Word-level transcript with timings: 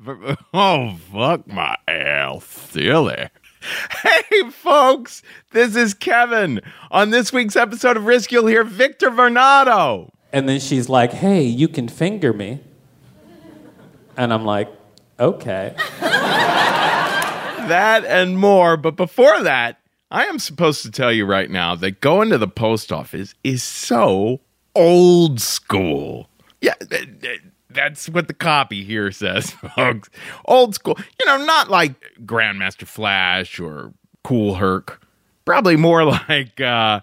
Oh, 0.54 0.96
fuck 1.12 1.46
my 1.46 1.76
ass. 1.86 2.44
Silly. 2.44 3.28
Hey, 4.02 4.50
folks, 4.50 5.22
this 5.52 5.76
is 5.76 5.94
Kevin. 5.94 6.60
On 6.90 7.10
this 7.10 7.32
week's 7.32 7.56
episode 7.56 7.96
of 7.96 8.06
Risk, 8.06 8.32
you'll 8.32 8.46
hear 8.46 8.64
Victor 8.64 9.10
Varnado. 9.10 10.10
And 10.32 10.48
then 10.48 10.60
she's 10.60 10.88
like, 10.88 11.12
hey, 11.12 11.42
you 11.42 11.68
can 11.68 11.88
finger 11.88 12.32
me. 12.32 12.60
And 14.16 14.32
I'm 14.32 14.44
like, 14.44 14.68
okay. 15.18 15.74
That 16.00 18.04
and 18.06 18.38
more. 18.38 18.76
But 18.76 18.96
before 18.96 19.40
that, 19.42 19.80
I 20.10 20.24
am 20.24 20.38
supposed 20.38 20.82
to 20.82 20.90
tell 20.90 21.12
you 21.12 21.26
right 21.26 21.50
now 21.50 21.74
that 21.76 22.00
going 22.00 22.30
to 22.30 22.38
the 22.38 22.48
post 22.48 22.90
office 22.90 23.34
is 23.44 23.62
so 23.62 24.40
old 24.74 25.40
school. 25.40 26.28
Yeah, 26.60 26.74
that's 27.72 28.08
what 28.08 28.28
the 28.28 28.34
copy 28.34 28.84
here 28.84 29.10
says, 29.12 29.50
folks. 29.76 30.10
Old 30.44 30.74
school. 30.74 30.98
You 31.18 31.26
know, 31.26 31.44
not 31.44 31.70
like 31.70 31.94
Grandmaster 32.24 32.86
Flash 32.86 33.58
or 33.60 33.92
Kool 34.24 34.56
Herc. 34.56 35.00
Probably 35.44 35.76
more 35.76 36.04
like 36.28 36.60
uh, 36.60 37.00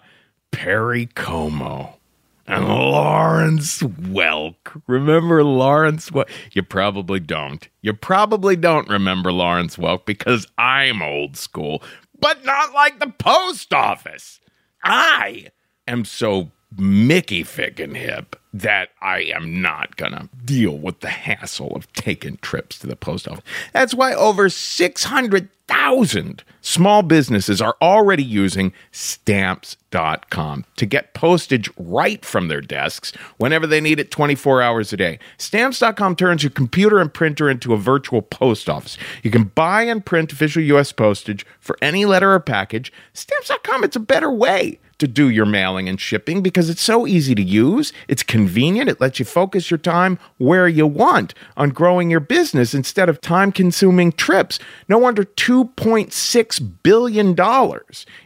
Perry 0.50 1.06
Como 1.06 1.98
and 2.46 2.66
Lawrence 2.66 3.82
Welk. 3.82 4.82
Remember 4.86 5.44
Lawrence 5.44 6.10
Welk? 6.10 6.28
You 6.52 6.62
probably 6.62 7.20
don't. 7.20 7.68
You 7.82 7.92
probably 7.92 8.56
don't 8.56 8.88
remember 8.88 9.32
Lawrence 9.32 9.76
Welk 9.76 10.06
because 10.06 10.46
I'm 10.56 11.02
old 11.02 11.36
school, 11.36 11.82
but 12.18 12.44
not 12.44 12.72
like 12.72 13.00
the 13.00 13.10
post 13.18 13.72
office. 13.74 14.40
I 14.82 15.48
am 15.86 16.04
so 16.04 16.50
Mickey 16.76 17.42
fickin' 17.42 17.96
hip 17.96 18.36
that 18.52 18.90
I 19.00 19.20
am 19.22 19.60
not 19.60 19.96
gonna 19.96 20.28
deal 20.44 20.78
with 20.78 21.00
the 21.00 21.08
hassle 21.08 21.74
of 21.74 21.92
taking 21.92 22.38
trips 22.38 22.78
to 22.78 22.86
the 22.86 22.96
post 22.96 23.28
office. 23.28 23.44
That's 23.72 23.94
why 23.94 24.14
over 24.14 24.48
600,000 24.48 26.44
small 26.62 27.02
businesses 27.02 27.60
are 27.60 27.76
already 27.82 28.24
using 28.24 28.72
stamps.com 28.90 30.64
to 30.76 30.86
get 30.86 31.14
postage 31.14 31.70
right 31.76 32.24
from 32.24 32.48
their 32.48 32.62
desks 32.62 33.12
whenever 33.36 33.66
they 33.66 33.80
need 33.80 34.00
it 34.00 34.10
24 34.10 34.62
hours 34.62 34.92
a 34.92 34.96
day. 34.96 35.18
Stamps.com 35.36 36.16
turns 36.16 36.42
your 36.42 36.50
computer 36.50 36.98
and 36.98 37.12
printer 37.12 37.50
into 37.50 37.74
a 37.74 37.78
virtual 37.78 38.22
post 38.22 38.68
office. 38.68 38.96
You 39.22 39.30
can 39.30 39.44
buy 39.44 39.82
and 39.82 40.04
print 40.04 40.32
official 40.32 40.62
US 40.62 40.92
postage 40.92 41.44
for 41.60 41.76
any 41.82 42.06
letter 42.06 42.32
or 42.32 42.40
package. 42.40 42.92
Stamps.com, 43.12 43.84
it's 43.84 43.96
a 43.96 44.00
better 44.00 44.30
way 44.30 44.78
to 44.98 45.08
do 45.08 45.28
your 45.28 45.46
mailing 45.46 45.88
and 45.88 46.00
shipping 46.00 46.42
because 46.42 46.68
it's 46.68 46.82
so 46.82 47.06
easy 47.06 47.34
to 47.34 47.42
use. 47.42 47.92
It's 48.08 48.22
convenient. 48.22 48.90
It 48.90 49.00
lets 49.00 49.18
you 49.18 49.24
focus 49.24 49.70
your 49.70 49.78
time 49.78 50.18
where 50.38 50.68
you 50.68 50.86
want 50.86 51.34
on 51.56 51.70
growing 51.70 52.10
your 52.10 52.20
business 52.20 52.74
instead 52.74 53.08
of 53.08 53.20
time 53.20 53.52
consuming 53.52 54.12
trips. 54.12 54.58
No 54.88 54.98
wonder 54.98 55.24
$2.6 55.24 56.72
billion 56.82 57.36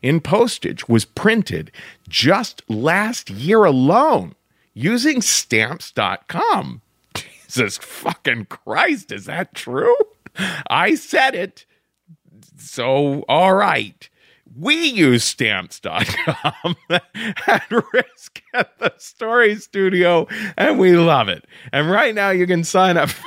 in 0.03 0.21
postage 0.21 0.89
was 0.89 1.05
printed 1.05 1.71
just 2.09 2.63
last 2.69 3.31
year 3.31 3.65
alone 3.65 4.35
using 4.75 5.21
stamps.com. 5.21 6.81
Jesus 7.15 7.79
fucking 7.79 8.47
Christ, 8.47 9.13
is 9.13 9.27
that 9.27 9.55
true? 9.55 9.95
I 10.69 10.95
said 10.95 11.35
it. 11.35 11.67
So, 12.57 13.23
all 13.29 13.55
right. 13.55 14.09
We 14.59 14.87
use 14.87 15.25
stamps.com 15.25 16.77
at 16.91 17.73
risk 17.93 18.43
at 18.53 18.79
the 18.79 18.93
story 18.99 19.57
studio, 19.57 20.27
and 20.57 20.79
we 20.79 20.93
love 20.97 21.29
it. 21.29 21.47
And 21.73 21.91
right 21.91 22.15
now, 22.15 22.31
you 22.31 22.47
can 22.47 22.65
sign 22.65 22.97
up 22.97 23.11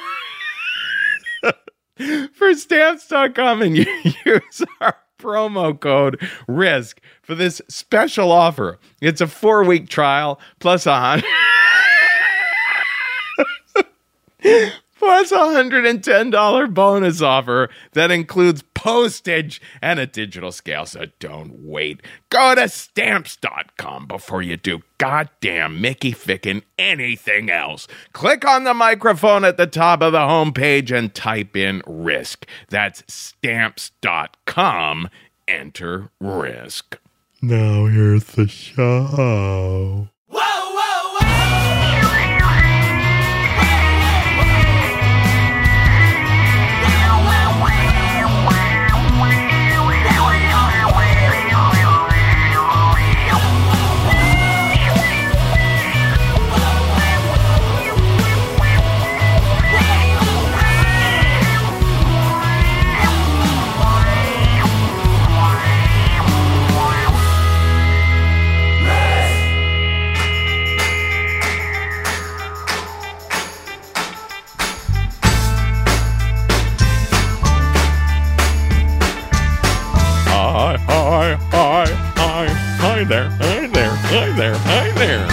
for 2.34 2.54
stamps.com 2.54 3.62
and 3.62 3.78
you 3.78 3.86
use 4.26 4.64
our 4.82 4.98
promo 5.18 5.80
code 5.80 6.20
RISK 6.48 7.00
for 7.24 7.34
this 7.36 7.62
special 7.68 8.32
offer. 8.32 8.80
It's 9.02 9.22
a 9.22 9.28
four 9.28 9.64
week 9.64 9.90
trial 9.90 10.40
plus 10.60 10.86
a 10.86 10.96
hundred. 10.96 11.26
plus 15.00 15.32
a 15.32 15.38
$110 15.38 16.74
bonus 16.74 17.22
offer 17.22 17.70
that 17.94 18.12
includes 18.12 18.64
postage 18.86 19.60
and 19.82 20.00
a 20.00 20.06
digital 20.06 20.52
scale. 20.52 20.86
So 20.86 21.06
don't 21.20 21.52
wait. 21.64 22.04
Go 22.30 22.54
to 22.54 22.70
stamps.com 22.70 24.06
before 24.06 24.44
you 24.44 24.58
do 24.58 24.84
goddamn 25.00 25.82
Mickey 25.82 26.12
Ficken 26.12 26.62
anything 26.78 27.50
else. 27.50 27.88
Click 28.14 28.46
on 28.46 28.64
the 28.64 28.76
microphone 28.76 29.44
at 29.44 29.58
the 29.58 29.66
top 29.66 30.04
of 30.04 30.12
the 30.12 30.20
homepage 30.20 30.96
and 30.96 31.16
type 31.16 31.58
in 31.58 31.82
risk. 31.88 32.46
That's 32.70 33.04
stamps.com. 33.12 35.10
Enter 35.48 36.12
risk. 36.20 37.00
Now 37.42 37.88
here's 37.88 38.26
the 38.26 38.48
show. 38.48 40.10
There, 83.08 83.30
hi 83.30 83.68
there, 83.68 83.96
hi 83.96 84.32
there, 84.32 84.56
hi 84.58 84.92
there. 84.94 85.28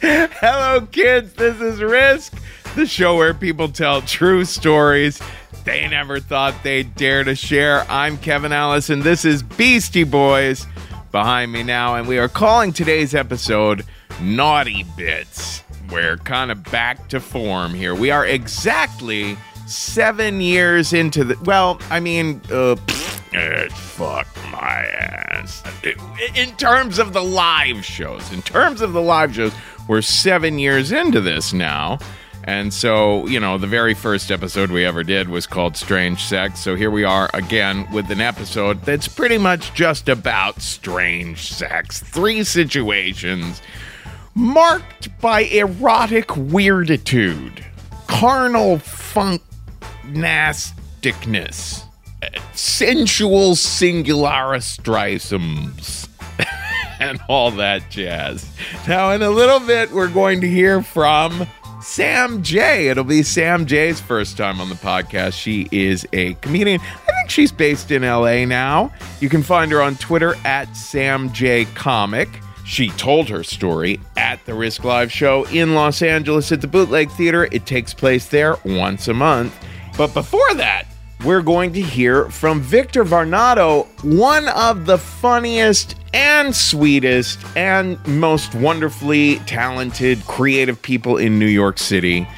Hello, 0.40 0.80
kids. 0.86 1.32
This 1.34 1.60
is 1.60 1.80
Risk, 1.80 2.36
the 2.74 2.84
show 2.84 3.16
where 3.16 3.32
people 3.32 3.68
tell 3.68 4.02
true 4.02 4.44
stories 4.44 5.20
they 5.64 5.88
never 5.88 6.20
thought 6.20 6.54
they'd 6.62 6.94
dare 6.94 7.24
to 7.24 7.34
share. 7.34 7.86
I'm 7.88 8.18
Kevin 8.18 8.52
Allison. 8.52 9.00
This 9.00 9.24
is 9.24 9.42
Beastie 9.42 10.04
Boys 10.04 10.66
behind 11.10 11.52
me 11.52 11.62
now, 11.62 11.94
and 11.94 12.06
we 12.06 12.18
are 12.18 12.28
calling 12.28 12.72
today's 12.72 13.14
episode 13.14 13.86
Naughty 14.20 14.84
Bits. 14.96 15.62
We're 15.90 16.16
kind 16.18 16.50
of 16.50 16.62
back 16.64 17.08
to 17.10 17.20
form 17.20 17.72
here. 17.72 17.94
We 17.94 18.10
are 18.10 18.26
exactly 18.26 19.38
seven 19.66 20.40
years 20.40 20.92
into 20.92 21.24
the. 21.24 21.38
Well, 21.44 21.80
I 21.88 22.00
mean, 22.00 22.42
uh, 22.52 22.76
eh, 23.34 23.68
fuck 23.68 24.26
my 24.50 24.84
ass. 24.86 25.62
In 26.34 26.54
terms 26.56 26.98
of 26.98 27.12
the 27.12 27.22
live 27.22 27.84
shows, 27.84 28.32
in 28.32 28.42
terms 28.42 28.80
of 28.80 28.92
the 28.92 29.02
live 29.02 29.34
shows, 29.34 29.52
we're 29.88 30.02
seven 30.02 30.58
years 30.58 30.92
into 30.92 31.20
this 31.20 31.52
now. 31.52 31.98
And 32.46 32.74
so, 32.74 33.26
you 33.26 33.40
know, 33.40 33.56
the 33.56 33.66
very 33.66 33.94
first 33.94 34.30
episode 34.30 34.70
we 34.70 34.84
ever 34.84 35.02
did 35.02 35.30
was 35.30 35.46
called 35.46 35.78
Strange 35.78 36.22
Sex. 36.22 36.60
So 36.60 36.76
here 36.76 36.90
we 36.90 37.02
are 37.02 37.30
again 37.32 37.90
with 37.90 38.10
an 38.10 38.20
episode 38.20 38.82
that's 38.82 39.08
pretty 39.08 39.38
much 39.38 39.72
just 39.72 40.10
about 40.10 40.60
strange 40.60 41.52
sex. 41.52 42.00
Three 42.00 42.44
situations 42.44 43.62
marked 44.34 45.18
by 45.20 45.44
erotic 45.44 46.28
weirditude, 46.28 47.64
carnal 48.08 48.78
funk 48.78 49.40
nasticness, 50.04 51.84
sensual 52.54 53.52
singularis 53.52 54.78
and 57.00 57.20
all 57.28 57.50
that 57.52 57.90
jazz. 57.90 58.50
Now, 58.88 59.10
in 59.12 59.22
a 59.22 59.30
little 59.30 59.60
bit, 59.60 59.90
we're 59.92 60.08
going 60.08 60.40
to 60.40 60.48
hear 60.48 60.82
from 60.82 61.46
Sam 61.82 62.42
J. 62.42 62.88
It'll 62.88 63.04
be 63.04 63.22
Sam 63.22 63.66
J's 63.66 64.00
first 64.00 64.36
time 64.38 64.60
on 64.60 64.68
the 64.68 64.74
podcast. 64.74 65.34
She 65.34 65.68
is 65.70 66.06
a 66.12 66.34
comedian. 66.34 66.80
I 66.80 67.12
think 67.12 67.30
she's 67.30 67.52
based 67.52 67.90
in 67.90 68.02
LA 68.02 68.46
now. 68.46 68.92
You 69.20 69.28
can 69.28 69.42
find 69.42 69.70
her 69.70 69.82
on 69.82 69.96
Twitter 69.96 70.34
at 70.44 70.74
Sam 70.74 71.32
J 71.32 71.66
Comic. 71.74 72.28
She 72.64 72.88
told 72.90 73.28
her 73.28 73.42
story 73.42 74.00
at 74.16 74.44
the 74.46 74.54
Risk 74.54 74.84
Live 74.84 75.12
show 75.12 75.44
in 75.48 75.74
Los 75.74 76.00
Angeles 76.00 76.50
at 76.52 76.62
the 76.62 76.66
Bootleg 76.66 77.10
Theater. 77.10 77.48
It 77.52 77.66
takes 77.66 77.92
place 77.92 78.28
there 78.28 78.56
once 78.64 79.06
a 79.06 79.14
month. 79.14 79.54
But 79.98 80.14
before 80.14 80.54
that, 80.54 80.86
we're 81.24 81.42
going 81.42 81.72
to 81.72 81.80
hear 81.80 82.26
from 82.26 82.60
Victor 82.60 83.02
Varnado, 83.02 83.86
one 84.04 84.46
of 84.48 84.84
the 84.84 84.98
funniest 84.98 85.96
and 86.12 86.54
sweetest 86.54 87.38
and 87.56 88.04
most 88.06 88.54
wonderfully 88.54 89.36
talented 89.40 90.22
creative 90.26 90.82
people 90.82 91.16
in 91.16 91.38
New 91.38 91.46
York 91.46 91.78
City. 91.78 92.28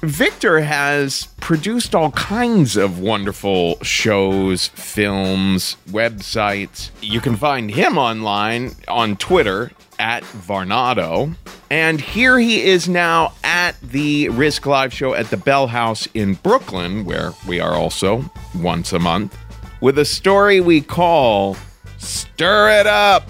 Victor 0.00 0.60
has 0.60 1.26
produced 1.40 1.94
all 1.94 2.12
kinds 2.12 2.76
of 2.76 3.00
wonderful 3.00 3.82
shows, 3.82 4.68
films, 4.68 5.76
websites. 5.88 6.90
You 7.00 7.20
can 7.20 7.34
find 7.34 7.70
him 7.70 7.98
online 7.98 8.76
on 8.86 9.16
Twitter 9.16 9.72
at 9.98 10.22
Varnado. 10.22 11.34
And 11.70 12.00
here 12.00 12.38
he 12.38 12.62
is 12.62 12.88
now 12.88 13.32
at 13.42 13.80
the 13.80 14.28
Risk 14.28 14.66
Live 14.66 14.92
show 14.92 15.14
at 15.14 15.30
the 15.30 15.36
Bell 15.36 15.66
House 15.66 16.06
in 16.14 16.34
Brooklyn, 16.34 17.04
where 17.04 17.32
we 17.48 17.58
are 17.58 17.74
also 17.74 18.24
once 18.54 18.92
a 18.92 18.98
month, 18.98 19.36
with 19.80 19.98
a 19.98 20.04
story 20.04 20.60
we 20.60 20.80
call 20.80 21.56
Stir 21.98 22.80
It 22.80 22.86
Up. 22.86 23.28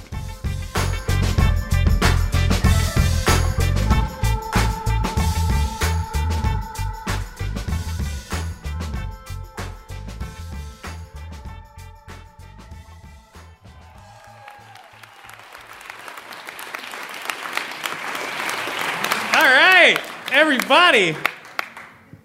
Everybody. 20.47 21.17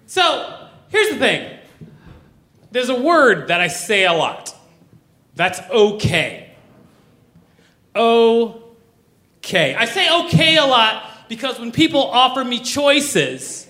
So 0.05 0.67
here's 0.89 1.09
the 1.09 1.17
thing 1.17 1.57
there's 2.71 2.89
a 2.89 3.01
word 3.01 3.47
that 3.47 3.59
I 3.59 3.67
say 3.67 4.05
a 4.05 4.13
lot. 4.13 4.55
That's 5.33 5.59
okay. 5.71 6.55
Okay. 7.95 9.73
I 9.73 9.85
say 9.85 10.07
okay 10.25 10.57
a 10.57 10.65
lot 10.65 11.27
because 11.29 11.59
when 11.59 11.71
people 11.71 12.01
offer 12.01 12.45
me 12.45 12.59
choices, 12.59 13.67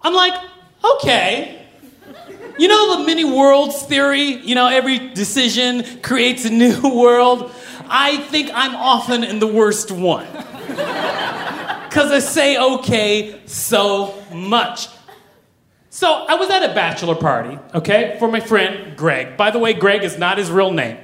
I'm 0.00 0.14
like, 0.14 0.40
okay. 0.94 1.66
You 2.58 2.68
know 2.68 2.98
the 2.98 3.04
many 3.04 3.24
worlds 3.24 3.82
theory? 3.82 4.20
You 4.20 4.54
know, 4.54 4.68
every 4.68 5.12
decision 5.12 6.00
creates 6.02 6.44
a 6.44 6.50
new 6.50 6.80
world? 6.96 7.50
I 7.88 8.18
think 8.18 8.48
I'm 8.54 8.76
often 8.76 9.24
in 9.24 9.40
the 9.40 9.48
worst 9.48 9.90
one 9.90 10.26
because 11.96 12.12
I 12.12 12.18
say 12.18 12.58
okay 12.58 13.40
so 13.46 14.22
much. 14.30 14.88
So 15.88 16.26
I 16.28 16.34
was 16.34 16.50
at 16.50 16.62
a 16.62 16.74
bachelor 16.74 17.14
party, 17.14 17.58
okay, 17.72 18.16
for 18.18 18.30
my 18.30 18.38
friend 18.38 18.94
Greg. 18.98 19.38
By 19.38 19.50
the 19.50 19.58
way, 19.58 19.72
Greg 19.72 20.04
is 20.04 20.18
not 20.18 20.36
his 20.36 20.50
real 20.50 20.72
name. 20.72 20.98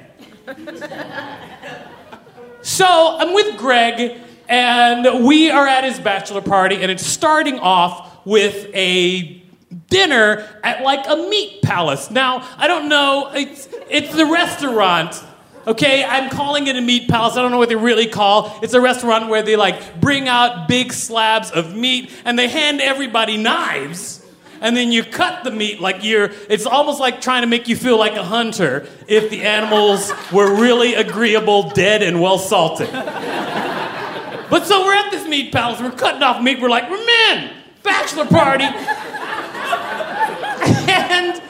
so 2.61 3.17
I'm 3.19 3.33
with 3.33 3.56
Greg, 3.56 4.21
and 4.50 5.25
we 5.25 5.49
are 5.49 5.67
at 5.67 5.85
his 5.85 5.99
bachelor 5.99 6.43
party, 6.43 6.77
and 6.83 6.91
it's 6.91 7.06
starting 7.06 7.59
off 7.59 8.27
with 8.27 8.69
a 8.75 9.43
dinner 9.88 10.47
at 10.62 10.83
like 10.83 11.06
a 11.09 11.17
meat 11.17 11.62
palace. 11.62 12.11
Now, 12.11 12.47
I 12.59 12.69
don't 12.69 12.91
know, 12.91 13.31
it's, 13.35 13.67
it's 13.88 14.15
the 14.15 14.27
restaurant. 14.27 15.25
Okay, 15.64 16.03
I'm 16.03 16.29
calling 16.29 16.67
it 16.67 16.75
a 16.75 16.81
meat 16.81 17.09
palace. 17.09 17.37
I 17.37 17.43
don't 17.43 17.53
know 17.53 17.59
what 17.59 17.69
they 17.69 17.76
really 17.76 18.09
call. 18.09 18.59
It's 18.62 18.75
a 18.75 18.81
restaurant 18.81 19.29
where 19.29 19.43
they 19.43 19.55
like 19.55 20.00
bring 20.00 20.26
out 20.26 20.67
big 20.67 20.93
slabs 20.93 21.53
of 21.53 21.76
meat 21.76 22.11
and 22.25 22.37
they 22.37 22.49
hand 22.49 22.81
everybody 22.81 23.37
knives. 23.37 24.26
And 24.61 24.76
then 24.76 24.91
you 24.91 25.05
cut 25.05 25.44
the 25.44 25.53
meat 25.53 25.81
like 25.81 26.03
you're 26.03 26.32
it's 26.49 26.67
almost 26.67 26.99
like 26.99 27.20
trying 27.20 27.43
to 27.43 27.49
make 27.49 27.69
you 27.69 27.76
feel 27.76 27.97
like 27.97 28.14
a 28.14 28.25
hunter 28.25 28.88
if 29.06 29.31
the 29.31 29.43
animals 29.43 30.12
were 30.32 30.61
really 30.61 30.94
agreeable, 30.94 31.70
dead 31.70 32.03
and 32.03 32.20
well 32.20 32.38
salted. 32.38 32.91
But 32.91 34.67
so 34.67 34.85
we're 34.85 34.94
at 34.94 35.11
this 35.11 35.29
meat 35.29 35.53
palace, 35.53 35.81
we're 35.81 35.93
cutting 35.93 36.23
off 36.23 36.43
meat, 36.43 36.61
we're 36.61 36.69
like, 36.69 36.91
we're 36.91 37.06
men, 37.06 37.55
bachelor 37.82 38.26
party. 38.26 38.64
and 40.91 41.41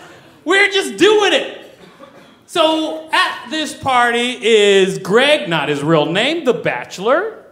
we're 0.44 0.70
just 0.70 0.98
doing 0.98 1.32
it. 1.32 1.61
So 2.52 3.08
at 3.10 3.46
this 3.48 3.72
party 3.72 4.36
is 4.44 4.98
Greg, 4.98 5.48
not 5.48 5.70
his 5.70 5.82
real 5.82 6.04
name, 6.04 6.44
the 6.44 6.52
bachelor, 6.52 7.46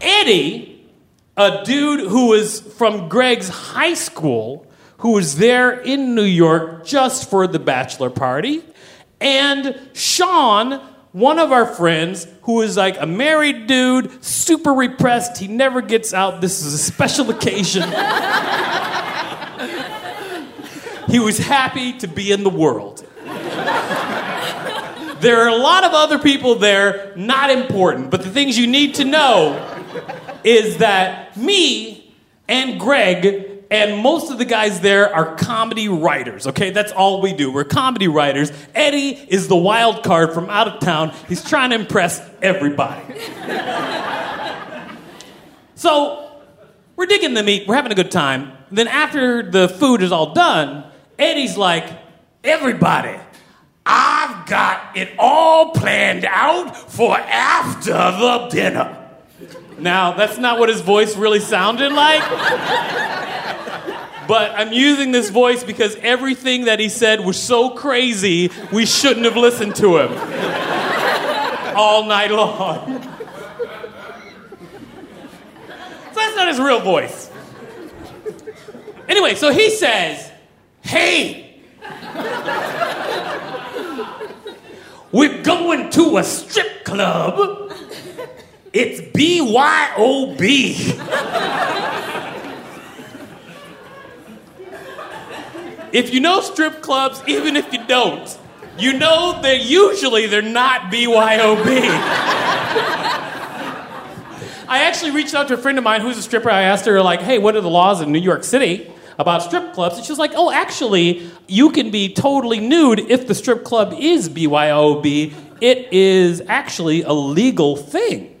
Eddie, 0.00 0.84
a 1.36 1.62
dude 1.64 2.00
who 2.00 2.30
was 2.30 2.58
from 2.58 3.08
Greg's 3.08 3.48
high 3.48 3.94
school, 3.94 4.66
who 4.98 5.12
was 5.12 5.36
there 5.36 5.78
in 5.78 6.16
New 6.16 6.24
York 6.24 6.84
just 6.84 7.30
for 7.30 7.46
the 7.46 7.60
bachelor 7.60 8.10
party, 8.10 8.64
and 9.20 9.78
Sean, 9.92 10.84
one 11.12 11.38
of 11.38 11.52
our 11.52 11.64
friends 11.64 12.26
who 12.42 12.62
is 12.62 12.76
like 12.76 13.00
a 13.00 13.06
married 13.06 13.68
dude, 13.68 14.24
super 14.24 14.72
repressed. 14.72 15.38
He 15.38 15.46
never 15.46 15.80
gets 15.80 16.12
out. 16.12 16.40
This 16.40 16.64
is 16.64 16.74
a 16.74 16.78
special 16.78 17.30
occasion. 17.30 17.84
he 21.08 21.20
was 21.20 21.38
happy 21.38 21.92
to 21.98 22.08
be 22.08 22.32
in 22.32 22.42
the 22.42 22.50
world. 22.50 23.06
There 25.26 25.40
are 25.40 25.48
a 25.48 25.56
lot 25.56 25.82
of 25.82 25.90
other 25.92 26.20
people 26.20 26.54
there, 26.54 27.12
not 27.16 27.50
important, 27.50 28.12
but 28.12 28.22
the 28.22 28.30
things 28.30 28.56
you 28.56 28.68
need 28.68 28.94
to 28.94 29.04
know 29.04 29.56
is 30.44 30.76
that 30.76 31.36
me 31.36 32.14
and 32.46 32.78
Greg 32.78 33.64
and 33.68 34.00
most 34.04 34.30
of 34.30 34.38
the 34.38 34.44
guys 34.44 34.78
there 34.82 35.12
are 35.12 35.34
comedy 35.34 35.88
writers, 35.88 36.46
okay? 36.46 36.70
That's 36.70 36.92
all 36.92 37.20
we 37.20 37.32
do. 37.32 37.50
We're 37.50 37.64
comedy 37.64 38.06
writers. 38.06 38.52
Eddie 38.72 39.14
is 39.28 39.48
the 39.48 39.56
wild 39.56 40.04
card 40.04 40.32
from 40.32 40.48
out 40.48 40.68
of 40.68 40.78
town. 40.78 41.12
He's 41.28 41.42
trying 41.42 41.70
to 41.70 41.76
impress 41.80 42.20
everybody. 42.40 43.02
so, 45.74 46.40
we're 46.94 47.06
digging 47.06 47.34
the 47.34 47.42
meat, 47.42 47.66
we're 47.66 47.74
having 47.74 47.90
a 47.90 47.96
good 47.96 48.12
time. 48.12 48.52
Then, 48.70 48.86
after 48.86 49.42
the 49.42 49.68
food 49.68 50.02
is 50.02 50.12
all 50.12 50.34
done, 50.34 50.84
Eddie's 51.18 51.56
like, 51.56 51.88
everybody, 52.44 53.18
I've 54.26 54.46
got 54.46 54.96
it 54.96 55.10
all 55.20 55.70
planned 55.70 56.24
out 56.24 56.76
for 56.76 57.16
after 57.16 57.92
the 57.92 58.48
dinner. 58.50 59.08
Now, 59.78 60.12
that's 60.12 60.36
not 60.36 60.58
what 60.58 60.68
his 60.68 60.80
voice 60.80 61.16
really 61.16 61.38
sounded 61.38 61.92
like. 61.92 62.22
But 64.26 64.50
I'm 64.56 64.72
using 64.72 65.12
this 65.12 65.30
voice 65.30 65.62
because 65.62 65.94
everything 65.96 66.64
that 66.64 66.80
he 66.80 66.88
said 66.88 67.20
was 67.20 67.40
so 67.40 67.70
crazy, 67.70 68.50
we 68.72 68.84
shouldn't 68.84 69.24
have 69.26 69.36
listened 69.36 69.76
to 69.76 69.98
him 69.98 70.10
all 71.76 72.04
night 72.06 72.32
long. 72.32 73.02
So 76.08 76.14
that's 76.16 76.34
not 76.34 76.48
his 76.48 76.58
real 76.58 76.80
voice. 76.80 77.30
Anyway, 79.08 79.36
so 79.36 79.52
he 79.52 79.70
says, 79.70 80.32
Hey, 80.82 81.62
we're 85.16 85.42
going 85.42 85.88
to 85.88 86.18
a 86.18 86.24
strip 86.24 86.84
club. 86.84 87.72
It's 88.70 89.00
BYOB. 89.00 90.38
if 95.94 96.12
you 96.12 96.20
know 96.20 96.42
strip 96.42 96.82
clubs, 96.82 97.22
even 97.26 97.56
if 97.56 97.72
you 97.72 97.82
don't, 97.86 98.38
you 98.78 98.92
know 98.92 99.40
that 99.40 99.64
usually 99.64 100.26
they're 100.26 100.42
not 100.42 100.92
BYOB. 100.92 101.64
I 104.68 104.82
actually 104.82 105.12
reached 105.12 105.34
out 105.34 105.48
to 105.48 105.54
a 105.54 105.56
friend 105.56 105.78
of 105.78 105.84
mine 105.84 106.02
who's 106.02 106.18
a 106.18 106.22
stripper. 106.22 106.50
I 106.50 106.60
asked 106.62 106.84
her, 106.84 107.00
like, 107.00 107.22
hey, 107.22 107.38
what 107.38 107.56
are 107.56 107.62
the 107.62 107.70
laws 107.70 108.02
in 108.02 108.12
New 108.12 108.20
York 108.20 108.44
City 108.44 108.92
about 109.18 109.42
strip 109.42 109.72
clubs? 109.72 109.96
And 109.96 110.04
she 110.04 110.12
was 110.12 110.18
like, 110.18 110.32
oh, 110.34 110.50
actually, 110.50 111.30
you 111.46 111.70
can 111.70 111.90
be 111.90 112.12
totally 112.12 112.60
nude 112.60 113.00
if 113.00 113.26
the 113.26 113.34
strip 113.34 113.64
club 113.64 113.94
is 113.98 114.28
BYOB. 114.28 115.34
It 115.60 115.92
is 115.92 116.42
actually 116.48 117.02
a 117.02 117.12
legal 117.12 117.76
thing. 117.76 118.38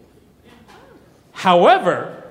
However, 1.32 2.24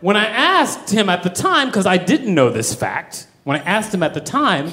when 0.00 0.16
I 0.16 0.26
asked 0.26 0.90
him 0.90 1.08
at 1.08 1.22
the 1.22 1.30
time, 1.30 1.68
because 1.68 1.86
I 1.86 1.96
didn't 1.96 2.34
know 2.34 2.50
this 2.50 2.74
fact, 2.74 3.26
when 3.44 3.60
I 3.60 3.64
asked 3.64 3.94
him 3.94 4.02
at 4.02 4.14
the 4.14 4.20
time, 4.20 4.72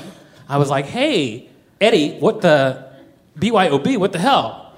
I 0.49 0.57
was 0.57 0.69
like, 0.69 0.85
hey, 0.85 1.49
Eddie, 1.79 2.17
what 2.19 2.41
the 2.41 2.91
BYOB, 3.37 3.97
what 3.97 4.11
the 4.11 4.19
hell? 4.19 4.73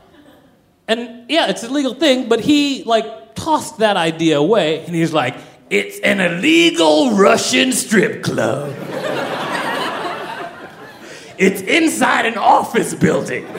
And 0.87 1.29
yeah, 1.29 1.49
it's 1.49 1.63
a 1.63 1.69
legal 1.69 1.93
thing, 1.93 2.29
but 2.29 2.39
he 2.39 2.83
like 2.83 3.35
tossed 3.35 3.79
that 3.79 3.97
idea 3.97 4.37
away 4.37 4.85
and 4.85 4.93
he's 4.93 5.13
like, 5.13 5.35
it's 5.73 5.99
an 6.01 6.19
illegal 6.19 7.13
Russian 7.13 7.71
strip 7.71 8.21
club. 8.21 8.75
it's 11.39 11.61
inside 11.61 12.27
an 12.27 12.37
office 12.37 12.93
building. 12.93 13.51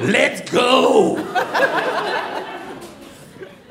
Let's 0.00 0.50
go. 0.50 1.16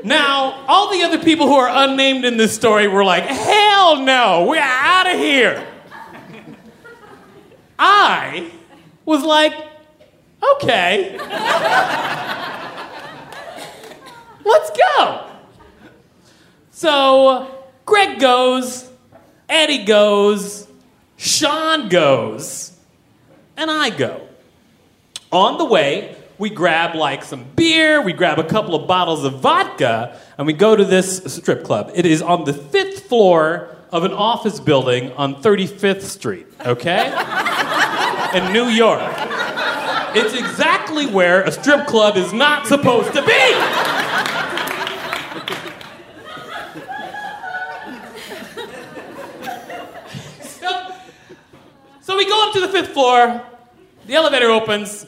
Now, 0.03 0.63
all 0.67 0.91
the 0.91 1.01
other 1.01 1.17
people 1.17 1.47
who 1.47 1.55
are 1.55 1.83
unnamed 1.83 2.25
in 2.25 2.37
this 2.37 2.53
story 2.53 2.87
were 2.87 3.03
like, 3.03 3.23
hell 3.23 3.99
no, 3.99 4.45
we're 4.47 4.61
out 4.61 5.11
of 5.11 5.17
here. 5.17 5.67
I 7.79 8.51
was 9.03 9.23
like, 9.23 9.53
okay. 10.53 11.17
Let's 14.45 14.69
go. 14.77 15.27
So 16.77 17.47
Greg 17.87 18.19
goes, 18.19 18.87
Eddie 19.49 19.83
goes, 19.83 20.67
Sean 21.17 21.89
goes, 21.89 22.71
and 23.57 23.71
I 23.71 23.89
go. 23.89 24.27
On 25.31 25.57
the 25.57 25.65
way, 25.65 26.15
we 26.37 26.51
grab 26.51 26.93
like 26.93 27.23
some 27.23 27.45
beer, 27.55 27.99
we 28.03 28.13
grab 28.13 28.37
a 28.37 28.43
couple 28.43 28.75
of 28.75 28.87
bottles 28.87 29.23
of 29.23 29.39
vodka, 29.39 30.19
and 30.37 30.45
we 30.45 30.53
go 30.53 30.75
to 30.75 30.85
this 30.85 31.23
strip 31.33 31.63
club. 31.63 31.89
It 31.95 32.05
is 32.05 32.21
on 32.21 32.43
the 32.43 32.53
fifth 32.53 33.07
floor 33.07 33.75
of 33.91 34.03
an 34.03 34.13
office 34.13 34.59
building 34.59 35.11
on 35.13 35.41
35th 35.41 36.03
Street, 36.03 36.45
okay? 36.63 37.07
In 38.37 38.53
New 38.53 38.67
York. 38.67 39.01
It's 40.15 40.35
exactly 40.35 41.07
where 41.07 41.41
a 41.41 41.51
strip 41.51 41.87
club 41.87 42.17
is 42.17 42.33
not 42.33 42.67
supposed 42.67 43.13
to 43.13 43.25
be. 43.25 43.97
So, 50.59 50.93
so 52.01 52.17
we 52.17 52.26
up 52.43 52.53
to 52.53 52.59
the 52.61 52.67
fifth 52.69 52.89
floor, 52.89 53.41
the 54.05 54.15
elevator 54.15 54.49
opens, 54.49 55.05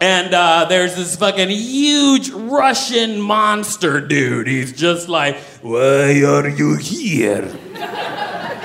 and 0.00 0.34
uh, 0.34 0.66
there's 0.68 0.96
this 0.96 1.16
fucking 1.16 1.48
huge 1.48 2.30
Russian 2.30 3.20
monster 3.20 4.00
dude. 4.00 4.46
He's 4.46 4.72
just 4.72 5.08
like, 5.08 5.36
Why 5.62 6.22
are 6.24 6.48
you 6.48 6.76
here? 6.76 7.46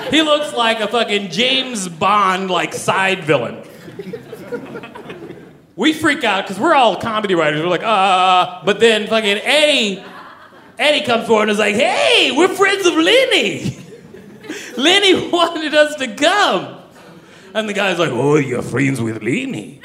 he 0.10 0.22
looks 0.22 0.54
like 0.54 0.80
a 0.80 0.88
fucking 0.88 1.30
James 1.30 1.88
Bond 1.88 2.50
like 2.50 2.74
side 2.74 3.24
villain. 3.24 3.64
We 5.76 5.94
freak 5.94 6.26
out 6.26 6.44
because 6.44 6.60
we're 6.60 6.76
all 6.76 6.98
comedy 6.98 7.36
writers. 7.36 7.62
We're 7.62 7.70
like, 7.70 7.84
uh, 7.84 8.64
but 8.66 8.82
then 8.82 9.08
fucking 9.08 9.38
Eddie, 9.38 10.04
Eddie 10.78 11.06
comes 11.06 11.26
forward 11.26 11.44
and 11.44 11.52
is 11.52 11.60
like, 11.60 11.76
hey, 11.76 12.34
we're 12.36 12.50
friends 12.50 12.86
of 12.86 12.96
Lenny. 12.96 13.78
Lenny 14.78 15.30
wanted 15.32 15.74
us 15.74 15.96
to 15.96 16.14
come. 16.16 16.79
And 17.54 17.68
the 17.68 17.74
guy's 17.74 18.00
like, 18.00 18.12
oh, 18.12 18.36
you're 18.38 18.62
friends 18.62 19.02
with 19.02 19.24
Lenny. 19.24 19.82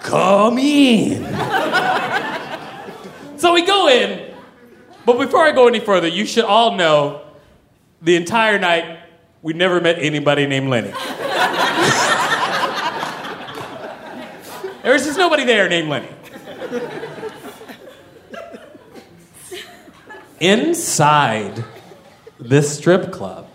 Come 0.00 0.58
in. 0.58 1.22
so 3.38 3.52
we 3.54 3.64
go 3.64 3.88
in, 3.88 4.34
but 5.04 5.18
before 5.18 5.46
I 5.46 5.52
go 5.52 5.68
any 5.68 5.80
further, 5.80 6.08
you 6.08 6.26
should 6.26 6.44
all 6.44 6.74
know 6.76 7.22
the 8.02 8.16
entire 8.16 8.58
night 8.58 8.98
we 9.42 9.52
never 9.52 9.80
met 9.80 9.98
anybody 9.98 10.46
named 10.46 10.68
Lenny. 10.68 10.90
there 14.82 14.92
was 14.92 15.04
just 15.04 15.18
nobody 15.18 15.44
there 15.44 15.68
named 15.68 15.88
Lenny. 15.88 16.08
Inside 20.40 21.64
this 22.38 22.78
strip 22.78 23.12
club, 23.12 23.49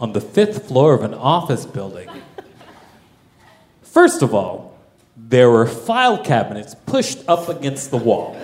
on 0.00 0.12
the 0.12 0.20
fifth 0.20 0.68
floor 0.68 0.94
of 0.94 1.02
an 1.02 1.14
office 1.14 1.66
building, 1.66 2.08
first 3.82 4.22
of 4.22 4.34
all, 4.34 4.78
there 5.16 5.48
were 5.50 5.66
file 5.66 6.18
cabinets 6.22 6.74
pushed 6.86 7.26
up 7.28 7.48
against 7.48 7.90
the 7.90 7.96
wall. 7.96 8.36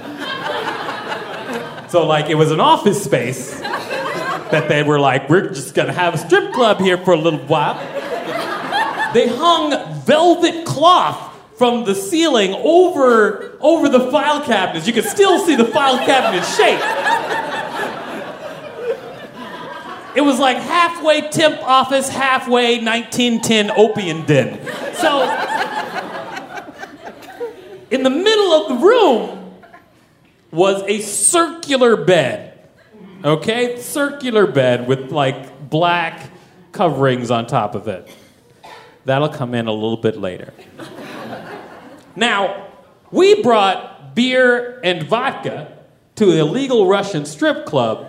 So, 1.88 2.06
like, 2.06 2.30
it 2.30 2.36
was 2.36 2.52
an 2.52 2.60
office 2.60 3.02
space 3.02 3.58
that 3.60 4.68
they 4.68 4.82
were 4.84 5.00
like, 5.00 5.28
we're 5.28 5.48
just 5.48 5.74
gonna 5.74 5.92
have 5.92 6.14
a 6.14 6.18
strip 6.18 6.52
club 6.52 6.78
here 6.80 6.98
for 6.98 7.12
a 7.12 7.16
little 7.16 7.40
while. 7.40 7.74
They 9.12 9.26
hung 9.26 10.02
velvet 10.02 10.64
cloth 10.64 11.36
from 11.56 11.84
the 11.84 11.94
ceiling 11.94 12.54
over, 12.54 13.56
over 13.60 13.88
the 13.88 14.10
file 14.10 14.40
cabinets. 14.40 14.86
You 14.86 14.92
could 14.92 15.04
still 15.04 15.44
see 15.44 15.56
the 15.56 15.64
file 15.64 15.98
cabinet 16.06 16.44
shape. 16.44 16.80
It 20.14 20.22
was 20.22 20.38
like 20.38 20.56
halfway 20.56 21.28
temp 21.28 21.62
office, 21.62 22.08
halfway 22.08 22.82
1910 22.82 23.70
opium 23.70 24.26
den. 24.26 24.58
So, 24.94 25.22
in 27.90 28.02
the 28.02 28.10
middle 28.10 28.52
of 28.52 28.68
the 28.68 28.86
room 28.86 29.54
was 30.50 30.82
a 30.86 31.00
circular 31.00 31.96
bed. 31.96 32.58
Okay? 33.24 33.80
Circular 33.80 34.46
bed 34.46 34.88
with 34.88 35.12
like 35.12 35.70
black 35.70 36.30
coverings 36.72 37.30
on 37.30 37.46
top 37.46 37.74
of 37.74 37.88
it. 37.88 38.08
That'll 39.04 39.28
come 39.28 39.54
in 39.54 39.66
a 39.66 39.72
little 39.72 39.96
bit 39.96 40.16
later. 40.16 40.52
Now, 42.16 42.68
we 43.10 43.42
brought 43.42 44.14
beer 44.14 44.80
and 44.82 45.04
vodka 45.04 45.78
to 46.16 46.26
the 46.26 46.38
illegal 46.40 46.86
Russian 46.86 47.24
strip 47.24 47.64
club. 47.66 48.08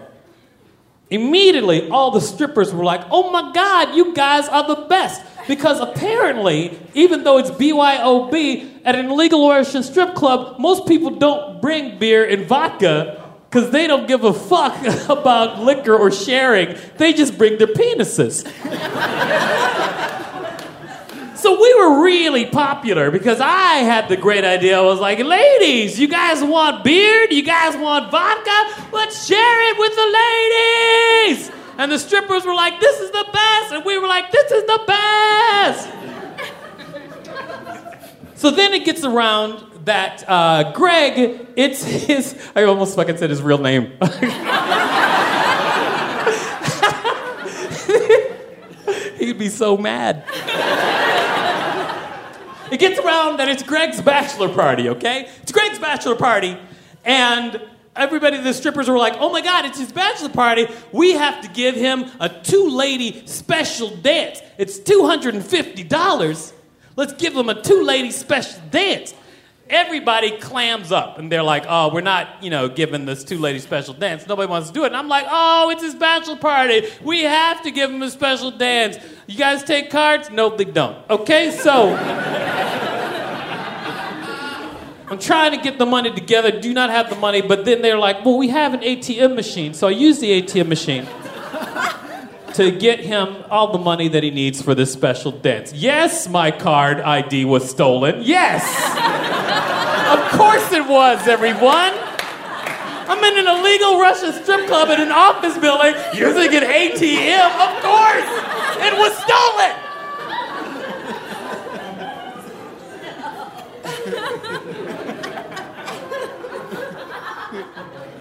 Immediately, 1.12 1.90
all 1.90 2.12
the 2.12 2.22
strippers 2.22 2.74
were 2.74 2.86
like, 2.86 3.02
oh 3.12 3.30
my 3.32 3.52
God, 3.54 3.96
you 3.96 4.14
guys 4.14 4.48
are 4.48 4.66
the 4.66 4.88
best. 4.88 5.22
Because 5.46 5.82
apparently, 5.82 6.80
even 6.94 7.26
though 7.26 7.38
it's 7.38 7.52
BYOB, 7.52 8.72
at 8.86 8.96
an 8.96 9.08
illegal 9.08 9.50
Russian 9.50 9.84
strip 9.84 10.16
club, 10.16 10.58
most 10.58 10.88
people 10.88 11.12
don't 11.12 11.62
bring 11.62 12.00
beer 12.00 12.26
and 12.28 12.46
vodka 12.46 13.22
because 13.50 13.72
they 13.72 13.88
don't 13.88 14.08
give 14.08 14.24
a 14.24 14.34
fuck 14.34 14.78
about 15.10 15.60
liquor 15.60 15.96
or 15.96 16.12
sharing. 16.12 16.78
They 16.98 17.12
just 17.12 17.38
bring 17.38 17.58
their 17.58 17.68
penises. 17.68 18.48
So 21.42 21.60
we 21.60 21.74
were 21.74 22.04
really 22.04 22.46
popular 22.46 23.10
because 23.10 23.42
I 23.42 23.78
had 23.78 24.10
the 24.10 24.16
great 24.16 24.44
idea. 24.44 24.78
I 24.78 24.82
was 24.82 25.00
like, 25.00 25.18
ladies, 25.18 26.00
you 26.00 26.08
guys 26.08 26.44
want 26.44 26.84
beer? 26.84 27.26
Do 27.28 27.36
you 27.36 27.42
guys 27.42 27.76
want 27.76 28.12
vodka? 28.12 28.86
Let's 28.92 29.26
share 29.26 29.72
it 29.72 29.80
with 29.80 29.96
the 29.96 30.06
ladies. 31.34 31.50
And 31.80 31.92
the 31.92 31.98
strippers 31.98 32.46
were 32.46 32.54
like, 32.54 32.80
this 32.80 33.00
is 33.00 33.10
the 33.10 33.26
best. 33.34 33.74
And 33.74 33.84
we 33.84 33.98
were 33.98 34.08
like, 34.08 34.32
this 34.32 34.52
is 34.52 34.64
the 34.66 34.82
best. 34.86 35.90
so 38.36 38.52
then 38.52 38.74
it 38.74 38.86
gets 38.86 39.04
around 39.04 39.64
that 39.86 40.24
uh, 40.28 40.74
Greg, 40.74 41.48
it's 41.56 41.84
his, 41.84 42.40
I 42.56 42.66
almost 42.66 42.96
fucking 42.96 43.18
said 43.18 43.32
his 43.32 43.42
real 43.42 43.58
name. 43.58 43.94
He'd 49.18 49.40
be 49.40 49.50
so 49.50 49.76
mad. 49.76 50.24
It 52.72 52.80
gets 52.80 53.00
around 53.00 53.38
that 53.38 53.50
it's 53.50 53.64
Greg's 53.64 54.02
bachelor 54.02 54.50
party, 54.50 54.90
okay? 54.90 55.30
It's 55.42 55.52
Greg's 55.52 55.78
bachelor 55.78 56.16
party, 56.16 56.58
and 57.04 57.62
everybody, 57.96 58.38
the 58.38 58.54
strippers 58.54 58.90
were 58.90 58.98
like, 58.98 59.16
oh 59.20 59.32
my 59.32 59.42
God, 59.42 59.66
it's 59.66 59.80
his 59.80 59.92
bachelor 59.92 60.30
party. 60.30 60.68
We 60.92 61.12
have 61.14 61.42
to 61.42 61.50
give 61.50 61.76
him 61.76 62.06
a 62.20 62.30
two 62.30 62.70
lady 62.70 63.26
special 63.28 63.96
dance. 63.98 64.42
It's 64.58 64.80
$250. 64.80 66.54
Let's 66.96 67.14
give 67.14 67.36
him 67.36 67.50
a 67.50 67.62
two 67.62 67.84
lady 67.84 68.12
special 68.12 68.62
dance. 68.70 69.14
Everybody 69.70 70.32
clams 70.32 70.92
up 70.92 71.18
and 71.18 71.32
they're 71.32 71.44
like, 71.44 71.64
oh, 71.68 71.94
we're 71.94 72.02
not, 72.02 72.44
you 72.44 72.50
know, 72.50 72.68
giving 72.68 73.06
this 73.06 73.24
two 73.24 73.38
lady 73.38 73.60
special 73.60 73.94
dance. 73.94 74.28
Nobody 74.28 74.50
wants 74.50 74.68
to 74.68 74.74
do 74.74 74.84
it. 74.84 74.88
And 74.88 74.98
I'm 74.98 75.08
like, 75.08 75.26
oh, 75.30 75.70
it's 75.70 75.82
his 75.82 75.96
bachelor 75.96 76.36
party. 76.36 76.88
We 77.02 77.22
have 77.24 77.64
to 77.64 77.72
give 77.72 77.90
him 77.90 78.02
a 78.04 78.10
special 78.10 78.52
dance. 78.52 78.98
You 79.28 79.38
guys 79.38 79.64
take 79.64 79.90
cards? 79.90 80.30
No, 80.30 80.56
they 80.56 80.66
don't. 80.66 80.98
Okay, 81.10 81.52
so. 81.52 82.41
I'm 85.12 85.20
trying 85.20 85.52
to 85.52 85.58
get 85.58 85.78
the 85.78 85.86
money 85.86 86.10
together, 86.10 86.58
do 86.58 86.74
not 86.74 86.90
have 86.90 87.10
the 87.10 87.18
money, 87.18 87.42
but 87.42 87.66
then 87.66 87.82
they're 87.82 87.98
like, 87.98 88.24
well, 88.24 88.38
we 88.38 88.48
have 88.48 88.74
an 88.74 88.80
ATM 88.80 89.36
machine. 89.36 89.74
So 89.74 89.90
I 89.90 89.92
use 89.92 90.20
the 90.20 90.42
ATM 90.42 90.70
machine 90.70 91.06
to 92.54 92.72
get 92.72 93.02
him 93.02 93.44
all 93.50 93.74
the 93.74 93.78
money 93.78 94.08
that 94.08 94.24
he 94.24 94.32
needs 94.32 94.62
for 94.62 94.74
this 94.74 94.94
special 94.94 95.34
dance. 95.34 95.74
Yes, 95.74 96.30
my 96.30 96.50
card 96.50 97.02
ID 97.02 97.44
was 97.44 97.70
stolen. 97.70 98.22
Yes! 98.24 98.64
of 100.18 100.40
course 100.40 100.72
it 100.72 100.88
was, 100.88 101.28
everyone! 101.28 101.92
I'm 103.12 103.22
in 103.22 103.46
an 103.46 103.60
illegal 103.60 104.00
Russian 104.00 104.32
strip 104.32 104.66
club 104.68 104.92
in 104.92 105.02
an 105.02 105.12
office 105.12 105.58
building 105.58 105.94
using 106.14 106.56
an 106.56 106.64
ATM. 106.64 107.52
Of 107.60 107.84
course! 107.84 108.32
It 108.80 108.98
was 108.98 109.12
stolen! 109.18 109.91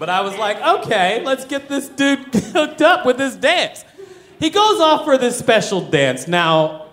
But 0.01 0.09
I 0.09 0.21
was 0.21 0.35
like, 0.35 0.59
okay, 0.59 1.23
let's 1.23 1.45
get 1.45 1.69
this 1.69 1.87
dude 1.87 2.33
hooked 2.33 2.81
up 2.81 3.05
with 3.05 3.19
this 3.19 3.35
dance. 3.35 3.85
He 4.39 4.49
goes 4.49 4.79
off 4.79 5.05
for 5.05 5.15
this 5.15 5.37
special 5.37 5.79
dance. 5.79 6.27
Now, 6.27 6.87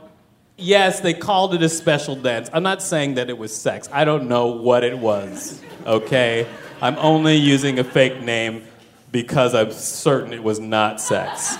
yes, 0.58 1.00
they 1.00 1.14
called 1.14 1.54
it 1.54 1.62
a 1.62 1.70
special 1.70 2.16
dance. 2.16 2.50
I'm 2.52 2.62
not 2.62 2.82
saying 2.82 3.14
that 3.14 3.30
it 3.30 3.38
was 3.38 3.56
sex. 3.56 3.88
I 3.90 4.04
don't 4.04 4.28
know 4.28 4.48
what 4.48 4.84
it 4.84 4.98
was, 4.98 5.58
okay? 5.86 6.46
I'm 6.82 6.96
only 6.98 7.36
using 7.36 7.78
a 7.78 7.84
fake 7.84 8.20
name 8.20 8.64
because 9.10 9.54
I'm 9.54 9.72
certain 9.72 10.34
it 10.34 10.42
was 10.42 10.60
not 10.60 11.00
sex. 11.00 11.56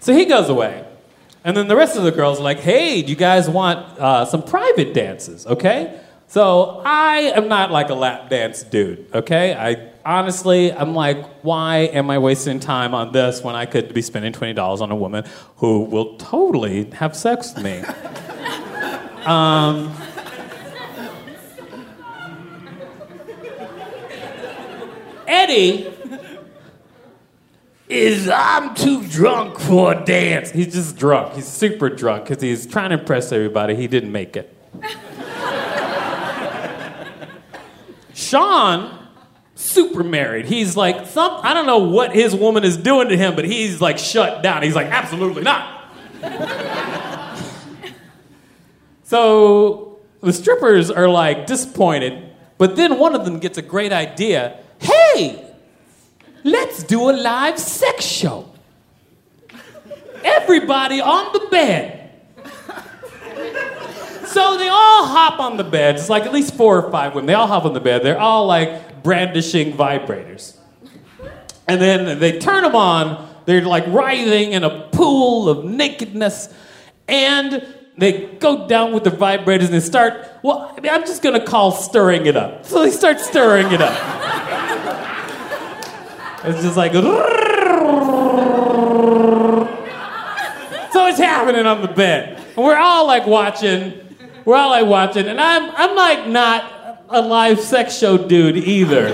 so 0.00 0.12
he 0.12 0.26
goes 0.26 0.50
away. 0.50 0.86
And 1.42 1.56
then 1.56 1.68
the 1.68 1.76
rest 1.76 1.96
of 1.96 2.02
the 2.02 2.12
girls 2.12 2.38
are 2.38 2.42
like, 2.42 2.60
hey, 2.60 3.00
do 3.00 3.08
you 3.08 3.16
guys 3.16 3.48
want 3.48 3.78
uh, 3.98 4.26
some 4.26 4.42
private 4.42 4.92
dances, 4.92 5.46
okay? 5.46 6.02
So 6.28 6.82
I 6.84 7.32
am 7.36 7.48
not 7.48 7.70
like 7.70 7.88
a 7.88 7.94
lap 7.94 8.28
dance 8.28 8.62
dude, 8.64 9.06
okay? 9.14 9.54
I 9.54 9.90
honestly, 10.04 10.72
I'm 10.72 10.94
like, 10.94 11.24
why 11.42 11.78
am 11.78 12.10
I 12.10 12.18
wasting 12.18 12.58
time 12.58 12.94
on 12.94 13.12
this 13.12 13.42
when 13.42 13.54
I 13.54 13.66
could 13.66 13.94
be 13.94 14.02
spending 14.02 14.32
$20 14.32 14.80
on 14.80 14.90
a 14.90 14.96
woman 14.96 15.24
who 15.56 15.80
will 15.84 16.16
totally 16.16 16.84
have 16.90 17.16
sex 17.16 17.54
with 17.54 17.64
me? 17.64 17.78
um, 19.24 19.94
Eddie 25.28 25.92
is 27.88 28.28
I'm 28.28 28.74
too 28.74 29.06
drunk 29.06 29.60
for 29.60 29.92
a 29.92 30.04
dance. 30.04 30.50
He's 30.50 30.74
just 30.74 30.96
drunk. 30.96 31.34
He's 31.34 31.46
super 31.46 31.88
drunk 31.88 32.26
because 32.26 32.42
he's 32.42 32.66
trying 32.66 32.90
to 32.90 32.98
impress 32.98 33.30
everybody. 33.30 33.76
He 33.76 33.86
didn't 33.86 34.10
make 34.10 34.36
it. 34.36 34.52
Sean, 38.16 39.08
super 39.56 40.02
married. 40.02 40.46
He's 40.46 40.74
like, 40.74 41.06
some, 41.06 41.38
I 41.42 41.52
don't 41.52 41.66
know 41.66 41.80
what 41.80 42.14
his 42.14 42.34
woman 42.34 42.64
is 42.64 42.78
doing 42.78 43.10
to 43.10 43.16
him, 43.16 43.36
but 43.36 43.44
he's 43.44 43.82
like 43.82 43.98
shut 43.98 44.42
down. 44.42 44.62
He's 44.62 44.74
like, 44.74 44.86
absolutely 44.86 45.42
not. 45.42 45.92
so 49.04 49.98
the 50.22 50.32
strippers 50.32 50.90
are 50.90 51.10
like 51.10 51.46
disappointed, 51.46 52.30
but 52.56 52.74
then 52.74 52.98
one 52.98 53.14
of 53.14 53.26
them 53.26 53.38
gets 53.38 53.58
a 53.58 53.62
great 53.62 53.92
idea. 53.92 54.60
Hey, 54.78 55.52
let's 56.42 56.84
do 56.84 57.10
a 57.10 57.12
live 57.12 57.58
sex 57.58 58.02
show. 58.02 58.50
Everybody 60.24 61.02
on 61.02 61.34
the 61.34 61.48
bed. 61.50 61.96
So 64.36 64.58
they 64.58 64.68
all 64.68 65.06
hop 65.06 65.40
on 65.40 65.56
the 65.56 65.64
bed. 65.64 65.94
It's 65.94 66.10
like 66.10 66.24
at 66.24 66.32
least 66.34 66.56
four 66.56 66.84
or 66.84 66.90
five 66.90 67.14
women. 67.14 67.24
They 67.24 67.32
all 67.32 67.46
hop 67.46 67.64
on 67.64 67.72
the 67.72 67.80
bed. 67.80 68.02
They're 68.02 68.20
all 68.20 68.44
like 68.44 69.02
brandishing 69.02 69.72
vibrators. 69.72 70.58
And 71.66 71.80
then 71.80 72.18
they 72.18 72.38
turn 72.38 72.62
them 72.62 72.76
on. 72.76 73.30
They're 73.46 73.62
like 73.62 73.86
writhing 73.86 74.52
in 74.52 74.62
a 74.62 74.90
pool 74.92 75.48
of 75.48 75.64
nakedness. 75.64 76.52
And 77.08 77.66
they 77.96 78.26
go 78.26 78.68
down 78.68 78.92
with 78.92 79.04
the 79.04 79.10
vibrators 79.10 79.64
and 79.64 79.72
they 79.72 79.80
start, 79.80 80.28
well, 80.42 80.70
I 80.76 80.82
mean, 80.82 80.92
I'm 80.92 81.06
just 81.06 81.22
going 81.22 81.40
to 81.40 81.46
call 81.46 81.72
stirring 81.72 82.26
it 82.26 82.36
up. 82.36 82.66
So 82.66 82.82
they 82.82 82.90
start 82.90 83.20
stirring 83.20 83.72
it 83.72 83.80
up. 83.80 83.96
It's 86.44 86.62
just 86.62 86.76
like, 86.76 86.92
so 86.92 87.00
it's 91.06 91.20
happening 91.20 91.64
on 91.64 91.80
the 91.80 91.88
bed. 91.88 92.44
And 92.54 92.66
we're 92.66 92.76
all 92.76 93.06
like 93.06 93.26
watching 93.26 94.02
we're 94.46 94.56
all 94.56 94.70
like 94.70 94.86
watching, 94.86 95.26
and 95.26 95.40
I'm 95.40 95.70
I'm 95.76 95.96
like 95.96 96.28
not 96.28 97.04
a 97.08 97.20
live 97.20 97.60
sex 97.60 97.98
show 97.98 98.16
dude 98.16 98.56
either. 98.56 99.08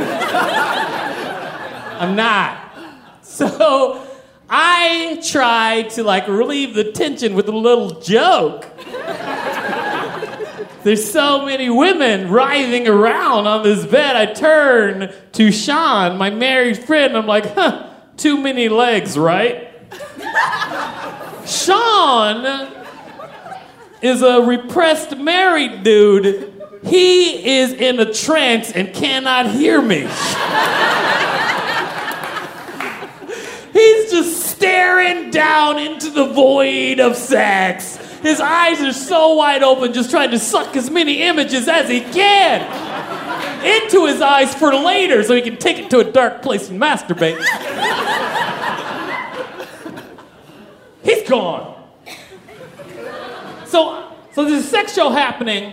I'm 1.99 2.15
not. 2.15 2.59
So 3.23 4.07
I 4.51 5.19
try 5.25 5.89
to 5.93 6.05
like 6.05 6.29
relieve 6.29 6.75
the 6.75 6.93
tension 6.93 7.35
with 7.35 7.49
a 7.49 7.57
little 7.57 8.01
joke. 8.01 8.69
There's 10.83 11.11
so 11.11 11.47
many 11.47 11.71
women 11.71 12.29
writhing 12.29 12.87
around 12.87 13.47
on 13.47 13.63
this 13.63 13.87
bed. 13.87 14.17
I 14.17 14.27
turn 14.35 15.15
to 15.33 15.51
Sean, 15.51 16.19
my 16.19 16.29
married 16.29 16.85
friend. 16.85 17.17
I'm 17.17 17.27
like, 17.27 17.55
huh, 17.55 17.89
too 18.19 18.37
many 18.37 18.69
legs, 18.69 19.17
right? 19.17 19.71
Sean 21.47 22.82
is 24.03 24.23
a 24.23 24.43
repressed 24.43 25.17
married 25.17 25.83
dude. 25.83 26.53
He 26.85 27.59
is 27.59 27.73
in 27.73 28.01
a 28.01 28.13
trance 28.13 28.73
and 28.73 28.93
cannot 28.93 29.51
hear 29.51 29.81
me. 29.81 30.01
He's 33.73 34.11
just 34.11 34.51
staring 34.51 35.31
down 35.31 35.79
into 35.79 36.11
the 36.11 36.27
void 36.27 37.01
of 37.01 37.17
sex. 37.17 37.97
His 38.21 38.41
eyes 38.41 38.81
are 38.81 38.93
so 38.93 39.35
wide 39.35 39.63
open, 39.63 39.93
just 39.93 40.11
trying 40.11 40.31
to 40.31 40.39
suck 40.39 40.77
as 40.77 40.91
many 40.91 41.23
images 41.23 41.69
as 41.69 41.89
he 41.89 42.01
can 42.01 42.61
into 43.65 44.07
his 44.07 44.21
eyes 44.21 44.55
for 44.55 44.75
later 44.75 45.23
so 45.23 45.35
he 45.35 45.43
can 45.43 45.57
take 45.57 45.79
it 45.79 45.91
to 45.91 46.01
a 46.01 46.05
dark 46.05 46.43
place 46.43 46.69
and 46.69 46.81
masturbate. 46.81 47.37
He's 51.03 51.29
gone. 51.29 51.72
So, 53.73 54.07
so 54.33 54.45
there's 54.45 54.67
a 54.67 54.69
sex 54.69 54.95
show 54.95 55.09
happening 55.09 55.73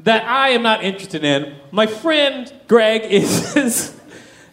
that 0.00 0.24
I 0.24 0.48
am 0.48 0.64
not 0.64 0.82
interested 0.82 1.22
in. 1.22 1.54
My 1.70 1.86
friend 1.86 2.52
Greg 2.66 3.02
is 3.02 3.56
is, 3.56 4.00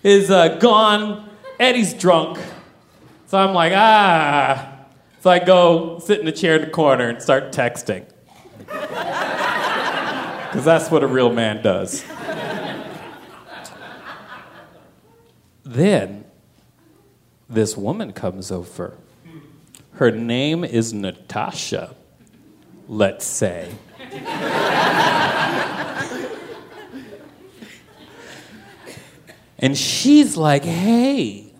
is 0.04 0.30
uh, 0.30 0.60
gone. 0.60 1.28
Eddie's 1.60 1.96
drunk. 1.96 2.38
So 3.26 3.40
I'm 3.40 3.56
like, 3.56 3.74
ah. 3.76 4.76
So 5.22 5.32
I 5.32 5.40
go 5.40 5.98
sit 5.98 6.20
in 6.20 6.28
a 6.28 6.32
chair 6.32 6.58
in 6.58 6.62
the 6.62 6.70
corner 6.70 7.10
and 7.10 7.20
start 7.20 7.52
texting. 7.52 8.06
Because 10.48 10.64
that's 10.64 10.90
what 10.90 11.04
a 11.04 11.08
real 11.08 11.32
man 11.32 11.62
does. 11.62 12.06
then 15.64 16.24
this 17.50 17.76
woman 17.76 18.14
comes 18.14 18.50
over. 18.50 18.98
Her 19.96 20.10
name 20.10 20.64
is 20.64 20.94
Natasha 20.94 21.98
let's 22.88 23.26
say. 23.26 23.72
and 29.60 29.78
she's 29.78 30.38
like, 30.38 30.64
hey, 30.64 31.54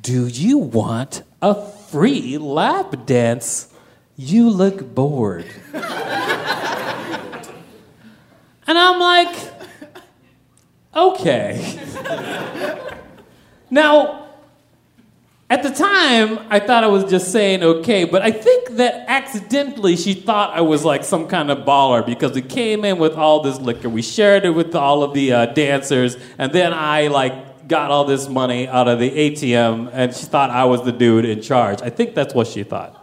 do 0.00 0.26
you 0.26 0.58
want 0.58 1.22
a 1.42 1.54
free 1.54 2.38
lap 2.38 3.06
dance? 3.06 3.68
You 4.16 4.50
look 4.50 4.94
bored. 4.94 5.46
and 5.72 5.84
I'm 8.66 9.00
like, 9.00 9.36
okay. 10.94 11.80
now, 13.70 14.29
at 15.50 15.64
the 15.64 15.70
time, 15.70 16.46
I 16.48 16.60
thought 16.60 16.84
I 16.84 16.86
was 16.86 17.10
just 17.10 17.32
saying 17.32 17.64
okay, 17.64 18.04
but 18.04 18.22
I 18.22 18.30
think 18.30 18.76
that 18.76 19.04
accidentally 19.08 19.96
she 19.96 20.14
thought 20.14 20.56
I 20.56 20.60
was 20.60 20.84
like 20.84 21.02
some 21.02 21.26
kind 21.26 21.50
of 21.50 21.66
baller 21.66 22.06
because 22.06 22.36
we 22.36 22.42
came 22.42 22.84
in 22.84 22.98
with 22.98 23.14
all 23.14 23.42
this 23.42 23.58
liquor. 23.58 23.88
We 23.88 24.00
shared 24.00 24.44
it 24.44 24.50
with 24.50 24.76
all 24.76 25.02
of 25.02 25.12
the 25.12 25.32
uh, 25.32 25.46
dancers, 25.46 26.16
and 26.38 26.52
then 26.52 26.72
I 26.72 27.08
like 27.08 27.66
got 27.66 27.90
all 27.90 28.04
this 28.04 28.28
money 28.28 28.68
out 28.68 28.86
of 28.86 29.00
the 29.00 29.10
ATM, 29.10 29.90
and 29.92 30.14
she 30.14 30.26
thought 30.26 30.50
I 30.50 30.66
was 30.66 30.84
the 30.84 30.92
dude 30.92 31.24
in 31.24 31.42
charge. 31.42 31.82
I 31.82 31.90
think 31.90 32.14
that's 32.14 32.32
what 32.32 32.46
she 32.46 32.62
thought. 32.62 32.96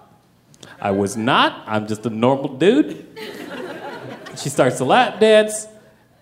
I 0.80 0.92
was 0.92 1.18
not. 1.18 1.64
I'm 1.68 1.86
just 1.86 2.06
a 2.06 2.10
normal 2.10 2.56
dude. 2.56 3.08
she 4.38 4.48
starts 4.48 4.78
to 4.78 4.86
lap 4.86 5.20
dance, 5.20 5.68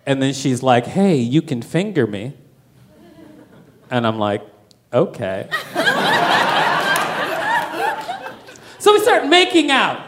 and 0.07 0.19
then 0.23 0.33
she's 0.33 0.63
like, 0.63 0.87
"Hey, 0.87 1.17
you 1.17 1.43
can 1.43 1.61
finger 1.61 2.07
me," 2.07 2.33
and 3.91 4.07
I'm 4.07 4.17
like, 4.17 4.41
"Okay." 4.93 5.47
So 8.85 8.93
we 8.93 8.99
start 8.99 9.25
making 9.25 9.71
out. 9.71 9.99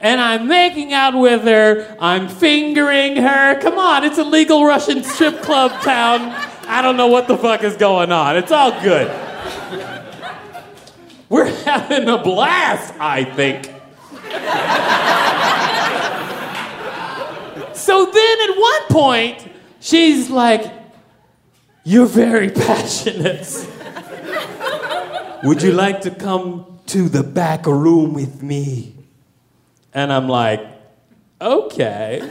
And 0.00 0.20
I'm 0.20 0.48
making 0.48 0.92
out 0.92 1.16
with 1.16 1.42
her. 1.44 1.96
I'm 2.00 2.28
fingering 2.28 3.14
her. 3.18 3.60
Come 3.60 3.78
on, 3.78 4.02
it's 4.02 4.18
a 4.18 4.24
legal 4.24 4.64
Russian 4.64 5.04
strip 5.04 5.42
club 5.42 5.70
town. 5.82 6.22
I 6.66 6.82
don't 6.82 6.96
know 6.96 7.06
what 7.06 7.28
the 7.28 7.38
fuck 7.38 7.62
is 7.62 7.76
going 7.76 8.10
on. 8.10 8.36
It's 8.36 8.50
all 8.50 8.72
good. 8.82 9.06
We're 11.28 11.44
having 11.62 12.08
a 12.08 12.18
blast, 12.18 12.94
I 12.98 13.22
think. 13.22 13.66
so 17.76 18.06
then 18.06 18.50
at 18.50 18.56
one 18.58 18.82
point, 18.88 19.52
she's 19.78 20.30
like, 20.30 20.77
You're 21.84 22.06
very 22.06 22.50
passionate. 22.50 23.66
Would 25.44 25.62
you 25.62 25.72
like 25.72 26.00
to 26.02 26.10
come 26.10 26.78
to 26.88 27.08
the 27.08 27.22
back 27.22 27.66
room 27.66 28.14
with 28.14 28.42
me. 28.42 28.94
And 29.92 30.10
I'm 30.10 30.26
like, 30.26 30.60
okay. 31.38 32.22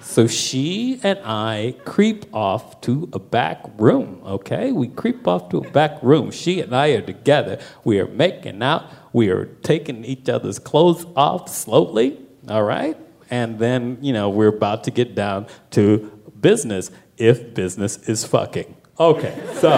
so 0.00 0.26
she 0.26 0.98
and 1.04 1.20
I 1.24 1.76
creep 1.84 2.26
off 2.34 2.80
to 2.82 3.08
a 3.12 3.20
back 3.20 3.64
room, 3.78 4.20
okay? 4.24 4.72
We 4.72 4.88
creep 4.88 5.26
off 5.28 5.50
to 5.50 5.58
a 5.58 5.70
back 5.70 6.02
room. 6.02 6.32
She 6.32 6.60
and 6.60 6.74
I 6.74 6.88
are 6.88 7.00
together. 7.00 7.60
We 7.84 8.00
are 8.00 8.08
making 8.08 8.60
out. 8.60 8.90
We 9.12 9.30
are 9.30 9.46
taking 9.62 10.04
each 10.04 10.28
other's 10.28 10.58
clothes 10.58 11.06
off 11.14 11.48
slowly, 11.48 12.18
all 12.48 12.64
right? 12.64 12.96
And 13.32 13.58
then, 13.58 13.96
you 14.02 14.12
know, 14.12 14.28
we're 14.28 14.48
about 14.48 14.84
to 14.84 14.90
get 14.90 15.14
down 15.14 15.46
to 15.70 16.20
business 16.38 16.90
if 17.16 17.54
business 17.54 17.96
is 18.06 18.26
fucking. 18.26 18.76
Okay, 19.00 19.42
so. 19.54 19.70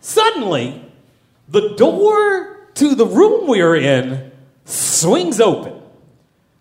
Suddenly, 0.00 0.84
the 1.48 1.76
door 1.76 2.66
to 2.74 2.96
the 2.96 3.06
room 3.06 3.46
we 3.46 3.60
are 3.60 3.76
in 3.76 4.32
swings 4.64 5.40
open. 5.40 5.80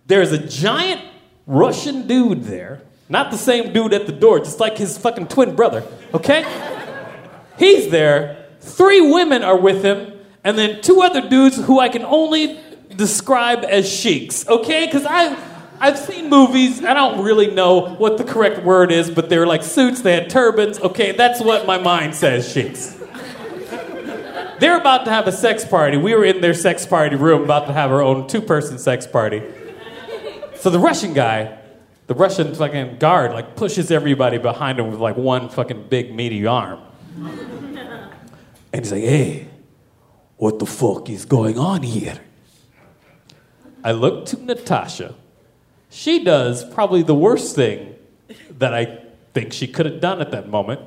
There's 0.06 0.32
a 0.32 0.38
giant 0.38 1.02
Russian 1.48 2.06
dude 2.06 2.44
there. 2.44 2.84
Not 3.10 3.32
the 3.32 3.40
same 3.40 3.74
dude 3.74 3.94
at 3.94 4.06
the 4.06 4.12
door, 4.12 4.38
just 4.38 4.60
like 4.60 4.78
his 4.78 5.00
fucking 5.00 5.30
twin 5.30 5.56
brother, 5.56 5.84
okay? 6.14 6.46
He's 7.58 7.90
there. 7.90 8.46
Three 8.60 9.02
women 9.02 9.42
are 9.42 9.58
with 9.58 9.84
him, 9.84 10.14
and 10.44 10.58
then 10.58 10.82
two 10.82 11.02
other 11.02 11.28
dudes 11.28 11.58
who 11.58 11.80
I 11.80 11.90
can 11.90 12.04
only 12.04 12.60
describe 12.96 13.64
as 13.64 13.92
sheiks, 13.92 14.48
okay? 14.48 14.86
Because 14.86 15.06
I. 15.06 15.38
I've 15.80 16.00
seen 16.00 16.28
movies. 16.28 16.84
I 16.84 16.96
don't 16.96 17.24
really 17.24 17.52
know 17.52 17.94
what 17.98 18.18
the 18.18 18.24
correct 18.24 18.64
word 18.64 18.92
is, 18.92 19.12
but 19.12 19.30
they 19.30 19.38
were 19.38 19.46
like 19.46 19.62
suits. 19.62 20.02
They 20.02 20.14
had 20.14 20.28
turbans. 20.28 20.80
Okay, 20.80 21.12
that's 21.12 21.40
what 21.40 21.68
my 21.68 21.78
mind 21.78 22.16
says, 22.16 22.52
sheiks. 22.52 22.98
They're 24.60 24.80
about 24.80 25.06
to 25.06 25.12
have 25.12 25.28
a 25.28 25.32
sex 25.32 25.64
party. 25.64 25.98
We 25.98 26.16
were 26.16 26.26
in 26.26 26.42
their 26.42 26.56
sex 26.56 26.84
party 26.88 27.16
room, 27.16 27.44
about 27.44 27.68
to 27.68 27.74
have 27.74 27.92
our 27.92 28.02
own 28.02 28.28
two-person 28.28 28.80
sex 28.80 29.06
party. 29.06 29.44
So 30.56 30.72
the 30.72 30.80
Russian 30.80 31.14
guy, 31.14 31.60
the 32.08 32.16
Russian 32.16 32.56
fucking 32.56 32.98
guard, 32.98 33.34
like 33.34 33.56
pushes 33.56 33.92
everybody 33.92 34.40
behind 34.40 34.80
him 34.80 34.90
with 34.90 35.00
like 35.00 35.16
one 35.16 35.48
fucking 35.48 35.90
big 35.90 36.12
meaty 36.12 36.48
arm. 36.48 36.80
And 38.74 38.84
he's 38.84 38.92
like, 38.92 39.04
hey, 39.04 39.48
what 40.38 40.60
the 40.60 40.66
fuck 40.66 41.10
is 41.10 41.26
going 41.26 41.60
on 41.60 41.84
here? 41.84 42.20
I 43.84 43.92
look 43.92 44.26
to 44.28 44.42
Natasha. 44.44 45.16
She 45.90 46.24
does 46.24 46.64
probably 46.74 47.04
the 47.04 47.16
worst 47.16 47.56
thing 47.56 47.96
that 48.58 48.74
I 48.74 49.00
think 49.34 49.54
she 49.54 49.68
could 49.68 49.86
have 49.86 50.00
done 50.00 50.22
at 50.22 50.32
that 50.32 50.50
moment. 50.50 50.82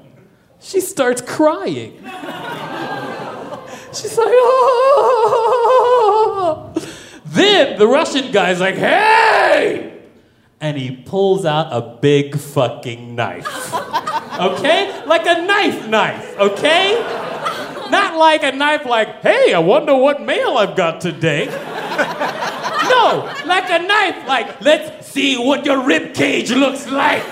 She 0.60 0.80
starts 0.80 1.22
crying. 1.22 1.94
She's 3.92 4.16
like, 4.16 4.28
oh. 4.28 4.72
Then 7.24 7.78
the 7.78 7.86
Russian 7.86 8.32
guy's 8.32 8.60
like, 8.60 8.74
hey! 8.76 10.00
And 10.60 10.76
he 10.76 10.94
pulls 10.94 11.44
out 11.46 11.68
a 11.72 11.80
big 12.00 12.36
fucking 12.38 13.14
knife. 13.14 13.46
Okay? 14.40 15.04
Like 15.04 15.26
a 15.26 15.42
knife 15.44 15.86
knife, 15.86 16.38
okay? 16.38 16.96
Not 17.90 18.16
like 18.16 18.42
a 18.42 18.52
knife 18.52 18.86
like, 18.86 19.22
hey, 19.22 19.54
I 19.54 19.58
wonder 19.58 19.96
what 19.96 20.22
mail 20.22 20.56
I've 20.56 20.76
got 20.76 21.00
today. 21.00 21.46
No, 22.90 23.32
like 23.46 23.70
a 23.70 23.78
knife, 23.78 24.26
like, 24.26 24.60
let's 24.60 25.06
see 25.06 25.36
what 25.36 25.64
your 25.64 25.84
rib 25.84 26.12
cage 26.12 26.50
looks 26.50 26.88
like. 26.88 27.22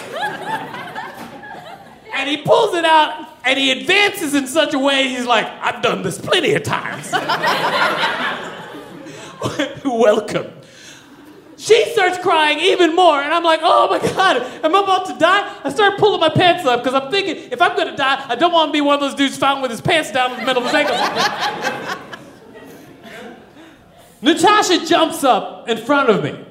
And 2.14 2.28
he 2.28 2.36
pulls 2.38 2.74
it 2.74 2.84
out 2.84 3.28
and 3.44 3.58
he 3.58 3.72
advances 3.72 4.34
in 4.34 4.46
such 4.46 4.72
a 4.72 4.78
way 4.78 5.08
he's 5.08 5.26
like, 5.26 5.46
I've 5.46 5.82
done 5.82 6.02
this 6.02 6.18
plenty 6.18 6.54
of 6.54 6.62
times. 6.62 7.10
Welcome. 9.84 10.52
She 11.58 11.90
starts 11.90 12.16
crying 12.18 12.60
even 12.60 12.94
more, 12.94 13.20
and 13.20 13.34
I'm 13.34 13.42
like, 13.42 13.58
oh 13.64 13.88
my 13.90 13.98
God, 13.98 14.36
am 14.64 14.76
I 14.76 14.80
about 14.80 15.06
to 15.06 15.18
die? 15.18 15.56
I 15.64 15.70
start 15.70 15.98
pulling 15.98 16.20
my 16.20 16.28
pants 16.28 16.64
up 16.64 16.84
because 16.84 16.94
I'm 16.94 17.10
thinking, 17.10 17.50
if 17.50 17.60
I'm 17.60 17.76
gonna 17.76 17.96
die, 17.96 18.24
I 18.28 18.36
don't 18.36 18.52
want 18.52 18.68
to 18.68 18.72
be 18.72 18.80
one 18.80 18.94
of 18.94 19.00
those 19.00 19.16
dudes 19.16 19.36
found 19.36 19.60
with 19.60 19.72
his 19.72 19.80
pants 19.80 20.12
down 20.12 20.30
in 20.30 20.38
the 20.38 20.46
middle 20.46 20.64
of 20.64 20.68
his 20.68 20.76
ankles. 20.76 21.00
Natasha 24.22 24.86
jumps 24.86 25.24
up 25.24 25.68
in 25.68 25.78
front 25.78 26.10
of 26.10 26.22
me. 26.22 26.44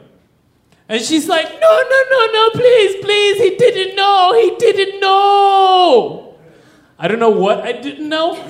And 0.89 1.01
she's 1.01 1.29
like, 1.29 1.45
no, 1.45 1.83
no, 1.89 2.03
no, 2.11 2.25
no, 2.33 2.49
please, 2.49 3.01
please, 3.03 3.37
he 3.37 3.55
didn't 3.55 3.95
know, 3.95 4.33
he 4.33 4.57
didn't 4.57 4.99
know. 4.99 6.35
I 6.99 7.07
don't 7.07 7.19
know 7.19 7.29
what 7.29 7.61
I 7.61 7.71
didn't 7.71 8.09
know. 8.09 8.35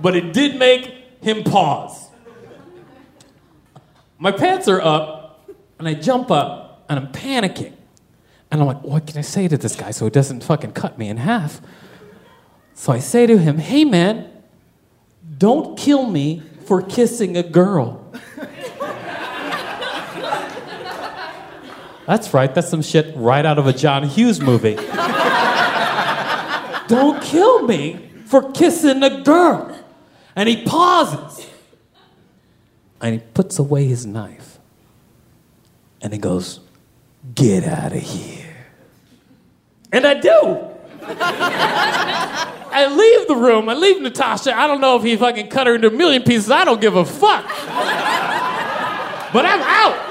but 0.00 0.16
it 0.16 0.32
did 0.32 0.58
make 0.58 1.22
him 1.22 1.44
pause. 1.44 2.09
My 4.22 4.30
pants 4.30 4.68
are 4.68 4.82
up, 4.82 5.50
and 5.78 5.88
I 5.88 5.94
jump 5.94 6.30
up, 6.30 6.84
and 6.90 6.98
I'm 6.98 7.10
panicking. 7.10 7.72
And 8.50 8.60
I'm 8.60 8.66
like, 8.66 8.82
what 8.82 9.06
can 9.06 9.16
I 9.16 9.22
say 9.22 9.48
to 9.48 9.56
this 9.56 9.74
guy 9.74 9.92
so 9.92 10.04
he 10.04 10.10
doesn't 10.10 10.44
fucking 10.44 10.72
cut 10.72 10.98
me 10.98 11.08
in 11.08 11.16
half? 11.16 11.62
So 12.74 12.92
I 12.92 12.98
say 12.98 13.24
to 13.26 13.38
him, 13.38 13.56
hey 13.56 13.86
man, 13.86 14.30
don't 15.38 15.78
kill 15.78 16.04
me 16.04 16.42
for 16.66 16.82
kissing 16.82 17.38
a 17.38 17.42
girl. 17.42 18.12
That's 22.06 22.34
right, 22.34 22.54
that's 22.54 22.68
some 22.68 22.82
shit 22.82 23.16
right 23.16 23.46
out 23.46 23.58
of 23.58 23.66
a 23.66 23.72
John 23.72 24.02
Hughes 24.02 24.40
movie. 24.42 24.74
Don't 26.88 27.22
kill 27.22 27.62
me 27.62 28.10
for 28.26 28.52
kissing 28.52 29.02
a 29.02 29.22
girl. 29.22 29.74
And 30.36 30.46
he 30.46 30.62
pauses. 30.64 31.46
And 33.00 33.14
he 33.14 33.20
puts 33.34 33.58
away 33.58 33.86
his 33.86 34.04
knife. 34.06 34.58
And 36.00 36.12
he 36.12 36.18
goes, 36.18 36.60
Get 37.34 37.64
out 37.64 37.92
of 37.92 38.00
here. 38.00 38.66
And 39.92 40.06
I 40.06 40.14
do. 40.14 40.66
I 42.72 42.86
leave 42.86 43.28
the 43.28 43.36
room. 43.36 43.68
I 43.68 43.74
leave 43.74 44.00
Natasha. 44.00 44.56
I 44.56 44.66
don't 44.66 44.80
know 44.80 44.96
if 44.96 45.02
he 45.02 45.16
fucking 45.16 45.48
cut 45.48 45.66
her 45.66 45.74
into 45.74 45.88
a 45.88 45.90
million 45.90 46.22
pieces. 46.22 46.50
I 46.50 46.64
don't 46.64 46.80
give 46.80 46.96
a 46.96 47.04
fuck. 47.04 47.44
but 49.32 49.44
I'm 49.44 49.60
out. 49.60 50.10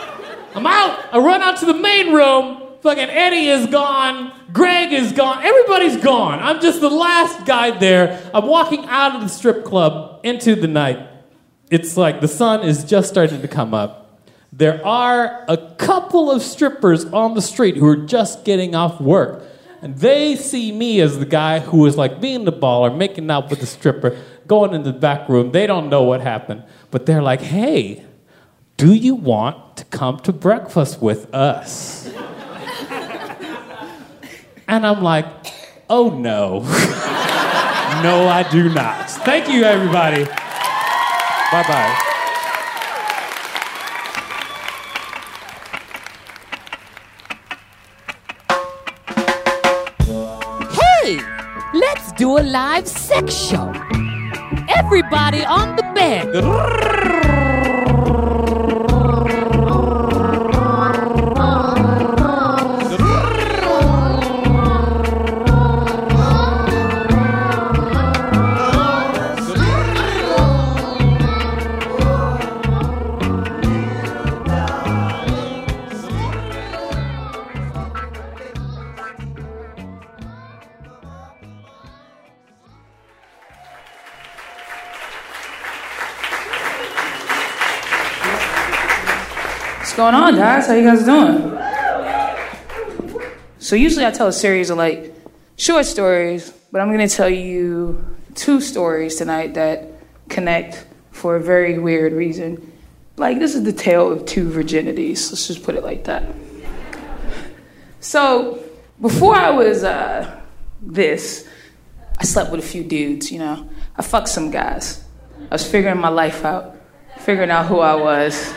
I'm 0.55 0.67
out. 0.67 1.13
I 1.13 1.17
run 1.19 1.41
out 1.41 1.57
to 1.59 1.65
the 1.65 1.73
main 1.73 2.13
room. 2.13 2.61
Fucking 2.81 3.09
Eddie 3.09 3.47
is 3.47 3.67
gone. 3.67 4.33
Greg 4.51 4.93
is 4.93 5.11
gone. 5.13 5.43
Everybody's 5.43 5.97
gone. 5.97 6.39
I'm 6.39 6.61
just 6.61 6.81
the 6.81 6.89
last 6.89 7.45
guy 7.45 7.71
there. 7.77 8.29
I'm 8.33 8.45
walking 8.45 8.85
out 8.85 9.15
of 9.15 9.21
the 9.21 9.27
strip 9.27 9.63
club 9.63 10.21
into 10.23 10.55
the 10.55 10.67
night. 10.67 11.08
It's 11.69 11.97
like 11.97 12.21
the 12.21 12.27
sun 12.27 12.61
is 12.61 12.83
just 12.83 13.09
starting 13.09 13.41
to 13.41 13.47
come 13.47 13.73
up. 13.73 14.19
There 14.51 14.85
are 14.85 15.45
a 15.47 15.57
couple 15.77 16.31
of 16.31 16.41
strippers 16.41 17.05
on 17.05 17.35
the 17.35 17.41
street 17.41 17.77
who 17.77 17.85
are 17.87 17.95
just 17.95 18.43
getting 18.45 18.73
off 18.75 18.99
work. 18.99 19.43
And 19.81 19.97
they 19.97 20.35
see 20.35 20.71
me 20.71 20.99
as 20.99 21.19
the 21.19 21.25
guy 21.25 21.59
who 21.59 21.85
is 21.85 21.95
like 21.95 22.19
being 22.19 22.45
the 22.45 22.51
baller, 22.51 22.95
making 22.95 23.29
out 23.31 23.49
with 23.49 23.59
the 23.59 23.65
stripper, 23.65 24.17
going 24.47 24.73
in 24.73 24.83
the 24.83 24.91
back 24.91 25.29
room. 25.29 25.51
They 25.51 25.67
don't 25.67 25.89
know 25.89 26.03
what 26.03 26.21
happened. 26.21 26.63
But 26.91 27.05
they're 27.05 27.21
like, 27.21 27.41
hey, 27.41 28.05
do 28.75 28.93
you 28.93 29.15
want 29.15 29.77
to 29.77 29.85
come 29.85 30.19
to 30.21 30.33
breakfast 30.33 31.01
with 31.01 31.33
us? 31.33 32.07
and 34.67 34.85
I'm 34.85 35.01
like, 35.01 35.25
Oh 35.91 36.09
no. 36.09 36.59
no, 38.03 38.27
I 38.27 38.47
do 38.51 38.69
not. 38.69 39.09
Thank 39.09 39.49
you, 39.49 39.63
everybody. 39.63 40.27
Bye 41.51 41.63
bye. 41.63 41.95
Hey, 50.69 51.19
let's 51.73 52.11
do 52.13 52.37
a 52.37 52.43
live 52.43 52.87
sex 52.87 53.33
show. 53.33 53.73
Everybody 54.69 55.43
on 55.43 55.75
the 55.75 55.83
bed. 55.95 57.18
Going 90.67 90.67
guys? 90.67 90.67
How 90.67 90.75
you 90.75 90.83
guys 90.83 91.05
doing? 91.05 91.57
So 93.59 93.75
usually 93.75 94.05
I 94.05 94.11
tell 94.11 94.27
a 94.27 94.33
series 94.33 94.69
of 94.69 94.77
like 94.77 95.13
short 95.57 95.85
stories, 95.85 96.51
but 96.71 96.81
I'm 96.81 96.91
gonna 96.91 97.07
tell 97.07 97.29
you 97.29 98.17
two 98.35 98.61
stories 98.61 99.15
tonight 99.15 99.55
that 99.55 99.91
connect 100.29 100.85
for 101.11 101.35
a 101.35 101.41
very 101.41 101.77
weird 101.77 102.13
reason. 102.13 102.71
Like 103.17 103.39
this 103.39 103.55
is 103.55 103.63
the 103.63 103.73
tale 103.73 104.11
of 104.11 104.25
two 104.25 104.49
virginities. 104.49 105.29
Let's 105.29 105.47
just 105.47 105.63
put 105.63 105.75
it 105.75 105.83
like 105.83 106.05
that. 106.05 106.23
So 107.99 108.63
before 109.01 109.35
I 109.35 109.49
was 109.49 109.83
uh, 109.83 110.39
this, 110.81 111.47
I 112.17 112.23
slept 112.23 112.51
with 112.51 112.61
a 112.61 112.67
few 112.67 112.83
dudes. 112.83 113.31
You 113.31 113.39
know, 113.39 113.69
I 113.97 114.01
fucked 114.01 114.29
some 114.29 114.51
guys. 114.51 115.03
I 115.51 115.55
was 115.55 115.69
figuring 115.69 115.99
my 115.99 116.09
life 116.09 116.45
out, 116.45 116.77
figuring 117.19 117.49
out 117.49 117.65
who 117.65 117.79
I 117.79 117.95
was 117.95 118.53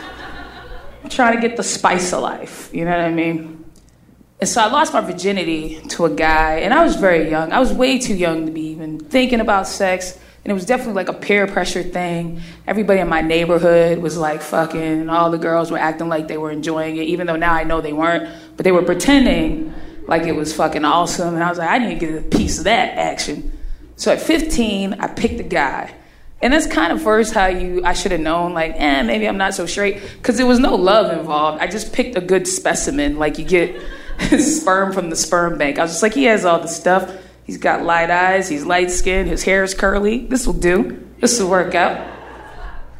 trying 1.09 1.35
to 1.39 1.47
get 1.47 1.57
the 1.57 1.63
spice 1.63 2.13
of 2.13 2.21
life. 2.21 2.69
You 2.73 2.85
know 2.85 2.91
what 2.91 2.99
I 3.01 3.11
mean? 3.11 3.65
And 4.39 4.49
so 4.49 4.61
I 4.61 4.67
lost 4.67 4.93
my 4.93 5.01
virginity 5.01 5.79
to 5.89 6.05
a 6.05 6.09
guy, 6.09 6.55
and 6.55 6.73
I 6.73 6.83
was 6.83 6.95
very 6.95 7.29
young. 7.29 7.51
I 7.53 7.59
was 7.59 7.71
way 7.71 7.97
too 7.97 8.15
young 8.15 8.45
to 8.45 8.51
be 8.51 8.61
even 8.67 8.99
thinking 8.99 9.39
about 9.39 9.67
sex, 9.67 10.19
And 10.43 10.51
it 10.51 10.53
was 10.53 10.65
definitely 10.65 10.95
like 10.95 11.07
a 11.07 11.13
peer 11.13 11.47
pressure 11.47 11.83
thing. 11.83 12.41
Everybody 12.67 12.99
in 12.99 13.07
my 13.07 13.21
neighborhood 13.21 13.99
was 13.99 14.17
like 14.17 14.41
fucking, 14.41 14.81
and 14.81 15.09
all 15.09 15.31
the 15.31 15.37
girls 15.37 15.71
were 15.71 15.77
acting 15.77 16.09
like 16.09 16.27
they 16.27 16.37
were 16.37 16.51
enjoying 16.51 16.97
it, 16.97 17.03
even 17.03 17.27
though 17.27 17.37
now 17.37 17.53
I 17.53 17.63
know 17.63 17.79
they 17.79 17.93
weren't. 17.93 18.29
But 18.57 18.65
they 18.65 18.73
were 18.73 18.83
pretending 18.83 19.73
like 20.05 20.23
it 20.23 20.33
was 20.33 20.53
fucking 20.53 20.83
awesome. 20.83 21.35
And 21.35 21.43
I 21.43 21.47
was 21.47 21.57
like, 21.57 21.69
I 21.69 21.77
need 21.77 21.97
to 21.97 22.05
get 22.05 22.15
a 22.17 22.37
piece 22.37 22.57
of 22.57 22.65
that 22.65 22.97
action. 22.97 23.57
So 23.95 24.11
at 24.11 24.19
15, 24.19 24.95
I 24.95 25.07
picked 25.07 25.39
a 25.39 25.43
guy. 25.43 25.95
And 26.43 26.51
that's 26.51 26.67
kind 26.67 26.91
of 26.91 27.01
first 27.01 27.33
how 27.33 27.47
you, 27.47 27.85
I 27.85 27.93
should 27.93 28.11
have 28.11 28.19
known, 28.19 28.53
like, 28.53 28.73
eh, 28.75 29.01
maybe 29.03 29.29
I'm 29.29 29.37
not 29.37 29.53
so 29.53 29.65
straight. 29.65 30.01
Because 30.17 30.35
there 30.35 30.45
was 30.45 30.59
no 30.59 30.75
love 30.75 31.17
involved. 31.17 31.61
I 31.61 31.67
just 31.67 31.93
picked 31.93 32.17
a 32.17 32.21
good 32.21 32.49
specimen. 32.49 33.17
Like, 33.17 33.39
you 33.39 33.45
get 33.45 33.81
sperm 34.39 34.91
from 34.91 35.09
the 35.09 35.15
sperm 35.15 35.57
bank. 35.57 35.79
I 35.79 35.83
was 35.83 35.91
just 35.91 36.03
like, 36.03 36.13
he 36.13 36.25
has 36.25 36.43
all 36.43 36.59
the 36.59 36.67
stuff. 36.67 37.09
He's 37.45 37.57
got 37.57 37.83
light 37.83 38.09
eyes, 38.09 38.49
he's 38.49 38.65
light 38.65 38.91
skinned, 38.91 39.29
his 39.29 39.43
hair 39.43 39.63
is 39.63 39.73
curly. 39.73 40.25
This 40.25 40.45
will 40.45 40.53
do. 40.53 41.07
This 41.19 41.39
will 41.39 41.49
work 41.49 41.75
out. 41.75 42.05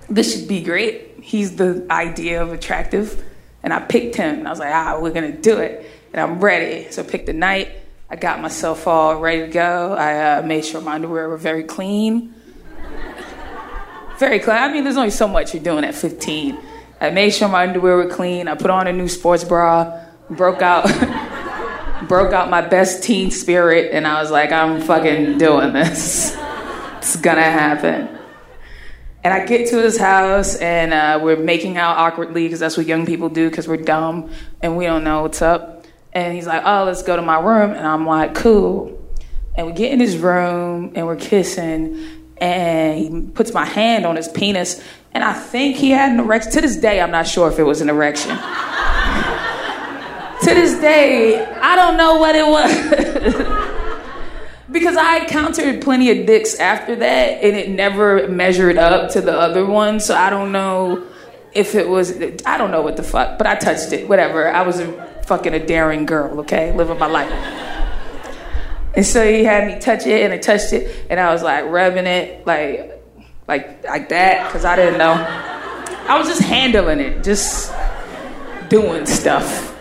This 0.09 0.33
should 0.33 0.47
be 0.47 0.61
great. 0.61 1.15
He's 1.21 1.57
the 1.57 1.85
idea 1.89 2.41
of 2.41 2.53
attractive. 2.53 3.21
And 3.61 3.73
I 3.73 3.81
picked 3.81 4.15
him, 4.15 4.47
I 4.47 4.49
was 4.51 4.59
like, 4.59 4.73
ah, 4.73 4.99
we're 5.01 5.11
gonna 5.11 5.35
do 5.35 5.57
it. 5.57 5.85
And 6.13 6.21
I'm 6.21 6.39
ready. 6.39 6.89
So 6.91 7.03
I 7.03 7.05
picked 7.05 7.25
the 7.25 7.33
night. 7.33 7.71
I 8.09 8.15
got 8.15 8.41
myself 8.41 8.87
all 8.87 9.19
ready 9.19 9.41
to 9.41 9.47
go. 9.47 9.93
I 9.93 10.37
uh, 10.37 10.41
made 10.43 10.63
sure 10.63 10.79
my 10.79 10.95
underwear 10.95 11.27
were 11.27 11.37
very 11.37 11.63
clean. 11.63 12.35
Very 14.19 14.39
clean. 14.39 14.57
I 14.57 14.71
mean, 14.71 14.83
there's 14.83 14.97
only 14.97 15.11
so 15.11 15.27
much 15.27 15.53
you're 15.53 15.63
doing 15.63 15.83
at 15.83 15.95
15. 15.95 16.57
I 17.01 17.09
made 17.09 17.31
sure 17.31 17.49
my 17.49 17.67
underwear 17.67 17.97
were 17.97 18.09
clean. 18.09 18.47
I 18.47 18.55
put 18.55 18.69
on 18.69 18.87
a 18.87 18.93
new 18.93 19.07
sports 19.07 19.43
bra, 19.43 20.01
broke 20.29 20.61
out. 20.61 20.85
broke 22.07 22.33
out 22.33 22.49
my 22.49 22.61
best 22.61 23.03
teen 23.03 23.31
spirit 23.31 23.93
and 23.93 24.05
I 24.05 24.21
was 24.21 24.31
like, 24.31 24.51
I'm 24.51 24.81
fucking 24.81 25.37
doing 25.37 25.73
this. 25.73 26.35
it's 26.97 27.15
gonna 27.17 27.41
happen. 27.41 28.09
And 29.23 29.33
I 29.33 29.45
get 29.45 29.69
to 29.69 29.81
his 29.81 29.97
house 29.97 30.55
and 30.57 30.93
uh, 30.93 31.19
we're 31.21 31.37
making 31.37 31.77
out 31.77 31.97
awkwardly 31.97 32.43
because 32.43 32.59
that's 32.59 32.75
what 32.75 32.85
young 32.85 33.05
people 33.05 33.29
do 33.29 33.49
because 33.49 33.67
we're 33.67 33.77
dumb 33.77 34.31
and 34.61 34.75
we 34.75 34.85
don't 34.85 35.03
know 35.03 35.21
what's 35.21 35.41
up. 35.41 35.85
And 36.11 36.33
he's 36.35 36.45
like, 36.45 36.63
Oh, 36.65 36.83
let's 36.83 37.03
go 37.03 37.15
to 37.15 37.21
my 37.21 37.39
room. 37.39 37.71
And 37.71 37.87
I'm 37.87 38.05
like, 38.05 38.35
Cool. 38.35 38.99
And 39.55 39.67
we 39.67 39.73
get 39.73 39.91
in 39.91 39.99
his 39.99 40.17
room 40.17 40.91
and 40.95 41.05
we're 41.05 41.15
kissing 41.15 42.22
and 42.43 42.97
he 42.97 43.31
puts 43.31 43.53
my 43.53 43.65
hand 43.65 44.05
on 44.05 44.15
his 44.15 44.27
penis 44.27 44.83
and 45.13 45.23
I 45.23 45.33
think 45.33 45.77
he 45.77 45.91
had 45.91 46.11
an 46.11 46.19
erection. 46.19 46.51
To 46.53 46.61
this 46.61 46.75
day, 46.75 46.99
I'm 46.99 47.11
not 47.11 47.27
sure 47.27 47.49
if 47.49 47.59
it 47.59 47.63
was 47.63 47.81
an 47.81 47.89
erection 47.89 48.37
to 50.43 50.53
this 50.53 50.79
day, 50.79 51.45
I 51.45 51.75
don't 51.75 51.97
know 51.97 52.17
what 52.17 52.35
it 52.35 52.45
was. 52.45 52.71
because 54.71 54.97
I 54.97 55.19
encountered 55.19 55.81
plenty 55.81 56.11
of 56.11 56.25
dicks 56.25 56.55
after 56.55 56.95
that, 56.97 57.43
and 57.43 57.55
it 57.55 57.69
never 57.69 58.27
measured 58.27 58.77
up 58.77 59.11
to 59.11 59.21
the 59.21 59.37
other 59.37 59.65
one. 59.65 59.99
So 59.99 60.15
I 60.15 60.29
don't 60.29 60.51
know 60.51 61.05
if 61.53 61.75
it 61.75 61.87
was. 61.87 62.19
I 62.45 62.57
don't 62.57 62.71
know 62.71 62.81
what 62.81 62.97
the 62.97 63.03
fuck, 63.03 63.37
but 63.37 63.47
I 63.47 63.55
touched 63.55 63.93
it. 63.93 64.09
Whatever. 64.09 64.51
I 64.51 64.63
was 64.63 64.79
a 64.79 64.91
fucking 65.25 65.53
a 65.53 65.65
daring 65.65 66.05
girl. 66.05 66.39
Okay, 66.41 66.75
living 66.75 66.99
my 66.99 67.07
life. 67.07 67.31
And 68.95 69.05
so 69.05 69.27
he 69.27 69.43
had 69.43 69.67
me 69.67 69.79
touch 69.79 70.05
it, 70.05 70.23
and 70.23 70.33
I 70.33 70.37
touched 70.37 70.73
it, 70.73 71.07
and 71.09 71.19
I 71.19 71.33
was 71.33 71.41
like 71.41 71.65
rubbing 71.65 72.05
it, 72.05 72.45
like, 72.45 73.03
like, 73.47 73.83
like 73.83 74.09
that, 74.09 74.47
because 74.47 74.65
I 74.65 74.75
didn't 74.75 74.99
know. 74.99 75.13
I 75.13 76.17
was 76.17 76.27
just 76.27 76.41
handling 76.41 76.99
it, 76.99 77.23
just 77.23 77.73
doing 78.69 79.05
stuff 79.05 79.73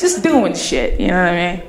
just 0.00 0.22
doing 0.22 0.54
shit, 0.54 0.98
you 0.98 1.08
know 1.08 1.22
what 1.22 1.34
I 1.34 1.56
mean? 1.56 1.62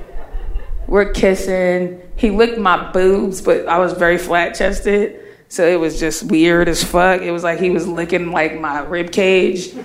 We're 0.87 1.11
kissing. 1.11 2.01
He 2.15 2.31
licked 2.31 2.57
my 2.57 2.91
boobs, 2.91 3.41
but 3.41 3.67
I 3.67 3.79
was 3.79 3.93
very 3.93 4.17
flat 4.17 4.55
chested. 4.55 5.19
So 5.49 5.67
it 5.67 5.79
was 5.79 5.99
just 5.99 6.23
weird 6.23 6.69
as 6.69 6.83
fuck. 6.83 7.21
It 7.21 7.31
was 7.31 7.43
like 7.43 7.59
he 7.59 7.69
was 7.69 7.87
licking 7.87 8.31
like 8.31 8.59
my 8.59 8.79
rib 8.79 9.11
cage. 9.11 9.67
it 9.67 9.75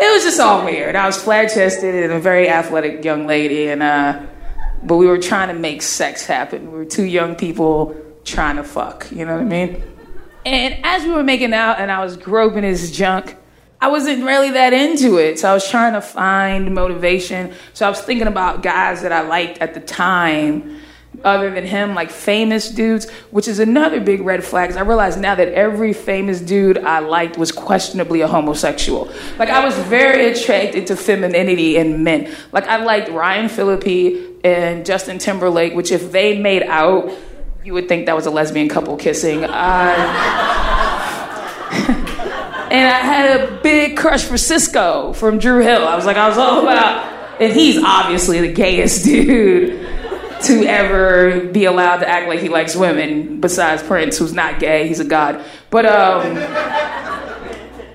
was 0.00 0.24
just 0.24 0.40
all 0.40 0.64
weird. 0.64 0.96
I 0.96 1.06
was 1.06 1.22
flat 1.22 1.52
chested 1.54 1.94
and 1.94 2.12
a 2.12 2.18
very 2.20 2.48
athletic 2.48 3.04
young 3.04 3.26
lady, 3.26 3.68
and 3.68 3.82
uh, 3.82 4.26
but 4.82 4.96
we 4.96 5.06
were 5.06 5.18
trying 5.18 5.48
to 5.48 5.54
make 5.54 5.82
sex 5.82 6.26
happen. 6.26 6.70
We 6.70 6.78
were 6.78 6.84
two 6.84 7.04
young 7.04 7.34
people 7.34 7.96
trying 8.24 8.56
to 8.56 8.64
fuck. 8.64 9.10
You 9.10 9.24
know 9.24 9.34
what 9.34 9.42
I 9.42 9.44
mean? 9.44 9.82
And 10.44 10.84
as 10.84 11.04
we 11.04 11.10
were 11.10 11.24
making 11.24 11.52
out, 11.52 11.80
and 11.80 11.90
I 11.90 12.04
was 12.04 12.16
groping 12.16 12.62
his 12.62 12.96
junk, 12.96 13.36
I 13.80 13.88
wasn't 13.88 14.24
really 14.24 14.50
that 14.52 14.72
into 14.72 15.18
it. 15.18 15.38
So 15.38 15.50
I 15.50 15.54
was 15.54 15.68
trying 15.68 15.92
to 15.94 16.00
find 16.00 16.74
motivation. 16.74 17.52
So 17.74 17.86
I 17.86 17.90
was 17.90 18.00
thinking 18.00 18.26
about 18.26 18.62
guys 18.62 19.02
that 19.02 19.12
I 19.12 19.22
liked 19.22 19.58
at 19.58 19.74
the 19.74 19.80
time, 19.80 20.80
other 21.24 21.50
than 21.50 21.64
him, 21.64 21.94
like 21.94 22.10
famous 22.10 22.70
dudes, 22.70 23.10
which 23.30 23.48
is 23.48 23.58
another 23.58 24.00
big 24.00 24.20
red 24.20 24.44
flag. 24.44 24.72
I 24.76 24.80
realize 24.80 25.16
now 25.16 25.34
that 25.34 25.48
every 25.48 25.92
famous 25.92 26.40
dude 26.40 26.78
I 26.78 27.00
liked 27.00 27.38
was 27.38 27.52
questionably 27.52 28.20
a 28.20 28.28
homosexual. 28.28 29.10
Like 29.38 29.48
I 29.48 29.64
was 29.64 29.76
very 29.78 30.30
attracted 30.30 30.86
to 30.88 30.96
femininity 30.96 31.76
in 31.76 32.04
men. 32.04 32.34
Like 32.52 32.66
I 32.66 32.82
liked 32.82 33.08
Ryan 33.08 33.48
Phillippe 33.48 34.35
and 34.46 34.86
Justin 34.86 35.18
Timberlake, 35.18 35.74
which 35.74 35.90
if 35.90 36.12
they 36.12 36.38
made 36.38 36.62
out, 36.62 37.10
you 37.64 37.74
would 37.74 37.88
think 37.88 38.06
that 38.06 38.14
was 38.14 38.26
a 38.26 38.30
lesbian 38.30 38.68
couple 38.68 38.96
kissing. 38.96 39.42
Uh, 39.42 39.48
and 42.70 42.88
I 42.88 43.00
had 43.00 43.40
a 43.40 43.60
big 43.60 43.96
crush 43.96 44.22
for 44.22 44.34
Sisqó 44.34 45.16
from 45.16 45.38
Dru 45.38 45.62
Hill. 45.62 45.84
I 45.84 45.96
was 45.96 46.06
like, 46.06 46.16
I 46.16 46.28
was 46.28 46.38
all 46.38 46.62
about, 46.62 47.40
and 47.42 47.52
he's 47.52 47.82
obviously 47.82 48.40
the 48.40 48.52
gayest 48.52 49.04
dude 49.04 49.84
to 50.42 50.64
ever 50.64 51.46
be 51.46 51.64
allowed 51.64 51.96
to 51.96 52.08
act 52.08 52.28
like 52.28 52.38
he 52.38 52.48
likes 52.48 52.76
women, 52.76 53.40
besides 53.40 53.82
Prince, 53.82 54.16
who's 54.16 54.32
not 54.32 54.60
gay, 54.60 54.86
he's 54.86 55.00
a 55.00 55.04
god. 55.04 55.44
But 55.70 55.86
um, 55.86 56.36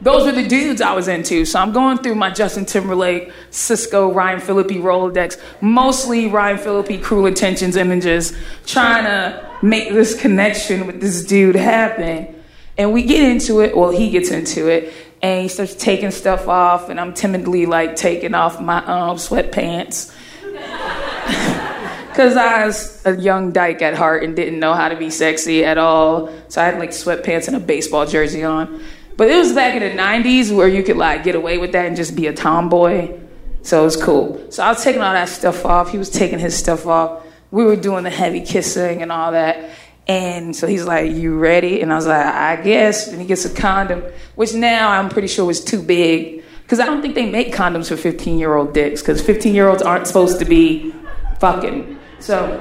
those 0.01 0.25
were 0.25 0.31
the 0.31 0.47
dudes 0.47 0.81
I 0.81 0.93
was 0.93 1.07
into. 1.07 1.45
So 1.45 1.59
I'm 1.59 1.71
going 1.71 1.99
through 1.99 2.15
my 2.15 2.31
Justin 2.31 2.65
Timberlake, 2.65 3.31
Sisqó, 3.51 4.13
Ryan 4.13 4.39
Phillippe 4.39 4.81
Rolodex, 4.81 5.39
mostly 5.61 6.27
Ryan 6.27 6.57
Phillippe 6.57 7.01
Cruel 7.03 7.27
Intentions 7.27 7.75
images, 7.75 8.35
trying 8.65 9.03
to 9.05 9.49
make 9.61 9.89
this 9.89 10.19
connection 10.19 10.87
with 10.87 11.01
this 11.01 11.23
dude 11.23 11.55
happen. 11.55 12.35
And 12.77 12.93
we 12.93 13.03
get 13.03 13.29
into 13.29 13.61
it, 13.61 13.77
well, 13.77 13.91
he 13.91 14.09
gets 14.09 14.31
into 14.31 14.67
it, 14.69 14.91
and 15.21 15.43
he 15.43 15.47
starts 15.47 15.75
taking 15.75 16.09
stuff 16.09 16.47
off, 16.47 16.89
and 16.89 16.99
I'm 16.99 17.13
timidly 17.13 17.67
like 17.67 17.95
taking 17.95 18.33
off 18.33 18.59
my 18.59 18.83
um, 18.85 19.17
sweatpants. 19.17 20.15
Because 22.11 22.35
I 22.35 22.65
was 22.65 23.01
a 23.05 23.15
young 23.15 23.53
dyke 23.53 23.81
at 23.81 23.93
heart 23.93 24.25
and 24.25 24.35
didn't 24.35 24.59
know 24.59 24.73
how 24.73 24.89
to 24.89 24.97
be 24.97 25.09
sexy 25.09 25.63
at 25.63 25.77
all. 25.77 26.29
So 26.49 26.61
I 26.61 26.65
had 26.65 26.77
like 26.77 26.89
sweatpants 26.89 27.47
and 27.47 27.55
a 27.55 27.59
baseball 27.61 28.05
jersey 28.05 28.43
on. 28.43 28.83
But 29.17 29.29
it 29.29 29.37
was 29.37 29.53
back 29.53 29.79
in 29.79 29.81
the 29.81 30.01
90s 30.01 30.55
where 30.55 30.67
you 30.67 30.83
could 30.83 30.97
like 30.97 31.23
get 31.23 31.35
away 31.35 31.57
with 31.57 31.73
that 31.73 31.85
and 31.85 31.95
just 31.95 32.15
be 32.15 32.27
a 32.27 32.33
tomboy. 32.33 33.19
So 33.63 33.81
it 33.81 33.85
was 33.85 34.01
cool. 34.01 34.51
So 34.51 34.63
I 34.63 34.69
was 34.69 34.83
taking 34.83 35.01
all 35.01 35.13
that 35.13 35.29
stuff 35.29 35.65
off. 35.65 35.91
He 35.91 35.97
was 35.97 36.09
taking 36.09 36.39
his 36.39 36.55
stuff 36.57 36.87
off. 36.87 37.23
We 37.51 37.63
were 37.63 37.75
doing 37.75 38.03
the 38.03 38.09
heavy 38.09 38.41
kissing 38.41 39.01
and 39.01 39.11
all 39.11 39.33
that. 39.33 39.69
And 40.07 40.55
so 40.55 40.67
he's 40.67 40.85
like, 40.85 41.11
You 41.11 41.37
ready? 41.37 41.81
And 41.81 41.91
I 41.91 41.95
was 41.95 42.07
like, 42.07 42.25
I 42.25 42.55
guess. 42.61 43.07
And 43.07 43.21
he 43.21 43.27
gets 43.27 43.45
a 43.45 43.53
condom, 43.53 44.03
which 44.35 44.53
now 44.53 44.89
I'm 44.89 45.09
pretty 45.09 45.27
sure 45.27 45.45
was 45.45 45.63
too 45.63 45.81
big. 45.81 46.43
Because 46.63 46.79
I 46.79 46.85
don't 46.85 47.01
think 47.01 47.15
they 47.15 47.29
make 47.29 47.53
condoms 47.53 47.89
for 47.89 47.97
15 47.97 48.39
year 48.39 48.55
old 48.55 48.73
dicks, 48.73 49.01
because 49.01 49.21
15 49.21 49.53
year 49.53 49.67
olds 49.67 49.81
aren't 49.81 50.07
supposed 50.07 50.39
to 50.39 50.45
be 50.45 50.93
fucking. 51.39 51.99
So 52.19 52.59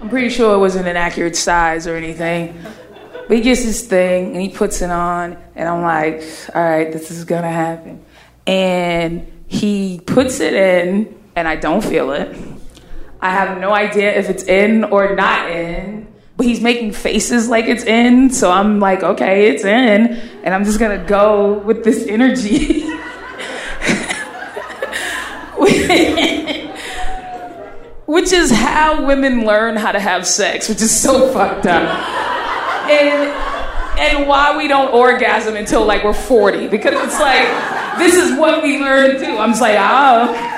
I'm 0.00 0.08
pretty 0.08 0.28
sure 0.28 0.54
it 0.54 0.58
wasn't 0.58 0.86
an 0.86 0.96
accurate 0.96 1.34
size 1.34 1.86
or 1.86 1.96
anything. 1.96 2.60
But 3.28 3.36
he 3.36 3.42
gets 3.42 3.62
this 3.62 3.86
thing 3.86 4.32
and 4.32 4.40
he 4.40 4.48
puts 4.48 4.80
it 4.80 4.90
on, 4.90 5.36
and 5.54 5.68
I'm 5.68 5.82
like, 5.82 6.22
All 6.54 6.62
right, 6.62 6.90
this 6.90 7.10
is 7.10 7.24
gonna 7.24 7.52
happen. 7.52 8.02
And 8.46 9.30
he 9.46 10.00
puts 10.04 10.40
it 10.40 10.54
in, 10.54 11.14
and 11.36 11.46
I 11.46 11.56
don't 11.56 11.84
feel 11.84 12.12
it. 12.12 12.34
I 13.20 13.30
have 13.30 13.58
no 13.58 13.72
idea 13.72 14.16
if 14.16 14.30
it's 14.30 14.44
in 14.44 14.84
or 14.84 15.14
not 15.14 15.50
in. 15.50 16.08
But 16.38 16.46
he's 16.46 16.60
making 16.60 16.92
faces 16.92 17.48
like 17.48 17.66
it's 17.66 17.84
in, 17.84 18.30
so 18.30 18.50
I'm 18.50 18.80
like, 18.80 19.02
okay, 19.02 19.50
it's 19.50 19.64
in, 19.64 20.06
and 20.44 20.54
I'm 20.54 20.64
just 20.64 20.78
gonna 20.78 21.04
go 21.04 21.58
with 21.58 21.84
this 21.84 22.06
energy. 22.06 22.82
which 28.06 28.32
is 28.32 28.50
how 28.50 29.04
women 29.04 29.44
learn 29.44 29.76
how 29.76 29.92
to 29.92 30.00
have 30.00 30.26
sex, 30.26 30.68
which 30.68 30.80
is 30.80 30.98
so 30.98 31.30
fucked 31.32 31.66
up. 31.66 32.37
And 32.88 33.32
and 33.98 34.28
why 34.28 34.56
we 34.56 34.68
don't 34.68 34.94
orgasm 34.94 35.56
until 35.56 35.84
like 35.84 36.04
we're 36.04 36.12
40 36.12 36.68
because 36.68 36.94
it's 36.94 37.18
like 37.18 37.98
this 37.98 38.14
is 38.14 38.38
what 38.38 38.62
we 38.62 38.78
learn 38.78 39.14
to 39.14 39.18
do. 39.18 39.36
I'm 39.38 39.50
just 39.50 39.60
like, 39.60 39.76
oh. 39.78 40.54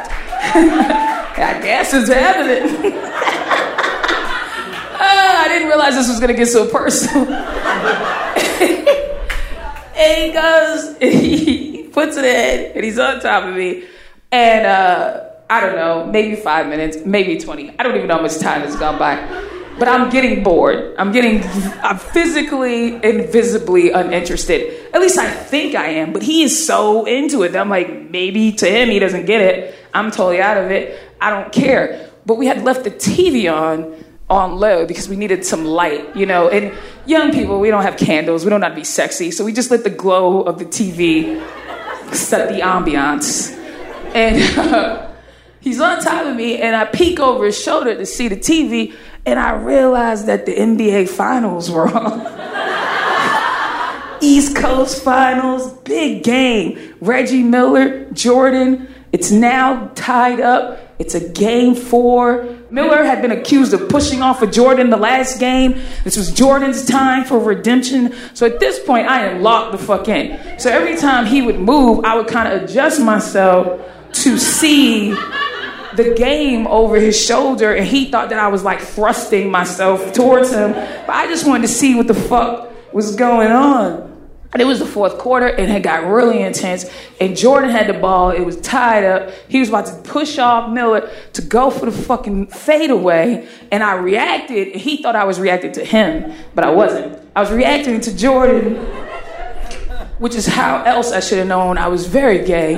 I 1.41 1.59
guess 1.63 1.95
it's 1.95 2.11
evident. 2.11 2.85
uh, 2.85 2.91
I 5.01 5.47
didn't 5.49 5.69
realize 5.69 5.95
this 5.95 6.09
was 6.09 6.21
to 6.21 6.33
get 6.33 6.49
so 6.49 6.69
personal. 6.69 7.27
and 9.97 10.23
he 10.23 10.33
goes, 10.33 10.97
he 10.99 11.89
puts 11.93 12.17
it 12.17 12.25
in, 12.25 12.73
and 12.77 12.85
he's 12.85 12.99
on 12.99 13.21
top 13.21 13.45
of 13.45 13.55
me. 13.55 13.85
And 14.31 14.67
uh, 14.67 15.25
I 15.49 15.61
don't 15.61 15.77
know, 15.77 16.07
maybe 16.07 16.37
five 16.37 16.69
minutes, 16.69 16.99
maybe 17.05 17.39
20. 17.39 17.79
I 17.79 17.83
don't 17.83 17.97
even 17.97 18.09
know 18.09 18.17
how 18.17 18.23
much 18.23 18.39
time 18.39 18.61
has 18.61 18.77
gone 18.77 18.99
by. 18.99 19.17
But 19.81 19.89
I'm 19.89 20.11
getting 20.11 20.43
bored. 20.43 20.95
I'm 20.99 21.11
getting, 21.11 21.43
I'm 21.83 21.99
physically 21.99 23.03
and 23.03 23.29
visibly 23.31 23.91
uninterested. 23.91 24.93
At 24.93 25.01
least 25.01 25.19
I 25.19 25.29
think 25.29 25.75
I 25.75 25.87
am, 25.87 26.13
but 26.13 26.23
he 26.23 26.43
is 26.43 26.67
so 26.67 27.07
into 27.07 27.43
it 27.43 27.53
that 27.53 27.61
I'm 27.61 27.71
like, 27.71 28.11
maybe 28.11 28.53
to 28.53 28.67
him 28.67 28.91
he 28.91 28.99
doesn't 28.99 29.25
get 29.25 29.41
it. 29.41 29.75
I'm 29.95 30.11
totally 30.11 30.43
out 30.43 30.59
of 30.59 30.71
it. 30.71 31.01
I 31.19 31.31
don't 31.31 31.51
care. 31.51 32.11
But 32.27 32.37
we 32.37 32.47
had 32.47 32.63
left 32.63 32.85
the 32.85 32.91
TV 32.91 33.53
on 33.53 34.05
on 34.29 34.57
low 34.61 34.87
because 34.87 35.09
we 35.09 35.17
needed 35.17 35.45
some 35.45 35.65
light, 35.65 36.15
you 36.15 36.25
know. 36.25 36.49
And 36.49 36.77
young 37.05 37.33
people, 37.33 37.59
we 37.59 37.71
don't 37.71 37.83
have 37.83 37.97
candles, 37.97 38.45
we 38.45 38.51
don't 38.51 38.61
know 38.61 38.67
how 38.67 38.75
to 38.75 38.79
be 38.79 38.85
sexy, 38.85 39.33
so 39.33 39.45
we 39.45 39.53
just 39.53 39.71
let 39.73 39.83
the 39.83 39.91
glow 39.91 40.43
of 40.43 40.59
the 40.61 40.67
TV 40.67 41.43
set 42.15 42.51
the 42.51 42.61
ambiance. 42.61 43.51
And 44.15 44.59
uh, 44.59 45.11
he's 45.61 45.81
on 45.81 46.01
top 46.01 46.27
of 46.27 46.37
me, 46.37 46.61
and 46.61 46.77
I 46.77 46.85
peek 46.85 47.19
over 47.19 47.47
his 47.47 47.61
shoulder 47.61 47.97
to 47.97 48.07
see 48.07 48.29
the 48.29 48.37
TV, 48.37 48.95
and 49.27 49.39
I 49.39 49.55
realized 49.57 50.27
that 50.27 50.47
the 50.47 50.55
NBA 50.55 51.09
Finals 51.09 51.71
were 51.71 51.89
on. 51.89 52.41
East 54.23 54.55
Coast 54.55 55.03
Finals, 55.03 55.73
big 55.81 56.23
game. 56.23 56.95
Reggie 57.01 57.43
Miller, 57.43 58.05
Jordan. 58.13 58.93
It's 59.13 59.31
now 59.31 59.91
tied 59.95 60.41
up. 60.41 60.79
It's 60.99 61.15
a 61.15 61.29
game 61.31 61.75
four. 61.75 62.47
Miller 62.71 63.03
had 63.03 63.23
been 63.23 63.33
accused 63.33 63.73
of 63.73 63.89
pushing 63.89 64.21
off 64.21 64.43
of 64.43 64.53
Jordan 64.53 64.91
the 64.91 64.99
last 64.99 65.41
game. 65.41 65.81
This 66.05 66.17
was 66.17 66.31
Jordan's 66.31 66.85
time 66.85 67.25
for 67.25 67.39
redemption. 67.39 68.15
So 68.35 68.47
at 68.47 68.61
this 68.61 68.79
point, 68.79 69.09
I 69.09 69.27
am 69.27 69.43
locked 69.43 69.73
the 69.73 69.79
fuck 69.79 70.09
in. 70.09 70.39
So 70.59 70.71
every 70.71 70.97
time 70.97 71.25
he 71.25 71.41
would 71.43 71.59
move, 71.59 72.05
I 72.05 72.17
would 72.17 72.29
kind 72.29 72.53
of 72.53 72.63
adjust 72.63 73.01
myself 73.01 73.81
to 74.13 74.39
see 74.39 75.17
the 76.03 76.15
game 76.15 76.67
over 76.67 76.97
his 76.97 77.21
shoulder, 77.21 77.75
and 77.75 77.87
he 77.87 78.11
thought 78.11 78.31
that 78.31 78.39
I 78.39 78.49
was 78.49 78.63
like 78.63 78.81
thrusting 78.81 79.51
myself 79.51 80.13
towards 80.13 80.53
him. 80.53 80.73
But 80.73 81.11
I 81.11 81.27
just 81.27 81.47
wanted 81.47 81.63
to 81.63 81.73
see 81.73 81.95
what 81.95 82.07
the 82.07 82.15
fuck 82.15 82.71
was 82.93 83.17
going 83.17 83.51
on. 83.51 84.11
And 84.53 84.61
it 84.61 84.65
was 84.65 84.81
the 84.81 84.87
fourth 84.87 85.17
quarter 85.17 85.47
and 85.47 85.71
it 85.71 85.85
got 85.85 86.05
really 86.05 86.43
intense. 86.43 86.85
And 87.21 87.37
Jordan 87.37 87.71
had 87.71 87.87
the 87.87 87.99
ball. 87.99 88.31
It 88.31 88.41
was 88.41 88.61
tied 88.61 89.05
up. 89.05 89.31
He 89.49 89.61
was 89.61 89.69
about 89.69 89.87
to 89.87 89.95
push 90.03 90.39
off 90.39 90.71
Miller 90.73 91.09
to 91.35 91.43
go 91.43 91.71
for 91.71 91.87
the 91.87 91.93
fucking 91.93 92.49
fadeaway. 92.49 93.47
And 93.71 93.85
I 93.85 93.95
reacted. 93.95 94.73
And 94.73 94.81
he 94.81 95.01
thought 95.01 95.15
I 95.15 95.23
was 95.25 95.39
reacting 95.39 95.71
to 95.73 95.85
him, 95.85 96.33
but 96.55 96.65
I 96.65 96.71
wasn't. 96.71 97.17
I 97.37 97.41
was 97.41 97.53
reacting 97.53 98.01
to 98.01 98.17
Jordan, 98.17 98.75
which 100.19 100.35
is 100.35 100.49
how 100.49 100.83
else 100.83 101.13
I 101.13 101.21
should 101.21 101.39
have 101.39 101.47
known 101.47 101.79
I 101.79 101.87
was 101.87 102.09
very 102.09 102.45
gay. 102.45 102.75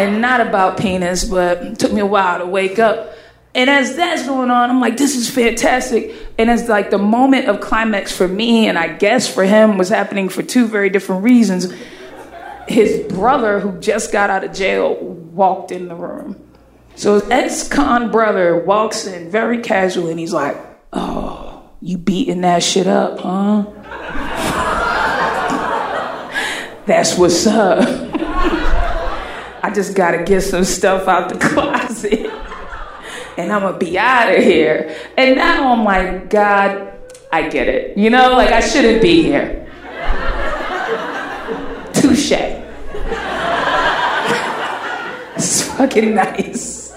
And 0.00 0.20
not 0.20 0.40
about 0.40 0.78
penis, 0.78 1.24
but 1.24 1.58
it 1.58 1.78
took 1.78 1.92
me 1.92 2.00
a 2.00 2.06
while 2.06 2.38
to 2.38 2.46
wake 2.46 2.78
up. 2.78 3.14
And 3.54 3.68
as 3.68 3.96
that's 3.96 4.26
going 4.26 4.50
on, 4.50 4.70
I'm 4.70 4.80
like, 4.80 4.96
this 4.96 5.16
is 5.16 5.28
fantastic. 5.28 6.14
And 6.38 6.50
as 6.50 6.68
like 6.68 6.90
the 6.90 6.98
moment 6.98 7.48
of 7.48 7.60
climax 7.60 8.16
for 8.16 8.28
me, 8.28 8.68
and 8.68 8.78
I 8.78 8.96
guess 8.96 9.32
for 9.32 9.44
him, 9.44 9.76
was 9.76 9.88
happening 9.88 10.28
for 10.28 10.42
two 10.42 10.68
very 10.68 10.88
different 10.88 11.24
reasons. 11.24 11.72
His 12.68 13.12
brother, 13.12 13.58
who 13.58 13.78
just 13.80 14.12
got 14.12 14.30
out 14.30 14.44
of 14.44 14.52
jail, 14.52 14.94
walked 14.94 15.72
in 15.72 15.88
the 15.88 15.96
room. 15.96 16.40
So 16.94 17.14
his 17.14 17.28
ex-con 17.30 18.12
brother 18.12 18.56
walks 18.56 19.06
in 19.06 19.30
very 19.30 19.58
casually, 19.58 20.10
and 20.10 20.20
he's 20.20 20.32
like, 20.32 20.56
"Oh, 20.92 21.70
you 21.80 21.98
beating 21.98 22.42
that 22.42 22.62
shit 22.62 22.86
up, 22.86 23.18
huh? 23.18 23.64
That's 26.86 27.16
what's 27.16 27.46
up. 27.46 28.10
I 29.62 29.70
just 29.70 29.94
gotta 29.94 30.24
get 30.24 30.42
some 30.42 30.64
stuff 30.64 31.08
out 31.08 31.28
the 31.28 31.38
closet." 31.48 32.30
and 33.40 33.52
I'm 33.52 33.62
gonna 33.62 33.78
be 33.78 33.98
out 33.98 34.34
of 34.34 34.42
here. 34.42 34.96
And 35.16 35.36
now 35.36 35.72
I'm 35.72 35.84
like, 35.84 36.30
God, 36.30 36.92
I 37.32 37.48
get 37.48 37.68
it. 37.68 37.96
You 37.96 38.10
know, 38.10 38.32
like 38.32 38.50
I 38.50 38.60
shouldn't 38.60 39.02
be 39.02 39.22
here. 39.22 39.66
Touche. 41.94 42.32
it's 45.36 45.62
fucking 45.68 46.14
nice. 46.14 46.92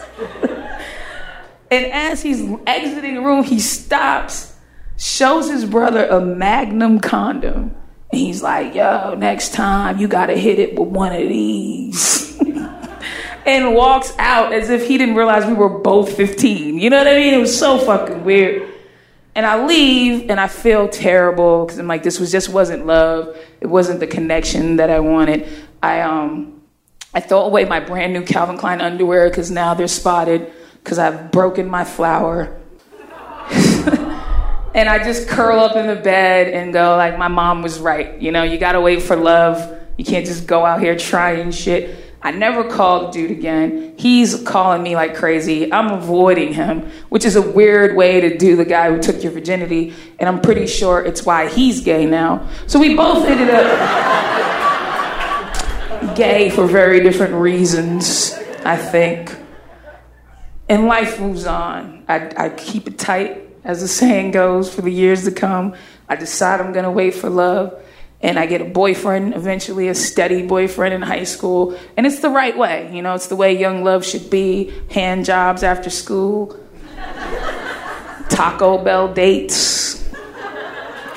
and 1.71 1.85
as 1.85 2.21
he's 2.21 2.41
exiting 2.67 3.15
the 3.15 3.21
room, 3.21 3.43
he 3.43 3.59
stops, 3.59 4.55
shows 4.97 5.49
his 5.49 5.65
brother 5.65 6.05
a 6.07 6.19
magnum 6.21 6.99
condom. 6.99 7.75
And 8.11 8.19
he's 8.21 8.43
like, 8.43 8.75
yo, 8.75 9.15
next 9.15 9.53
time 9.53 9.97
you 9.97 10.07
gotta 10.07 10.35
hit 10.35 10.59
it 10.59 10.77
with 10.77 10.89
one 10.89 11.13
of 11.13 11.27
these 11.27 12.39
and 13.45 13.73
walks 13.73 14.13
out 14.17 14.53
as 14.53 14.69
if 14.69 14.87
he 14.87 14.97
didn't 14.97 15.15
realize 15.15 15.45
we 15.45 15.53
were 15.53 15.69
both 15.69 16.15
15. 16.15 16.79
You 16.79 16.89
know 16.89 16.97
what 16.97 17.07
I 17.07 17.15
mean? 17.15 17.33
It 17.33 17.39
was 17.39 17.57
so 17.57 17.77
fucking 17.77 18.23
weird. 18.23 18.69
And 19.35 19.45
I 19.45 19.65
leave 19.65 20.29
and 20.29 20.39
I 20.39 20.47
feel 20.47 20.87
terrible 20.87 21.65
because 21.65 21.79
I'm 21.79 21.87
like, 21.87 22.03
this 22.03 22.19
was 22.19 22.31
just 22.31 22.49
wasn't 22.49 22.85
love. 22.85 23.35
It 23.61 23.67
wasn't 23.67 23.99
the 23.99 24.07
connection 24.07 24.77
that 24.77 24.89
I 24.89 24.99
wanted. 24.99 25.47
I 25.81 26.01
um 26.01 26.61
I 27.13 27.19
throw 27.19 27.41
away 27.41 27.65
my 27.65 27.79
brand 27.79 28.13
new 28.13 28.23
Calvin 28.23 28.57
Klein 28.57 28.81
underwear 28.81 29.29
because 29.29 29.51
now 29.51 29.73
they're 29.73 29.87
spotted 29.87 30.51
because 30.83 30.99
I've 30.99 31.31
broken 31.31 31.67
my 31.67 31.83
flower. 31.83 32.59
and 34.73 34.89
I 34.89 35.03
just 35.03 35.27
curl 35.27 35.59
up 35.59 35.75
in 35.75 35.87
the 35.87 35.95
bed 35.95 36.53
and 36.53 36.71
go 36.71 36.95
like 36.95 37.17
my 37.17 37.27
mom 37.27 37.61
was 37.61 37.79
right. 37.79 38.21
You 38.21 38.31
know, 38.31 38.43
you 38.43 38.57
gotta 38.57 38.81
wait 38.81 39.01
for 39.01 39.15
love. 39.15 39.79
You 39.97 40.05
can't 40.05 40.25
just 40.25 40.47
go 40.47 40.65
out 40.65 40.79
here 40.79 40.95
trying 40.95 41.51
shit. 41.51 42.02
I 42.25 42.31
never 42.31 42.63
called 42.63 43.11
dude 43.11 43.31
again. 43.31 43.95
He's 43.97 44.41
calling 44.43 44.81
me 44.81 44.95
like 44.95 45.13
crazy. 45.13 45.71
I'm 45.73 45.91
avoiding 45.91 46.53
him, 46.53 46.89
which 47.09 47.25
is 47.25 47.35
a 47.35 47.41
weird 47.41 47.97
way 47.97 48.21
to 48.21 48.37
do 48.37 48.55
the 48.55 48.63
guy 48.63 48.89
who 48.89 49.01
took 49.01 49.21
your 49.21 49.33
virginity. 49.33 49.93
And 50.19 50.29
I'm 50.29 50.39
pretty 50.39 50.65
sure 50.65 51.03
it's 51.03 51.25
why 51.25 51.49
he's 51.49 51.81
gay 51.81 52.05
now. 52.05 52.47
So 52.65 52.79
we 52.79 52.95
both 52.95 53.27
ended 53.27 53.49
up 53.49 53.65
gay 56.15 56.49
for 56.49 56.65
very 56.65 57.01
different 57.01 57.33
reasons, 57.33 58.33
I 58.63 58.77
think. 58.77 59.35
And 60.69 60.85
life 60.85 61.19
moves 61.19 61.45
on. 61.45 62.05
I, 62.07 62.31
I 62.37 62.47
keep 62.49 62.87
it 62.87 62.97
tight, 62.97 63.49
as 63.65 63.81
the 63.81 63.87
saying 63.89 64.31
goes, 64.31 64.73
for 64.73 64.81
the 64.81 64.91
years 64.91 65.25
to 65.25 65.31
come. 65.31 65.75
I 66.07 66.15
decide 66.15 66.61
I'm 66.61 66.71
gonna 66.71 66.89
wait 66.89 67.15
for 67.15 67.29
love 67.29 67.83
and 68.23 68.39
I 68.39 68.45
get 68.45 68.61
a 68.61 68.65
boyfriend, 68.65 69.35
eventually 69.35 69.89
a 69.89 69.93
steady 69.93 70.47
boyfriend 70.47 70.93
in 70.93 71.01
high 71.01 71.25
school. 71.25 71.77
And 71.97 72.07
it's 72.07 72.21
the 72.21 72.29
right 72.29 72.57
way, 72.57 72.89
you 72.95 73.01
know, 73.01 73.13
it's 73.13 73.27
the 73.27 73.35
way 73.35 73.55
young 73.55 73.83
love 73.83 74.05
should 74.05 74.29
be 74.29 74.73
hand 74.89 75.25
jobs 75.25 75.61
after 75.61 75.89
school, 75.89 76.57
Taco 78.29 78.83
Bell 78.83 79.13
dates, 79.13 80.01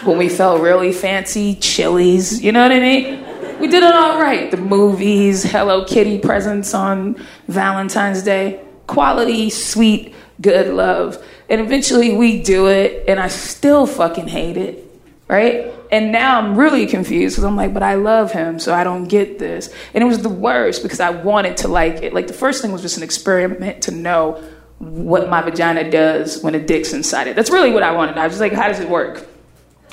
when 0.03 0.19
we 0.19 0.29
felt 0.29 0.61
really 0.61 0.92
fancy, 0.92 1.55
Chili's, 1.55 2.42
you 2.42 2.53
know 2.53 2.62
what 2.62 2.73
I 2.73 2.81
mean? 2.81 3.25
We 3.59 3.69
did 3.69 3.83
it 3.83 3.95
all 3.95 4.21
right. 4.21 4.51
The 4.51 4.57
movies, 4.59 5.42
Hello 5.42 5.85
Kitty 5.85 6.19
presents 6.19 6.75
on 6.75 7.16
Valentine's 7.49 8.23
Day, 8.23 8.61
quality, 8.87 9.49
sweet, 9.49 10.14
good 10.40 10.75
love. 10.75 11.25
And 11.49 11.61
eventually 11.61 12.14
we 12.14 12.42
do 12.42 12.66
it, 12.66 13.05
and 13.09 13.19
I 13.19 13.29
still 13.29 13.87
fucking 13.87 14.29
hate 14.29 14.57
it, 14.57 14.86
right? 15.29 15.73
and 15.91 16.12
now 16.12 16.39
I'm 16.39 16.57
really 16.57 16.87
confused 16.87 17.37
because 17.37 17.45
I'm 17.45 17.57
like, 17.57 17.73
but 17.73 17.83
I 17.83 17.95
love 17.95 18.33
him, 18.33 18.59
so 18.59 18.75
I 18.75 18.85
don't 18.85 19.05
get 19.05 19.39
this. 19.39 19.73
And 19.95 20.03
it 20.03 20.07
was 20.07 20.23
the 20.23 20.29
worst 20.29 20.83
because 20.83 21.01
I 21.01 21.11
wanted 21.11 21.59
to 21.59 21.69
like 21.69 22.03
it. 22.03 22.12
Like 22.12 22.27
the 22.27 22.35
first 22.35 22.62
thing 22.62 22.73
was 22.73 22.83
just 22.83 22.97
an 22.97 23.03
experiment 23.03 23.83
to 23.83 23.91
know 23.93 24.43
what 24.79 25.29
my 25.29 25.41
vagina 25.43 25.91
does 25.91 26.43
when 26.43 26.55
a 26.55 26.61
dick's 26.61 26.93
inside 26.93 27.29
it. 27.29 27.37
That's 27.37 27.51
really 27.51 27.73
what 27.73 27.83
I 27.83 27.93
wanted. 27.93 28.19
I 28.19 28.27
was 28.27 28.41
like, 28.41 28.53
how 28.53 28.69
does 28.69 28.81
it 28.81 28.89
work? 28.89 29.27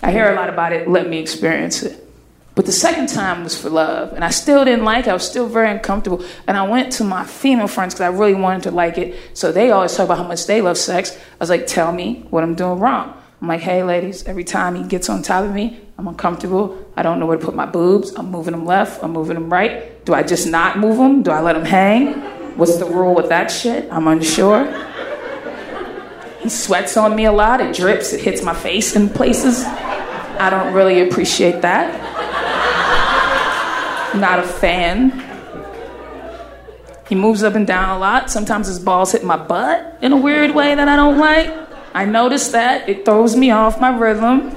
I 0.02 0.12
hear 0.12 0.32
a 0.32 0.36
lot 0.36 0.50
about 0.50 0.74
it. 0.74 0.88
Let 0.88 1.08
me 1.08 1.20
experience 1.20 1.84
it. 1.84 2.00
But 2.56 2.66
the 2.66 2.72
second 2.72 3.08
time 3.08 3.44
was 3.44 3.60
for 3.60 3.70
love, 3.70 4.14
and 4.14 4.24
I 4.24 4.30
still 4.30 4.64
didn't 4.64 4.86
like 4.86 5.08
it. 5.08 5.10
I 5.10 5.14
was 5.14 5.28
still 5.28 5.48
very 5.48 5.72
uncomfortable. 5.72 6.24
And 6.48 6.56
I 6.56 6.68
went 6.68 6.92
to 6.94 7.04
my 7.04 7.24
female 7.24 7.68
friends 7.68 7.96
because 7.96 8.14
I 8.14 8.16
really 8.16 8.36
wanted 8.36 8.64
to 8.64 8.72
like 8.72 8.98
it. 8.98 9.16
So 9.34 9.52
they 9.52 9.72
always 9.72 9.96
talk 9.96 10.06
about 10.06 10.18
how 10.18 10.28
much 10.28 10.46
they 10.46 10.62
love 10.62 10.78
sex. 10.78 11.16
I 11.16 11.20
was 11.40 11.50
like, 11.50 11.66
tell 11.66 11.92
me 11.92 12.26
what 12.30 12.44
I'm 12.44 12.54
doing 12.54 12.80
wrong. 12.80 13.18
I'm 13.44 13.50
like, 13.50 13.60
hey, 13.60 13.84
ladies, 13.84 14.24
every 14.26 14.46
time 14.46 14.74
he 14.74 14.84
gets 14.84 15.10
on 15.10 15.22
top 15.22 15.44
of 15.44 15.54
me, 15.54 15.82
I'm 15.98 16.08
uncomfortable. 16.08 16.82
I 16.96 17.04
don't 17.04 17.20
know 17.20 17.26
where 17.26 17.38
to 17.38 17.46
put 17.46 17.54
my 17.54 17.66
boobs. 17.66 18.16
I'm 18.16 18.32
moving 18.32 18.54
them 18.54 18.66
left. 18.66 19.04
I'm 19.04 19.12
moving 19.12 19.34
them 19.34 19.52
right. 19.52 20.06
Do 20.06 20.14
I 20.14 20.24
just 20.24 20.48
not 20.48 20.80
move 20.80 20.96
them? 20.96 21.24
Do 21.24 21.32
I 21.32 21.42
let 21.42 21.52
them 21.52 21.66
hang? 21.66 22.14
What's 22.58 22.78
the 22.78 22.86
rule 22.86 23.14
with 23.14 23.28
that 23.28 23.52
shit? 23.52 23.92
I'm 23.92 24.08
unsure. 24.08 24.64
He 26.40 26.48
sweats 26.48 26.96
on 26.96 27.18
me 27.18 27.26
a 27.26 27.34
lot. 27.34 27.60
It 27.60 27.76
drips. 27.76 28.14
It 28.14 28.22
hits 28.22 28.42
my 28.44 28.54
face 28.54 28.96
in 28.96 29.10
places. 29.10 29.66
I 29.66 30.50
don't 30.50 30.74
really 30.74 31.06
appreciate 31.06 31.64
that. 31.64 31.92
Not 34.16 34.40
a 34.40 34.44
fan. 34.44 35.22
He 37.10 37.16
moves 37.16 37.44
up 37.44 37.56
and 37.56 37.68
down 37.68 37.90
a 37.90 38.00
lot. 38.00 38.32
Sometimes 38.32 38.68
his 38.68 38.80
balls 38.80 39.12
hit 39.12 39.26
my 39.26 39.36
butt 39.36 39.98
in 40.02 40.14
a 40.14 40.18
weird 40.18 40.56
way 40.56 40.76
that 40.76 40.88
I 40.88 40.96
don't 40.96 41.18
like. 41.18 41.73
I 41.94 42.06
notice 42.06 42.50
that. 42.50 42.90
It 42.90 43.06
throws 43.06 43.36
me 43.36 43.52
off 43.52 43.80
my 43.80 43.96
rhythm. 43.96 44.52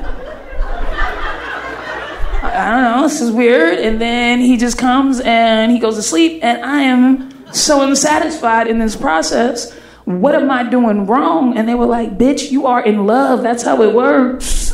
I 2.43 2.71
don't 2.71 2.83
know, 2.83 3.03
this 3.03 3.21
is 3.21 3.31
weird. 3.31 3.79
And 3.79 4.01
then 4.01 4.41
he 4.41 4.57
just 4.57 4.79
comes 4.79 5.21
and 5.21 5.71
he 5.73 5.79
goes 5.79 5.97
to 5.97 6.03
sleep, 6.03 6.43
and 6.43 6.65
I 6.65 6.83
am 6.83 7.53
so 7.53 7.83
unsatisfied 7.83 8.67
in 8.67 8.79
this 8.79 8.97
process 8.97 9.77
what 10.07 10.37
am 10.37 10.53
I 10.53 10.63
doing 10.63 11.05
wrong? 11.07 11.59
And 11.59 11.69
they 11.69 11.75
were 11.75 11.85
like, 11.85 12.17
bitch, 12.17 12.53
you 12.53 12.67
are 12.67 12.81
in 12.81 13.07
love. 13.07 13.43
That's 13.43 13.65
how 13.65 13.83
it 13.83 13.93
works. 13.93 14.71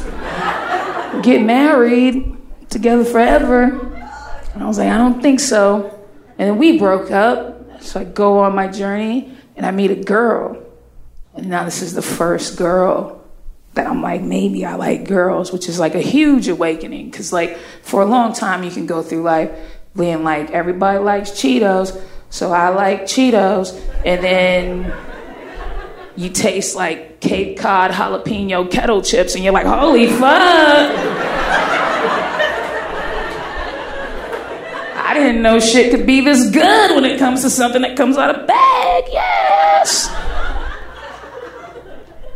Get 1.22 1.42
married, 1.42 2.36
together 2.68 3.02
forever. 3.02 3.62
And 4.52 4.62
I 4.62 4.66
was 4.66 4.76
like, 4.76 4.88
I 4.88 4.98
don't 4.98 5.22
think 5.22 5.40
so. 5.40 5.88
And 6.38 6.50
then 6.50 6.58
we 6.58 6.78
broke 6.78 7.10
up. 7.10 7.82
So 7.82 8.00
I 8.00 8.04
go 8.04 8.40
on 8.40 8.54
my 8.54 8.68
journey 8.68 9.34
and 9.56 9.64
I 9.64 9.70
meet 9.70 9.90
a 9.90 9.96
girl. 9.96 10.61
And 11.34 11.48
now 11.48 11.64
this 11.64 11.82
is 11.82 11.94
the 11.94 12.02
first 12.02 12.56
girl 12.58 13.22
that 13.74 13.86
I'm 13.86 14.02
like, 14.02 14.20
maybe 14.20 14.66
I 14.66 14.74
like 14.74 15.08
girls, 15.08 15.52
which 15.52 15.68
is 15.68 15.78
like 15.78 15.94
a 15.94 16.00
huge 16.00 16.48
awakening. 16.48 17.10
Cause 17.10 17.32
like 17.32 17.56
for 17.82 18.02
a 18.02 18.06
long 18.06 18.32
time 18.32 18.62
you 18.64 18.70
can 18.70 18.86
go 18.86 19.02
through 19.02 19.22
life 19.22 19.50
being 19.96 20.24
like, 20.24 20.50
everybody 20.50 20.98
likes 20.98 21.30
Cheetos, 21.30 22.00
so 22.30 22.52
I 22.52 22.68
like 22.70 23.02
Cheetos. 23.02 23.78
And 24.04 24.22
then 24.22 24.94
you 26.16 26.28
taste 26.28 26.76
like 26.76 27.20
Cape 27.20 27.58
Cod 27.58 27.92
jalapeno 27.92 28.70
kettle 28.70 29.00
chips 29.00 29.34
and 29.34 29.42
you're 29.42 29.52
like, 29.52 29.66
holy 29.66 30.08
fuck. 30.08 30.92
I 34.94 35.14
didn't 35.14 35.42
know 35.42 35.60
shit 35.60 35.90
could 35.90 36.06
be 36.06 36.20
this 36.20 36.50
good 36.50 36.94
when 36.94 37.04
it 37.04 37.18
comes 37.18 37.42
to 37.42 37.50
something 37.50 37.82
that 37.82 37.96
comes 37.96 38.18
out 38.18 38.34
of 38.34 38.46
bag. 38.46 39.04
Yes. 39.10 40.11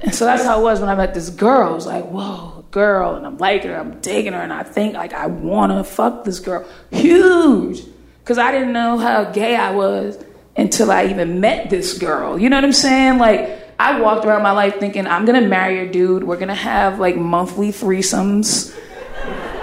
And 0.07 0.15
so 0.15 0.25
that's 0.25 0.45
how 0.45 0.61
it 0.61 0.63
was 0.63 0.79
when 0.79 0.89
I 0.89 0.95
met 0.95 1.15
this 1.15 1.31
girl. 1.31 1.69
I 1.69 1.73
was 1.73 1.85
like, 1.85 2.05
whoa, 2.05 2.65
girl, 2.71 3.17
and 3.17 3.27
I'm 3.27 3.39
liking 3.39 3.71
her, 3.71 3.77
I'm 3.77 4.01
digging 4.01 4.35
her, 4.35 4.41
and 4.41 4.53
I 4.53 4.63
think 4.63 4.95
like 4.95 5.13
I 5.13 5.27
wanna 5.27 5.83
fuck 5.83 6.23
this 6.23 6.39
girl. 6.39 6.65
Huge. 6.93 7.83
Cause 8.25 8.39
I 8.39 8.53
didn't 8.53 8.73
know 8.73 8.99
how 8.99 9.25
gay 9.25 9.57
I 9.57 9.73
was 9.73 10.25
until 10.57 10.93
I 10.93 11.07
even 11.07 11.41
met 11.41 11.71
this 11.71 11.99
girl. 11.99 12.39
You 12.39 12.49
know 12.49 12.57
what 12.57 12.65
I'm 12.65 12.73
saying? 12.73 13.19
Like 13.19 13.75
I 13.81 14.01
walked 14.01 14.25
around 14.25 14.43
my 14.43 14.53
life 14.53 14.79
thinking 14.79 15.09
I'm 15.09 15.25
gonna 15.25 15.47
marry 15.47 15.81
a 15.81 15.91
dude, 15.91 16.23
we're 16.23 16.39
gonna 16.39 16.55
have 16.55 17.01
like 17.01 17.17
monthly 17.17 17.71
threesomes 17.71 18.77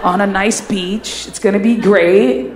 on 0.04 0.20
a 0.20 0.28
nice 0.28 0.60
beach. 0.60 1.26
It's 1.28 1.40
gonna 1.40 1.60
be 1.60 1.78
great. 1.78 2.52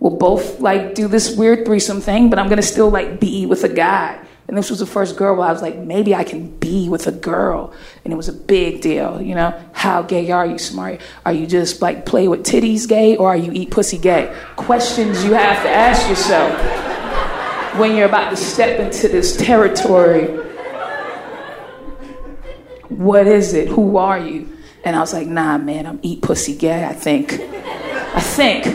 We'll 0.00 0.16
both 0.16 0.58
like 0.58 0.96
do 0.96 1.06
this 1.06 1.36
weird 1.36 1.64
threesome 1.64 2.00
thing, 2.00 2.28
but 2.28 2.40
I'm 2.40 2.48
gonna 2.48 2.60
still 2.62 2.90
like 2.90 3.20
be 3.20 3.46
with 3.46 3.62
a 3.62 3.68
guy. 3.68 4.20
And 4.50 4.58
this 4.58 4.68
was 4.68 4.80
the 4.80 4.86
first 4.86 5.16
girl 5.16 5.36
where 5.36 5.46
I 5.46 5.52
was 5.52 5.62
like, 5.62 5.76
maybe 5.76 6.12
I 6.12 6.24
can 6.24 6.50
be 6.58 6.88
with 6.88 7.06
a 7.06 7.12
girl. 7.12 7.72
And 8.04 8.12
it 8.12 8.16
was 8.16 8.28
a 8.28 8.32
big 8.32 8.80
deal, 8.80 9.22
you 9.22 9.36
know? 9.36 9.56
How 9.74 10.02
gay 10.02 10.28
are 10.32 10.44
you, 10.44 10.58
Smart? 10.58 11.00
Are 11.24 11.32
you 11.32 11.46
just 11.46 11.80
like 11.80 12.04
play 12.04 12.26
with 12.26 12.42
titties 12.42 12.88
gay 12.88 13.16
or 13.16 13.28
are 13.28 13.36
you 13.36 13.52
eat 13.52 13.70
pussy 13.70 13.96
gay? 13.96 14.36
Questions 14.56 15.24
you 15.24 15.34
have 15.34 15.62
to 15.62 15.70
ask 15.70 16.08
yourself 16.08 16.50
when 17.78 17.94
you're 17.94 18.08
about 18.08 18.30
to 18.30 18.36
step 18.36 18.80
into 18.80 19.06
this 19.06 19.36
territory. 19.36 20.24
What 22.88 23.28
is 23.28 23.54
it? 23.54 23.68
Who 23.68 23.98
are 23.98 24.18
you? 24.18 24.48
And 24.82 24.96
I 24.96 24.98
was 24.98 25.12
like, 25.12 25.28
nah, 25.28 25.58
man, 25.58 25.86
I'm 25.86 26.00
eat 26.02 26.22
pussy 26.22 26.56
gay, 26.56 26.84
I 26.86 26.92
think. 26.92 27.34
I 27.34 28.20
think. 28.20 28.66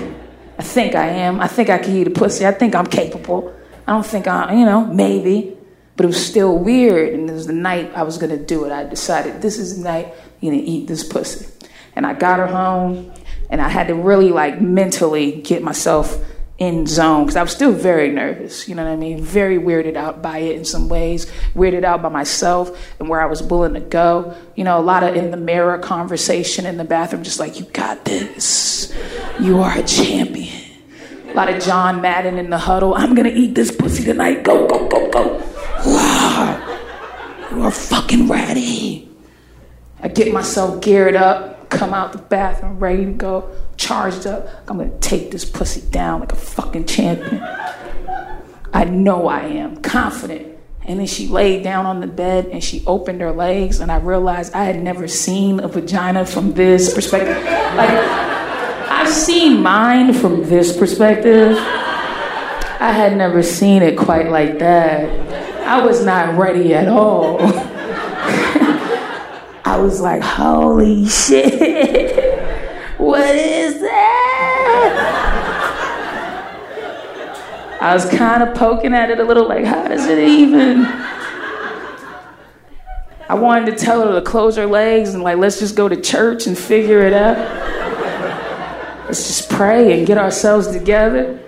I 0.57 0.63
think 0.63 0.95
I 0.95 1.07
am. 1.07 1.41
I 1.41 1.49
think 1.49 1.69
I 1.69 1.79
can 1.79 1.97
eat 1.97 2.07
a 2.07 2.11
pussy. 2.11 2.47
I 2.47 2.53
think 2.53 2.75
I'm 2.75 2.87
capable. 2.87 3.53
I 3.85 3.91
don't 3.91 4.05
think 4.05 4.25
I, 4.25 4.53
you 4.53 4.63
know, 4.63 4.85
maybe. 4.85 5.57
But 5.95 6.05
it 6.05 6.07
was 6.07 6.25
still 6.25 6.57
weird. 6.57 7.13
And 7.13 7.29
it 7.29 7.33
was 7.33 7.47
the 7.47 7.53
night 7.53 7.91
I 7.95 8.03
was 8.03 8.17
gonna 8.17 8.37
do 8.37 8.65
it. 8.65 8.71
I 8.71 8.83
decided 8.83 9.41
this 9.41 9.57
is 9.57 9.77
the 9.77 9.83
night 9.83 10.13
you're 10.39 10.53
gonna 10.53 10.63
eat 10.63 10.87
this 10.87 11.03
pussy. 11.03 11.47
And 11.95 12.05
I 12.05 12.13
got 12.13 12.39
her 12.39 12.47
home, 12.47 13.11
and 13.49 13.61
I 13.61 13.69
had 13.69 13.87
to 13.87 13.95
really 13.95 14.29
like 14.29 14.59
mentally 14.59 15.41
get 15.41 15.63
myself 15.63 16.19
in 16.57 16.87
zone 16.87 17.23
because 17.23 17.35
I 17.35 17.41
was 17.41 17.51
still 17.51 17.73
very 17.73 18.09
nervous. 18.11 18.67
You 18.67 18.75
know 18.75 18.85
what 18.85 18.91
I 18.91 18.95
mean? 18.95 19.21
Very 19.21 19.57
weirded 19.57 19.95
out 19.95 20.21
by 20.21 20.39
it 20.39 20.55
in 20.55 20.65
some 20.65 20.87
ways, 20.87 21.25
weirded 21.53 21.83
out 21.83 22.01
by 22.01 22.09
myself 22.09 22.93
and 22.99 23.09
where 23.09 23.21
I 23.21 23.25
was 23.25 23.43
willing 23.43 23.73
to 23.73 23.81
go. 23.81 24.35
You 24.55 24.63
know, 24.63 24.79
a 24.79 24.81
lot 24.81 25.03
of 25.03 25.15
in 25.15 25.31
the 25.31 25.37
mirror 25.37 25.77
conversation 25.77 26.65
in 26.65 26.77
the 26.77 26.85
bathroom, 26.85 27.23
just 27.23 27.39
like, 27.39 27.59
you 27.59 27.65
got 27.65 28.05
this. 28.05 28.93
You 29.39 29.59
are 29.59 29.77
a 29.77 29.83
champion. 29.83 30.61
A 31.29 31.33
lot 31.33 31.49
of 31.49 31.61
John 31.61 32.01
Madden 32.01 32.37
in 32.37 32.49
the 32.49 32.57
huddle. 32.57 32.95
I'm 32.95 33.13
gonna 33.15 33.29
eat 33.29 33.55
this 33.55 33.75
pussy 33.75 34.05
tonight. 34.05 34.43
Go, 34.43 34.65
go, 34.67 34.87
go, 34.87 35.11
go. 35.11 35.54
Are 37.55 37.71
fucking 37.71 38.27
ready. 38.27 39.09
I 39.99 40.07
get 40.09 40.31
myself 40.31 40.81
geared 40.81 41.15
up, 41.15 41.69
come 41.71 41.95
out 41.95 42.11
the 42.11 42.19
bathroom, 42.19 42.77
ready 42.77 43.05
to 43.05 43.11
go, 43.11 43.49
charged 43.75 44.27
up. 44.27 44.47
I'm 44.67 44.77
gonna 44.77 44.95
take 44.99 45.31
this 45.31 45.45
pussy 45.45 45.81
down 45.89 46.19
like 46.19 46.31
a 46.31 46.35
fucking 46.35 46.85
champion. 46.85 47.41
I 48.71 48.83
know 48.83 49.27
I 49.27 49.45
am, 49.45 49.77
confident. 49.77 50.55
And 50.83 50.99
then 50.99 51.07
she 51.07 51.27
laid 51.27 51.63
down 51.63 51.87
on 51.87 52.01
the 52.01 52.07
bed 52.07 52.47
and 52.47 52.63
she 52.63 52.83
opened 52.85 53.21
her 53.21 53.31
legs, 53.31 53.79
and 53.79 53.91
I 53.91 53.97
realized 53.97 54.53
I 54.53 54.65
had 54.65 54.83
never 54.83 55.07
seen 55.07 55.59
a 55.59 55.67
vagina 55.67 56.25
from 56.25 56.53
this 56.53 56.93
perspective. 56.93 57.41
Like, 57.43 57.89
I've 57.89 59.09
seen 59.11 59.63
mine 59.63 60.13
from 60.13 60.47
this 60.47 60.77
perspective. 60.77 61.57
I 61.57 62.91
had 62.91 63.17
never 63.17 63.41
seen 63.41 63.81
it 63.81 63.97
quite 63.97 64.29
like 64.29 64.59
that. 64.59 65.24
I 65.65 65.83
was 65.83 66.05
not 66.05 66.37
ready 66.37 66.75
at 66.75 66.87
all. 66.87 67.37
I 69.65 69.77
was 69.79 69.99
like, 69.99 70.21
holy 70.21 71.07
shit, 71.07 72.39
what 72.99 73.35
is 73.35 73.81
that? 73.81 75.15
I 77.81 77.93
was 77.95 78.05
kind 78.09 78.43
of 78.43 78.55
poking 78.55 78.93
at 78.93 79.09
it 79.09 79.19
a 79.19 79.23
little, 79.23 79.47
like, 79.47 79.65
how 79.65 79.87
does 79.87 80.05
it 80.05 80.19
even? 80.19 80.85
I 83.27 83.33
wanted 83.33 83.75
to 83.75 83.83
tell 83.83 84.05
her 84.07 84.13
to 84.19 84.21
close 84.21 84.55
her 84.57 84.67
legs 84.67 85.15
and, 85.15 85.23
like, 85.23 85.37
let's 85.37 85.59
just 85.59 85.75
go 85.75 85.89
to 85.89 85.99
church 85.99 86.45
and 86.45 86.55
figure 86.55 86.99
it 86.99 87.13
out. 87.13 87.37
Let's 89.05 89.27
just 89.27 89.49
pray 89.49 89.97
and 89.97 90.05
get 90.05 90.19
ourselves 90.19 90.67
together. 90.67 91.39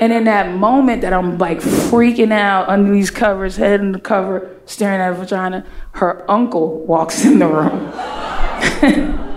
And 0.00 0.12
in 0.12 0.24
that 0.24 0.54
moment 0.54 1.02
that 1.02 1.12
I'm 1.12 1.38
like 1.38 1.58
freaking 1.58 2.32
out 2.32 2.68
under 2.68 2.92
these 2.92 3.10
covers, 3.10 3.56
head 3.56 3.80
in 3.80 3.92
the 3.92 3.98
cover, 3.98 4.56
staring 4.64 5.00
at 5.00 5.10
a 5.10 5.14
vagina, 5.14 5.66
her 5.92 6.24
uncle 6.30 6.84
walks 6.86 7.24
in 7.24 7.40
the 7.40 7.48
room. 7.48 7.90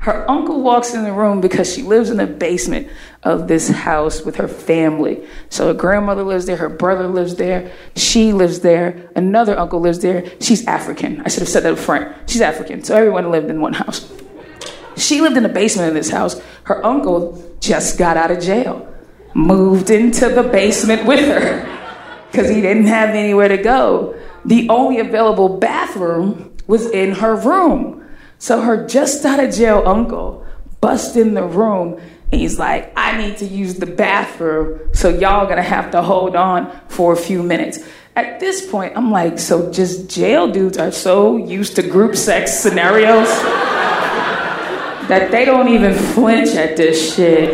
her 0.00 0.30
uncle 0.30 0.60
walks 0.62 0.92
in 0.92 1.04
the 1.04 1.12
room 1.12 1.40
because 1.40 1.72
she 1.72 1.82
lives 1.82 2.10
in 2.10 2.18
the 2.18 2.26
basement 2.26 2.88
of 3.22 3.48
this 3.48 3.68
house 3.70 4.22
with 4.22 4.36
her 4.36 4.48
family. 4.48 5.26
So 5.48 5.68
her 5.68 5.74
grandmother 5.74 6.24
lives 6.24 6.44
there, 6.44 6.56
her 6.56 6.68
brother 6.68 7.08
lives 7.08 7.36
there, 7.36 7.72
she 7.96 8.34
lives 8.34 8.60
there, 8.60 9.10
another 9.16 9.58
uncle 9.58 9.80
lives 9.80 10.00
there. 10.00 10.30
She's 10.40 10.66
African. 10.66 11.22
I 11.22 11.28
should 11.28 11.40
have 11.40 11.48
said 11.48 11.62
that 11.62 11.72
up 11.72 11.78
front. 11.78 12.28
She's 12.28 12.42
African. 12.42 12.84
So 12.84 12.94
everyone 12.94 13.30
lived 13.30 13.48
in 13.48 13.62
one 13.62 13.72
house. 13.72 14.12
She 14.96 15.22
lived 15.22 15.38
in 15.38 15.42
the 15.42 15.48
basement 15.48 15.88
of 15.88 15.94
this 15.94 16.10
house. 16.10 16.38
Her 16.64 16.84
uncle 16.84 17.56
just 17.60 17.96
got 17.96 18.18
out 18.18 18.30
of 18.30 18.40
jail 18.40 18.92
moved 19.34 19.90
into 19.90 20.28
the 20.28 20.42
basement 20.42 21.06
with 21.06 21.20
her 21.20 21.68
because 22.30 22.48
he 22.48 22.60
didn't 22.60 22.86
have 22.86 23.10
anywhere 23.10 23.48
to 23.48 23.58
go. 23.58 24.18
The 24.44 24.68
only 24.68 24.98
available 24.98 25.58
bathroom 25.58 26.56
was 26.66 26.90
in 26.90 27.12
her 27.12 27.36
room. 27.36 28.04
So 28.38 28.60
her 28.60 28.86
just 28.86 29.24
out 29.24 29.42
of 29.42 29.54
jail 29.54 29.82
uncle 29.86 30.46
bust 30.80 31.16
in 31.16 31.34
the 31.34 31.44
room 31.44 32.00
and 32.32 32.40
he's 32.40 32.58
like, 32.58 32.92
I 32.96 33.18
need 33.18 33.36
to 33.38 33.44
use 33.44 33.74
the 33.74 33.84
bathroom, 33.86 34.94
so 34.94 35.10
y'all 35.10 35.46
gonna 35.46 35.60
have 35.60 35.90
to 35.90 36.00
hold 36.00 36.34
on 36.34 36.74
for 36.88 37.12
a 37.12 37.16
few 37.16 37.42
minutes. 37.42 37.78
At 38.16 38.40
this 38.40 38.68
point, 38.70 38.94
I'm 38.96 39.10
like, 39.10 39.38
so 39.38 39.70
just 39.70 40.08
jail 40.08 40.50
dudes 40.50 40.78
are 40.78 40.90
so 40.90 41.36
used 41.36 41.76
to 41.76 41.82
group 41.82 42.16
sex 42.16 42.54
scenarios 42.58 43.28
that 45.08 45.30
they 45.30 45.44
don't 45.44 45.68
even 45.68 45.92
flinch 45.94 46.54
at 46.56 46.78
this 46.78 47.14
shit. 47.14 47.52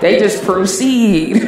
They 0.00 0.18
just 0.18 0.44
proceed. 0.44 1.40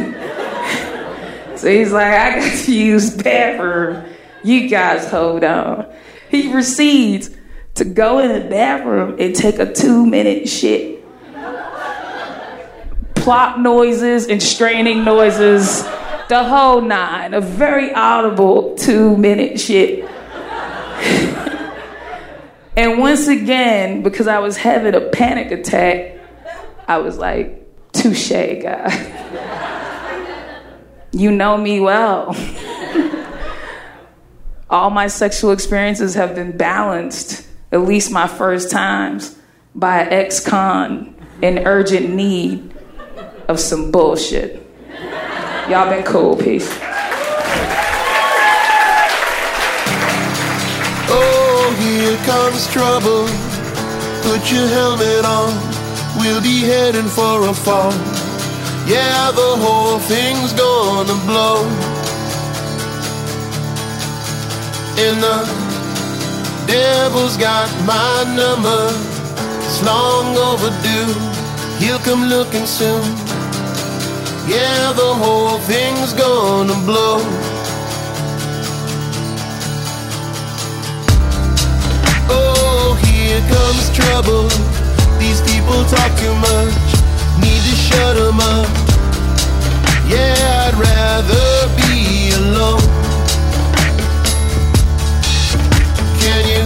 so 1.57 1.69
he's 1.69 1.93
like, 1.93 2.07
I 2.07 2.41
got 2.41 2.65
to 2.65 2.73
use 2.75 3.11
bathroom. 3.11 4.05
You 4.43 4.69
guys 4.69 5.11
hold 5.11 5.45
on. 5.45 5.93
He 6.31 6.51
proceeds 6.51 7.31
to 7.75 7.85
go 7.85 8.19
in 8.19 8.33
the 8.33 8.49
bathroom 8.49 9.17
and 9.19 9.35
take 9.35 9.59
a 9.59 9.73
two 9.73 10.07
minute 10.07 10.49
shit. 10.49 11.05
Plop 13.15 13.59
noises 13.59 14.27
and 14.27 14.43
straining 14.43 15.05
noises, 15.05 15.83
the 16.29 16.45
whole 16.45 16.81
nine. 16.81 17.35
A 17.35 17.41
very 17.41 17.93
audible 17.93 18.75
two 18.77 19.17
minute 19.17 19.61
shit. 19.61 20.05
and 22.77 22.99
once 22.99 23.29
again, 23.29 24.03
because 24.03 24.27
I 24.27 24.39
was 24.39 24.57
having 24.57 24.95
a 24.95 25.11
panic 25.11 25.51
attack, 25.51 26.19
I 26.87 26.99
was 26.99 27.19
like, 27.19 27.68
Touche, 28.09 28.33
you 31.13 31.31
know 31.31 31.59
me 31.59 31.79
well. 31.79 32.35
All 34.71 34.89
my 34.89 35.09
sexual 35.09 35.51
experiences 35.51 36.15
have 36.15 36.35
been 36.35 36.57
balanced, 36.57 37.47
at 37.71 37.83
least 37.83 38.11
my 38.11 38.27
first 38.27 38.71
times, 38.71 39.37
by 39.75 40.01
an 40.01 40.13
ex 40.13 40.41
con 40.41 41.15
in 41.43 41.67
urgent 41.67 42.09
need 42.09 42.73
of 43.47 43.61
some 43.61 43.91
bullshit. 43.91 44.67
Y'all 45.69 45.91
been 45.91 46.03
cool. 46.05 46.35
Peace. 46.35 46.79
Oh, 51.11 51.77
here 51.79 52.17
comes 52.25 52.73
trouble. 52.73 53.27
Put 54.23 54.51
your 54.51 54.67
helmet 54.67 55.25
on. 55.27 55.78
We'll 56.17 56.41
be 56.41 56.61
heading 56.61 57.09
for 57.09 57.49
a 57.49 57.55
fall. 57.55 57.93
Yeah, 58.87 59.31
the 59.33 59.57
whole 59.63 59.99
thing's 59.99 60.53
gonna 60.53 61.15
blow. 61.27 61.65
And 65.05 65.23
the 65.23 65.39
devil's 66.67 67.37
got 67.37 67.69
my 67.85 68.25
number. 68.35 68.83
It's 69.67 69.83
long 69.85 70.37
overdue. 70.37 71.13
He'll 71.79 71.99
come 71.99 72.25
looking 72.25 72.67
soon. 72.67 73.05
Yeah, 74.49 74.93
the 74.95 75.13
whole 75.23 75.59
thing's 75.59 76.15
gonna 76.15 76.79
blow. 76.87 77.21
Oh, 82.31 82.99
here 83.05 83.41
comes 83.53 83.91
trouble. 83.95 84.78
These 85.19 85.41
people 85.43 85.85
talk 85.85 86.11
too 86.19 86.35
much. 86.35 86.75
Need 87.43 87.63
to 87.69 87.75
shut 87.87 88.17
'em 88.17 88.41
up. 88.41 88.69
Yeah, 90.07 90.67
I'd 90.67 90.77
rather 90.79 91.69
be 91.77 92.31
alone. 92.41 92.83
Can 96.23 96.43
you, 96.53 96.65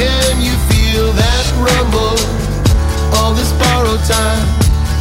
can 0.00 0.40
you 0.46 0.54
feel 0.70 1.12
that 1.12 1.44
rumble? 1.66 2.16
All 3.16 3.32
this 3.34 3.52
borrowed 3.62 4.04
time, 4.04 4.46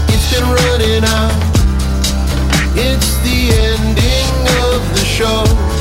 it's 0.07 0.28
been 0.34 0.47
running 0.59 1.03
out. 1.03 1.36
It's 2.76 3.11
the 3.26 3.39
ending 3.69 4.34
of 4.63 4.80
the 4.95 5.05
show. 5.05 5.72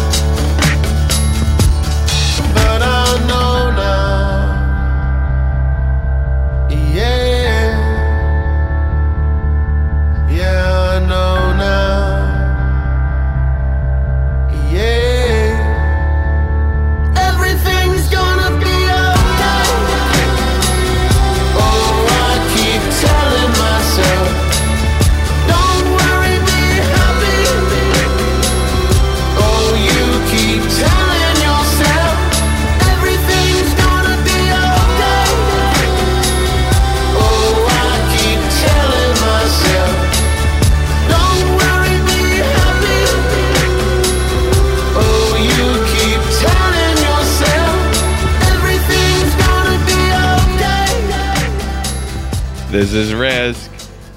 This 52.82 52.94
is 52.94 53.14
Risk. 53.14 53.70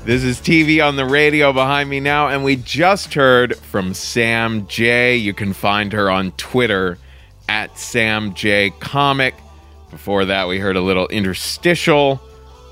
This 0.05 0.24
is 0.24 0.39
TV 0.39 0.84
on 0.84 0.95
the 0.95 1.05
radio 1.05 1.53
behind 1.53 1.88
me 1.88 1.99
now, 1.99 2.30
and 2.30 2.43
we 2.43 2.55
just 2.55 3.13
heard 3.13 3.55
from 3.55 3.93
Sam 3.93 4.66
J. 4.66 5.18
You 5.18 5.36
can 5.36 5.53
find 5.53 5.93
her 5.93 6.09
on 6.09 6.32
Twitter 6.32 6.97
at 7.47 7.78
Sam 7.78 8.34
J 8.34 8.72
Comic. 8.80 9.36
Before 9.91 10.26
that, 10.26 10.47
we 10.47 10.57
heard 10.57 10.78
a 10.78 10.82
little 10.82 11.07
interstitial 11.09 12.20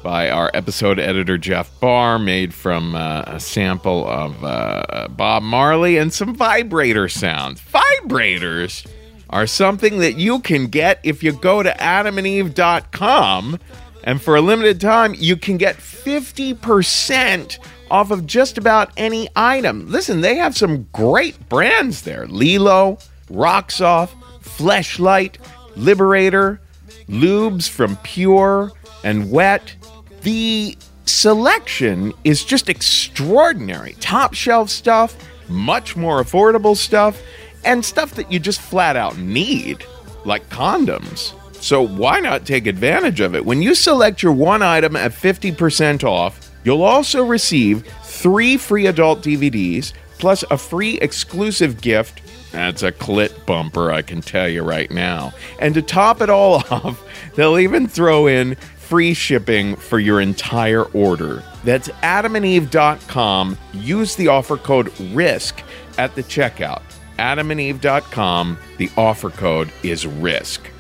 by 0.02 0.32
our 0.32 0.50
episode 0.56 0.98
editor 0.98 1.38
Jeff 1.38 1.70
Barr, 1.80 2.18
made 2.18 2.56
from 2.56 2.96
uh, 2.96 3.26
a 3.28 3.40
sample 3.40 4.10
of 4.10 4.44
uh, 4.44 5.10
Bob 5.12 5.44
Marley 5.44 5.98
and 5.98 6.12
some 6.12 6.34
vibrator 6.34 7.08
sounds. 7.08 7.62
Vibrators 7.62 8.90
are 9.30 9.46
something 9.46 10.00
that 10.00 10.18
you 10.18 10.40
can 10.40 10.66
get 10.66 11.00
if 11.04 11.22
you 11.22 11.34
go 11.34 11.62
to 11.62 11.70
adamandeve.com. 11.70 13.60
And 14.04 14.22
for 14.22 14.36
a 14.36 14.42
limited 14.42 14.82
time, 14.82 15.16
you 15.18 15.38
can 15.38 15.58
get 15.58 15.78
50% 15.78 17.58
off 17.90 18.12
of 18.12 18.26
just 18.26 18.58
about 18.58 18.92
any 18.98 19.30
item. 19.36 19.90
Listen, 19.90 20.22
they 20.22 20.36
have 20.36 20.58
some 20.58 20.88
great 20.92 21.48
brands 21.50 22.02
there 22.02 22.28
LELO, 22.28 23.00
Rocks-Off, 23.30 24.14
Fleshlight, 24.42 25.38
Liberator, 25.76 26.60
lubes 27.08 27.70
from 27.70 27.96
Pjur 27.98 28.72
and 29.04 29.32
Wet. 29.32 29.76
The 30.22 30.78
selection 31.06 32.14
is 32.24 32.44
just 32.44 32.70
extraordinary. 32.70 33.94
Top 34.00 34.34
shelf 34.34 34.70
stuff, 34.70 35.16
much 35.50 35.96
more 35.96 36.22
affordable 36.22 36.76
stuff, 36.76 37.22
and 37.64 37.84
stuff 37.84 38.16
that 38.16 38.32
you 38.32 38.40
just 38.40 38.62
flat 38.62 38.96
out 38.96 39.18
need, 39.18 39.86
like 40.26 40.50
condoms. 40.50 41.34
So 41.64 41.82
why 41.82 42.20
not 42.20 42.46
take 42.46 42.68
advantage 42.68 43.22
of 43.22 43.36
it? 43.36 43.46
When 43.46 43.62
you 43.62 43.74
select 43.74 44.22
your 44.22 44.34
one 44.34 44.62
item 44.62 44.98
at 44.98 45.14
50% 45.14 46.04
off, 46.04 46.52
you'll 46.66 46.84
also 46.84 47.24
receive 47.24 47.88
three 48.04 48.58
free 48.58 48.88
adult 48.88 49.22
DVDs 49.22 49.94
plus 50.20 50.44
a 50.52 50.58
free 50.58 51.00
exclusive 51.00 51.80
gift. 51.80 52.22
That's 52.52 52.84
a 52.84 52.92
clit 52.92 53.46
bumper, 53.46 53.94
I 53.94 54.02
can 54.02 54.20
tell 54.20 54.50
you 54.50 54.62
right 54.62 54.92
now. 54.92 55.34
And 55.58 55.74
to 55.76 55.82
top 55.82 56.20
it 56.20 56.30
all 56.30 56.56
off, 56.70 57.02
they'll 57.36 57.58
even 57.58 57.88
throw 57.88 58.28
in 58.28 58.56
free 58.56 59.14
shipping 59.14 59.78
for 59.78 60.00
your 60.00 60.20
entire 60.20 60.84
order. 60.84 61.46
That's 61.64 61.88
adamandeve.com. 61.88 63.58
Use 63.72 64.18
the 64.18 64.28
offer 64.28 64.58
code 64.58 64.88
RISK 65.14 65.64
at 65.98 66.14
the 66.16 66.24
checkout. 66.24 66.82
adamandeve.com. 67.20 68.58
The 68.76 68.92
offer 68.98 69.30
code 69.30 69.72
is 69.82 70.06
RISK. 70.06 70.73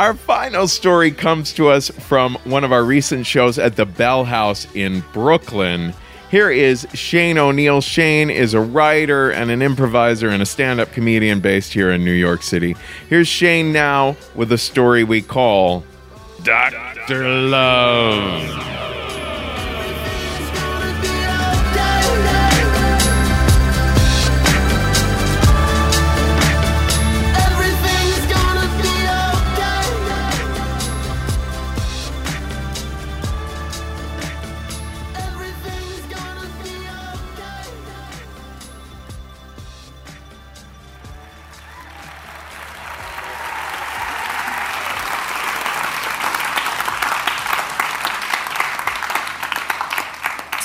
Our 0.00 0.14
final 0.14 0.66
story 0.66 1.10
comes 1.10 1.52
to 1.52 1.68
us 1.68 1.90
from 1.90 2.36
one 2.44 2.64
of 2.64 2.72
our 2.72 2.82
recent 2.82 3.26
shows 3.26 3.58
at 3.58 3.76
the 3.76 3.84
Bell 3.84 4.24
House 4.24 4.66
in 4.74 5.04
Brooklyn. 5.12 5.92
Here 6.30 6.50
is 6.50 6.86
Shane 6.94 7.36
O'Neill. 7.36 7.82
Shane 7.82 8.30
is 8.30 8.54
a 8.54 8.62
writer 8.62 9.30
and 9.30 9.50
an 9.50 9.60
improviser 9.60 10.30
and 10.30 10.42
a 10.42 10.46
stand 10.46 10.80
up 10.80 10.90
comedian 10.92 11.40
based 11.40 11.74
here 11.74 11.90
in 11.90 12.02
New 12.02 12.12
York 12.12 12.42
City. 12.42 12.76
Here's 13.10 13.28
Shane 13.28 13.74
now 13.74 14.16
with 14.34 14.50
a 14.52 14.58
story 14.58 15.04
we 15.04 15.20
call 15.20 15.84
Dr. 16.44 17.28
Love. 17.28 18.79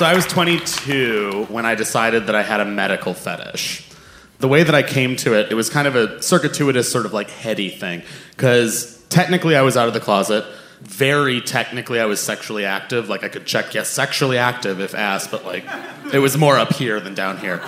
So 0.06 0.12
I 0.12 0.14
was 0.14 0.28
22 0.28 1.48
when 1.50 1.66
I 1.66 1.74
decided 1.74 2.28
that 2.28 2.36
I 2.36 2.44
had 2.44 2.60
a 2.60 2.66
medical 2.66 3.16
fetish. 3.16 3.90
The 4.38 4.48
way 4.48 4.62
that 4.62 4.76
I 4.76 4.84
came 4.84 5.16
to 5.16 5.34
it, 5.34 5.52
it 5.52 5.56
was 5.56 5.68
kind 5.68 5.88
of 5.88 5.96
a 5.96 6.22
circuitous, 6.22 6.92
sort 6.92 7.08
of 7.08 7.14
like 7.14 7.32
heady 7.32 7.70
thing. 7.70 8.04
Because 8.30 9.04
technically 9.10 9.56
I 9.56 9.64
was 9.64 9.76
out 9.76 9.88
of 9.88 9.96
the 9.96 10.00
closet. 10.00 10.46
Very 10.82 11.42
technically 11.42 12.00
I 12.00 12.06
was 12.06 12.20
sexually 12.20 12.66
active. 12.66 13.10
Like 13.10 13.24
I 13.24 13.30
could 13.30 13.48
check, 13.48 13.74
yes, 13.74 13.90
sexually 13.90 14.38
active 14.38 14.80
if 14.80 14.94
asked, 14.94 15.32
but 15.32 15.44
like 15.44 15.66
it 16.14 16.20
was 16.20 16.38
more 16.38 16.56
up 16.60 16.74
here 16.74 17.00
than 17.00 17.16
down 17.16 17.40
here. 17.40 17.60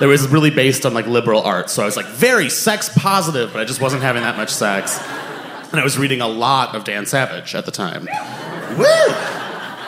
It 0.00 0.06
was 0.06 0.26
really 0.26 0.48
based 0.48 0.86
on 0.86 0.94
like 0.94 1.06
liberal 1.06 1.42
arts. 1.42 1.74
So 1.74 1.82
I 1.82 1.84
was 1.84 1.98
like 1.98 2.06
very 2.06 2.48
sex 2.48 2.88
positive, 2.96 3.52
but 3.52 3.60
I 3.60 3.66
just 3.66 3.82
wasn't 3.82 4.02
having 4.02 4.22
that 4.22 4.38
much 4.38 4.54
sex. 4.54 4.98
And 5.70 5.78
I 5.78 5.84
was 5.84 5.98
reading 5.98 6.22
a 6.22 6.28
lot 6.28 6.74
of 6.74 6.84
Dan 6.84 7.04
Savage 7.04 7.54
at 7.54 7.66
the 7.66 7.72
time. 7.72 8.08
Woo! 8.78 9.35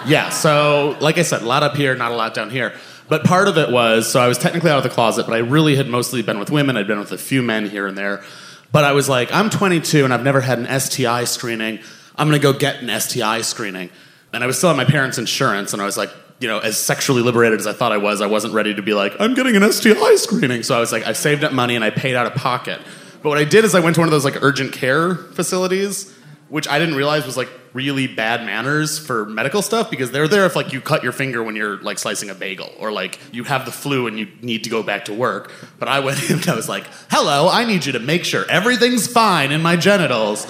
Yeah, 0.07 0.31
so 0.31 0.97
like 1.01 1.19
I 1.19 1.23
said, 1.23 1.43
a 1.43 1.47
lot 1.47 1.63
up 1.63 1.77
here, 1.77 1.95
not 1.95 2.13
a 2.13 2.17
lot 2.17 2.35
down 2.35 2.51
here. 2.51 2.75
But 3.09 3.25
part 3.25 3.49
of 3.49 3.57
it 3.57 3.71
was 3.71 4.11
so 4.11 4.21
I 4.21 4.29
was 4.29 4.39
technically 4.39 4.71
out 4.71 4.79
of 4.79 4.83
the 4.85 4.91
closet, 4.91 5.27
but 5.27 5.35
I 5.35 5.39
really 5.39 5.77
had 5.77 5.89
mostly 5.89 6.23
been 6.23 6.39
with 6.39 6.51
women. 6.51 6.77
I'd 6.77 6.87
been 6.87 6.99
with 6.99 7.13
a 7.13 7.19
few 7.19 7.43
men 7.43 7.69
here 7.69 7.87
and 7.87 7.97
there. 7.97 8.23
But 8.71 8.85
I 8.85 8.93
was 8.93 9.09
like, 9.09 9.33
I'm 9.33 9.49
22 9.49 10.05
and 10.05 10.13
I've 10.13 10.23
never 10.23 10.43
had 10.43 10.59
an 10.59 10.81
STI 10.81 11.25
screening. 11.25 11.81
I'm 12.17 12.29
gonna 12.29 12.39
go 12.39 12.53
get 12.53 12.83
an 12.83 13.01
STI 13.01 13.41
screening. 13.41 13.91
And 14.33 14.45
I 14.45 14.47
was 14.47 14.59
still 14.59 14.69
on 14.69 14.77
my 14.77 14.85
parents' 14.85 15.17
insurance, 15.17 15.73
and 15.73 15.81
I 15.81 15.87
was 15.87 15.97
like, 15.97 16.11
you 16.39 16.49
know, 16.49 16.59
as 16.59 16.77
sexually 16.77 17.23
liberated 17.23 17.59
as 17.59 17.67
I 17.67 17.73
thought 17.73 17.93
I 17.93 17.97
was, 17.97 18.21
I 18.21 18.27
wasn't 18.27 18.53
ready 18.53 18.75
to 18.75 18.83
be 18.83 18.93
like, 18.93 19.15
I'm 19.19 19.35
getting 19.35 19.57
an 19.57 19.73
STI 19.73 20.17
screening. 20.17 20.63
So 20.63 20.77
I 20.77 20.81
was 20.81 20.93
like, 20.93 21.07
I 21.07 21.13
saved 21.13 21.45
up 21.45 21.53
money 21.53 21.75
and 21.77 21.85
I 21.85 21.91
paid 21.91 22.15
out 22.15 22.27
of 22.27 22.35
pocket 22.35 22.81
But 23.23 23.31
what 23.31 23.39
I 23.39 23.45
did 23.45 23.65
is 23.65 23.75
I 23.75 23.81
went 23.81 23.95
to 23.97 24.01
one 24.01 24.09
of 24.09 24.13
those 24.13 24.25
like 24.25 24.43
urgent 24.43 24.73
care 24.73 25.15
facilities, 25.15 26.15
which 26.49 26.69
I 26.69 26.79
didn't 26.79 26.95
realize 26.95 27.27
was 27.27 27.37
like 27.37 27.49
really 27.73 28.07
bad 28.07 28.45
manners 28.45 28.99
for 28.99 29.25
medical 29.27 29.63
stuff 29.63 29.91
because 29.91 30.11
they're 30.11 30.29
there 30.29 30.47
if 30.47 30.57
like 30.57 30.73
you 30.73 30.81
cut 30.81 31.03
your 31.03 31.13
finger 31.13 31.43
when 31.43 31.57
you're 31.57 31.77
like 31.83 31.99
slicing 31.99 32.31
a 32.31 32.35
bagel 32.35 32.73
or 32.79 32.91
like 32.91 33.19
you 33.33 33.45
have 33.45 33.65
the 33.65 33.73
flu 33.73 34.07
and 34.07 34.19
you 34.19 34.29
need 34.41 34.65
to 34.65 34.71
go 34.71 34.83
back 34.83 35.05
to 35.07 35.15
work. 35.15 35.53
But 35.79 35.89
I 35.89 36.01
went 36.01 36.23
in 36.31 36.37
and 36.39 36.49
I 36.49 36.55
was 36.55 36.69
like, 36.69 36.87
"Hello, 37.11 37.49
I 37.49 37.65
need 37.65 37.87
you 37.87 37.93
to 37.93 38.01
make 38.01 38.25
sure 38.25 38.45
everything's 38.51 39.07
fine 39.07 39.53
in 39.53 39.63
my 39.63 39.77
genitals." 39.77 40.47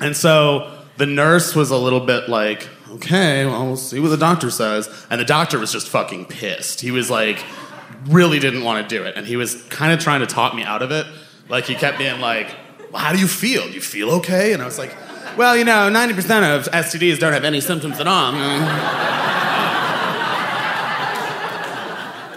And 0.00 0.16
so 0.16 0.78
the 0.96 1.06
nurse 1.06 1.54
was 1.54 1.70
a 1.70 1.76
little 1.76 2.00
bit 2.00 2.28
like, 2.28 2.68
okay, 2.90 3.46
well, 3.46 3.66
we'll 3.66 3.76
see 3.76 4.00
what 4.00 4.08
the 4.08 4.16
doctor 4.16 4.50
says. 4.50 4.88
And 5.10 5.20
the 5.20 5.24
doctor 5.24 5.58
was 5.58 5.72
just 5.72 5.88
fucking 5.88 6.26
pissed. 6.26 6.80
He 6.80 6.90
was 6.90 7.10
like, 7.10 7.42
really 8.06 8.38
didn't 8.38 8.64
want 8.64 8.88
to 8.88 8.96
do 8.96 9.04
it. 9.04 9.16
And 9.16 9.26
he 9.26 9.36
was 9.36 9.62
kind 9.64 9.92
of 9.92 10.00
trying 10.00 10.20
to 10.20 10.26
talk 10.26 10.54
me 10.54 10.64
out 10.64 10.82
of 10.82 10.90
it. 10.90 11.06
Like, 11.48 11.64
he 11.64 11.74
kept 11.74 11.98
being 11.98 12.20
like, 12.20 12.54
well, 12.90 13.02
how 13.02 13.12
do 13.12 13.18
you 13.18 13.28
feel? 13.28 13.66
Do 13.66 13.72
you 13.72 13.80
feel 13.80 14.10
okay? 14.10 14.52
And 14.52 14.62
I 14.62 14.64
was 14.64 14.78
like, 14.78 14.94
well, 15.36 15.56
you 15.56 15.64
know, 15.64 15.90
90% 15.90 16.56
of 16.56 16.68
STDs 16.70 17.18
don't 17.18 17.32
have 17.32 17.44
any 17.44 17.60
symptoms 17.60 18.00
at 18.00 18.06
all. 18.06 18.32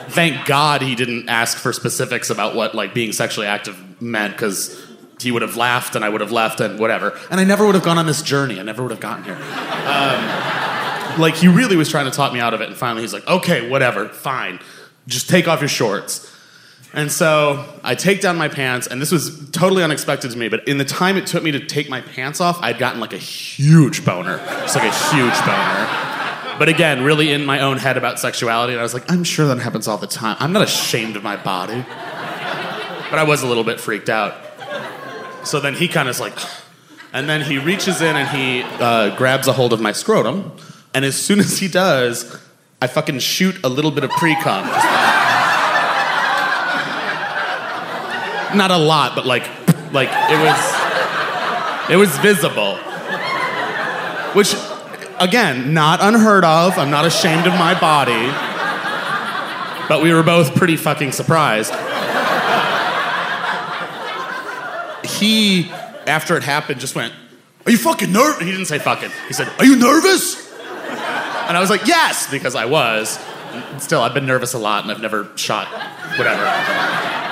Thank 0.10 0.46
God 0.46 0.82
he 0.82 0.96
didn't 0.96 1.28
ask 1.28 1.58
for 1.58 1.74
specifics 1.74 2.30
about 2.30 2.56
what 2.56 2.74
like 2.74 2.94
being 2.94 3.12
sexually 3.12 3.48
active 3.48 4.02
meant 4.02 4.34
because 4.34 4.82
he 5.20 5.32
would 5.32 5.42
have 5.42 5.58
laughed 5.58 5.96
and 5.96 6.06
I 6.06 6.10
would 6.10 6.22
have 6.22 6.32
left 6.32 6.60
and 6.62 6.80
whatever. 6.80 7.18
And 7.30 7.40
I 7.40 7.44
never 7.44 7.66
would 7.66 7.76
have 7.76 7.84
gone 7.84 7.98
on 7.98 8.06
this 8.06 8.22
journey. 8.22 8.60
I 8.60 8.64
never 8.64 8.82
would 8.82 8.92
have 8.92 9.00
gotten 9.00 9.24
here. 9.24 9.36
Um, 9.36 11.20
like 11.20 11.36
he 11.36 11.48
really 11.48 11.76
was 11.76 11.90
trying 11.90 12.06
to 12.06 12.12
talk 12.12 12.34
me 12.34 12.40
out 12.40 12.54
of 12.54 12.62
it. 12.62 12.68
And 12.68 12.78
finally 12.78 13.02
he's 13.02 13.14
like, 13.14 13.28
okay, 13.28 13.70
whatever, 13.70 14.08
fine. 14.08 14.60
Just 15.08 15.30
take 15.30 15.48
off 15.48 15.62
your 15.62 15.70
shorts. 15.70 16.32
And 16.96 17.12
so 17.12 17.66
I 17.84 17.94
take 17.94 18.22
down 18.22 18.38
my 18.38 18.48
pants, 18.48 18.88
and 18.88 19.02
this 19.02 19.12
was 19.12 19.50
totally 19.52 19.84
unexpected 19.84 20.32
to 20.32 20.38
me, 20.38 20.48
but 20.48 20.66
in 20.66 20.78
the 20.78 20.86
time 20.86 21.18
it 21.18 21.28
took 21.28 21.44
me 21.44 21.52
to 21.52 21.60
take 21.60 21.90
my 21.90 22.00
pants 22.00 22.40
off, 22.40 22.58
I'd 22.62 22.78
gotten 22.78 23.02
like 23.02 23.12
a 23.12 23.18
huge 23.18 24.06
boner. 24.06 24.38
Just 24.38 24.78
like 24.78 24.90
a 24.90 25.14
huge 25.14 25.38
boner. 25.46 26.56
But 26.58 26.70
again, 26.70 27.04
really 27.04 27.34
in 27.34 27.46
my 27.46 27.60
own 27.60 27.80
head 27.80 27.98
about 27.98 28.18
sexuality, 28.18 28.72
and 28.72 28.80
I 28.80 28.84
was 28.84 28.94
like, 28.94 29.12
I'm 29.12 29.26
sure 29.26 29.46
that 29.48 29.60
happens 29.60 29.90
all 29.90 29.98
the 29.98 30.08
time. 30.08 30.38
I'm 30.40 30.54
not 30.54 30.62
ashamed 30.62 31.18
of 31.18 31.24
my 31.24 31.36
body. 31.36 31.84
But 33.10 33.20
I 33.20 33.26
was 33.28 33.44
a 33.44 33.48
little 33.48 33.66
bit 33.66 33.82
freaked 33.82 34.08
out. 34.08 34.34
So 35.44 35.60
then 35.60 35.74
he 35.74 35.90
kind 35.90 36.08
of 36.08 36.16
is 36.16 36.22
like, 36.22 36.38
and 37.14 37.28
then 37.28 37.42
he 37.42 37.58
reaches 37.58 38.02
in 38.02 38.16
and 38.16 38.30
he 38.30 38.62
uh, 38.82 39.18
grabs 39.18 39.50
a 39.50 39.54
hold 39.54 39.74
of 39.74 39.82
my 39.82 39.92
scrotum, 39.92 40.54
and 40.94 41.04
as 41.04 41.22
soon 41.22 41.42
as 41.42 41.60
he 41.60 41.68
does, 41.68 42.42
I 42.82 42.88
fucking 42.88 43.20
shoot 43.20 43.62
a 43.66 43.70
little 43.70 43.92
bit 43.92 44.06
of 44.06 44.12
pre 44.12 44.34
cum. 44.36 44.66
Not 48.56 48.72
a 48.72 48.78
lot, 48.78 49.16
but 49.16 49.26
like, 49.26 49.44
like 49.92 50.10
it 50.10 50.40
was, 50.40 51.90
it 51.90 51.96
was 51.98 52.18
visible. 52.20 52.78
Which, 54.34 54.56
again, 55.20 55.74
not 55.74 56.00
unheard 56.02 56.44
of. 56.44 56.78
I'm 56.78 56.90
not 56.90 57.06
ashamed 57.06 57.48
of 57.48 57.54
my 57.54 57.78
body. 57.80 58.32
But 59.88 60.02
we 60.02 60.14
were 60.14 60.24
both 60.24 60.56
pretty 60.56 60.78
fucking 60.78 61.12
surprised. 61.12 61.74
He, 65.06 65.70
after 66.08 66.36
it 66.38 66.44
happened, 66.44 66.80
just 66.80 66.96
went, 66.96 67.14
Are 67.66 67.72
you 67.72 67.78
fucking 67.78 68.12
nervous? 68.12 68.42
He 68.42 68.52
didn't 68.52 68.66
say 68.66 68.80
fucking. 68.80 69.12
He 69.28 69.34
said, 69.34 69.48
Are 69.60 69.66
you 69.66 69.76
nervous? 69.76 70.52
And 71.48 71.56
I 71.56 71.60
was 71.60 71.70
like, 71.70 71.86
Yes, 71.88 72.30
because 72.30 72.56
I 72.56 72.66
was. 72.66 73.20
And 73.52 73.82
still, 73.82 74.02
I've 74.02 74.14
been 74.14 74.26
nervous 74.26 74.54
a 74.54 74.60
lot 74.60 74.84
and 74.84 74.92
I've 74.92 75.02
never 75.02 75.30
shot 75.38 75.68
whatever. 76.18 77.25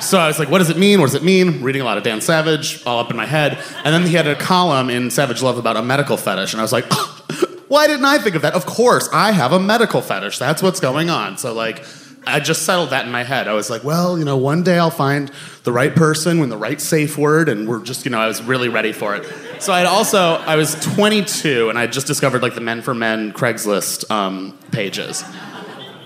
So 0.00 0.18
I 0.18 0.26
was 0.26 0.38
like, 0.38 0.48
what 0.48 0.58
does 0.58 0.70
it 0.70 0.78
mean? 0.78 1.00
What 1.00 1.06
does 1.06 1.14
it 1.14 1.22
mean? 1.22 1.62
Reading 1.62 1.82
a 1.82 1.84
lot 1.84 1.98
of 1.98 2.04
Dan 2.04 2.20
Savage, 2.20 2.84
all 2.86 2.98
up 3.00 3.10
in 3.10 3.16
my 3.16 3.26
head. 3.26 3.62
And 3.84 3.94
then 3.94 4.06
he 4.06 4.14
had 4.14 4.26
a 4.26 4.34
column 4.34 4.88
in 4.88 5.10
Savage 5.10 5.42
Love 5.42 5.58
about 5.58 5.76
a 5.76 5.82
medical 5.82 6.16
fetish. 6.16 6.52
And 6.52 6.60
I 6.60 6.64
was 6.64 6.72
like, 6.72 6.90
why 7.68 7.86
didn't 7.86 8.06
I 8.06 8.18
think 8.18 8.34
of 8.34 8.42
that? 8.42 8.54
Of 8.54 8.66
course, 8.66 9.08
I 9.12 9.32
have 9.32 9.52
a 9.52 9.60
medical 9.60 10.00
fetish. 10.00 10.38
That's 10.38 10.62
what's 10.62 10.80
going 10.80 11.10
on. 11.10 11.36
So, 11.36 11.52
like, 11.52 11.84
I 12.26 12.40
just 12.40 12.62
settled 12.62 12.90
that 12.90 13.06
in 13.06 13.12
my 13.12 13.24
head. 13.24 13.48
I 13.48 13.52
was 13.52 13.70
like, 13.70 13.84
well, 13.84 14.18
you 14.18 14.24
know, 14.24 14.36
one 14.36 14.62
day 14.62 14.78
I'll 14.78 14.90
find 14.90 15.30
the 15.64 15.72
right 15.72 15.94
person 15.94 16.40
with 16.40 16.50
the 16.50 16.56
right 16.56 16.80
safe 16.80 17.16
word. 17.16 17.48
And 17.48 17.68
we're 17.68 17.82
just, 17.82 18.04
you 18.04 18.10
know, 18.10 18.20
I 18.20 18.26
was 18.26 18.42
really 18.42 18.68
ready 18.68 18.92
for 18.92 19.14
it. 19.14 19.24
So 19.60 19.72
I'd 19.72 19.86
also, 19.86 20.34
I 20.34 20.56
was 20.56 20.74
22 20.94 21.68
and 21.68 21.78
I 21.78 21.86
just 21.86 22.06
discovered 22.06 22.42
like 22.42 22.54
the 22.54 22.60
Men 22.60 22.82
for 22.82 22.94
Men 22.94 23.32
Craigslist 23.32 24.10
um, 24.10 24.58
pages. 24.70 25.24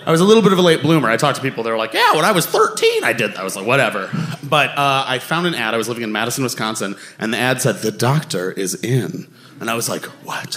I 0.06 0.10
was 0.10 0.20
a 0.20 0.24
little 0.24 0.42
bit 0.42 0.52
of 0.52 0.58
a 0.58 0.62
late 0.62 0.82
bloomer. 0.82 1.08
I 1.08 1.16
talked 1.16 1.36
to 1.36 1.42
people, 1.42 1.64
they 1.64 1.70
were 1.70 1.78
like, 1.78 1.94
yeah, 1.94 2.14
when 2.14 2.24
I 2.24 2.32
was 2.32 2.44
13, 2.46 3.04
I 3.04 3.12
did 3.14 3.32
that. 3.32 3.38
I 3.38 3.44
was 3.44 3.56
like, 3.56 3.66
whatever. 3.66 4.10
But 4.42 4.70
uh, 4.70 5.04
I 5.06 5.18
found 5.18 5.46
an 5.46 5.54
ad. 5.54 5.72
I 5.72 5.78
was 5.78 5.88
living 5.88 6.02
in 6.04 6.12
Madison, 6.12 6.44
Wisconsin, 6.44 6.96
and 7.18 7.32
the 7.32 7.38
ad 7.38 7.62
said, 7.62 7.76
the 7.76 7.90
doctor 7.90 8.52
is 8.52 8.74
in. 8.84 9.26
And 9.60 9.70
I 9.70 9.74
was 9.74 9.88
like, 9.88 10.04
what? 10.24 10.54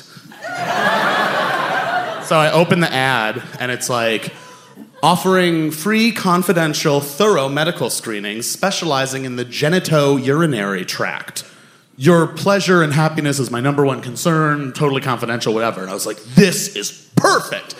so 2.26 2.38
I 2.38 2.52
opened 2.52 2.84
the 2.84 2.92
ad, 2.92 3.42
and 3.60 3.72
it's 3.72 3.90
like, 3.90 4.34
offering 5.02 5.72
free, 5.72 6.12
confidential, 6.12 7.00
thorough 7.00 7.48
medical 7.48 7.90
screenings 7.90 8.50
specializing 8.50 9.26
in 9.26 9.36
the 9.36 9.46
genito-urinary 9.46 10.84
tract. 10.84 11.46
Your 11.96 12.28
pleasure 12.28 12.84
and 12.84 12.94
happiness 12.94 13.40
is 13.40 13.50
my 13.50 13.60
number 13.60 13.86
one 13.86 14.02
concern, 14.02 14.74
totally 14.74 15.02
confidential, 15.02 15.54
whatever. 15.54 15.82
And 15.82 15.90
I 15.90 15.94
was 15.94 16.06
like, 16.06 16.18
this 16.24 16.76
is 16.76 17.10
perfect. 17.16 17.76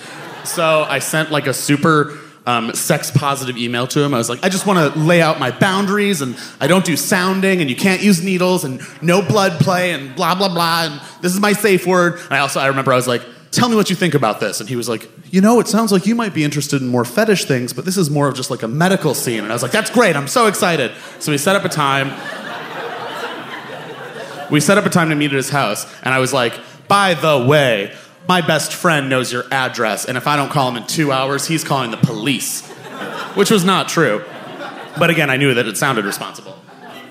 So 0.48 0.84
I 0.84 1.00
sent 1.00 1.32
like 1.32 1.48
a 1.48 1.54
super 1.54 2.18
um, 2.46 2.74
sex 2.74 3.12
positive 3.12 3.58
email 3.58 3.88
to 3.88 4.02
him. 4.02 4.14
I 4.14 4.18
was 4.18 4.30
like, 4.30 4.44
I 4.44 4.50
just 4.50 4.66
want 4.66 4.94
to 4.94 5.00
lay 5.00 5.22
out 5.22 5.40
my 5.40 5.52
boundaries, 5.52 6.22
and 6.22 6.38
I 6.62 6.68
don't 6.68 6.86
do 6.86 6.96
sounding, 6.96 7.60
and 7.60 7.70
you 7.70 7.76
can't 7.76 8.02
use 8.02 8.24
needles, 8.24 8.64
and 8.64 8.82
no 9.02 9.22
blood 9.22 9.60
play, 9.60 9.92
and 9.92 10.16
blah 10.16 10.34
blah 10.36 10.48
blah. 10.48 10.86
And 10.86 11.02
this 11.22 11.34
is 11.34 11.40
my 11.42 11.54
safe 11.54 11.86
word. 11.86 12.20
And 12.20 12.34
I 12.34 12.40
also 12.40 12.60
I 12.60 12.68
remember 12.68 12.94
I 12.94 12.96
was 12.96 13.08
like, 13.08 13.22
tell 13.52 13.68
me 13.68 13.76
what 13.76 13.90
you 13.90 13.96
think 13.96 14.14
about 14.14 14.40
this. 14.40 14.62
And 14.62 14.70
he 14.70 14.76
was 14.76 14.88
like, 14.88 15.10
you 15.32 15.42
know, 15.42 15.60
it 15.60 15.68
sounds 15.68 15.92
like 15.92 16.06
you 16.06 16.16
might 16.16 16.34
be 16.34 16.44
interested 16.44 16.82
in 16.82 16.88
more 16.88 17.04
fetish 17.04 17.46
things, 17.46 17.74
but 17.74 17.84
this 17.86 17.98
is 17.98 18.10
more 18.10 18.28
of 18.28 18.36
just 18.36 18.50
like 18.50 18.64
a 18.64 18.68
medical 18.68 19.14
scene. 19.14 19.44
And 19.44 19.52
I 19.52 19.54
was 19.56 19.62
like, 19.62 19.74
that's 19.74 19.90
great. 19.90 20.16
I'm 20.16 20.28
so 20.28 20.48
excited. 20.48 20.92
So 21.20 21.32
we 21.32 21.38
set 21.38 21.56
up 21.56 21.66
a 21.66 21.70
time. 21.70 22.12
We 24.50 24.62
set 24.62 24.78
up 24.78 24.86
a 24.86 24.90
time 24.90 25.10
to 25.10 25.16
meet 25.16 25.32
at 25.32 25.36
his 25.36 25.50
house, 25.50 25.86
and 26.04 26.14
I 26.14 26.20
was 26.20 26.32
like, 26.32 26.58
by 26.88 27.16
the 27.16 27.46
way, 27.46 27.94
my 28.28 28.42
best 28.42 28.74
friend 28.74 29.10
knows 29.10 29.32
your 29.32 29.46
address, 29.52 30.06
and 30.06 30.18
if 30.18 30.28
I 30.28 30.36
don't 30.36 30.50
call 30.50 30.70
him 30.70 30.78
in 30.78 30.88
two 30.88 31.12
hours, 31.12 31.48
he's 31.48 31.64
calling 31.64 31.92
the 31.92 31.98
police. 31.98 32.68
Which 33.36 33.52
was 33.52 33.64
not 33.64 33.88
true. 33.88 34.24
But 34.98 35.10
again, 35.10 35.30
I 35.30 35.38
knew 35.38 35.54
that 35.54 35.68
it 35.68 35.78
sounded 35.78 36.06
responsible. 36.06 36.58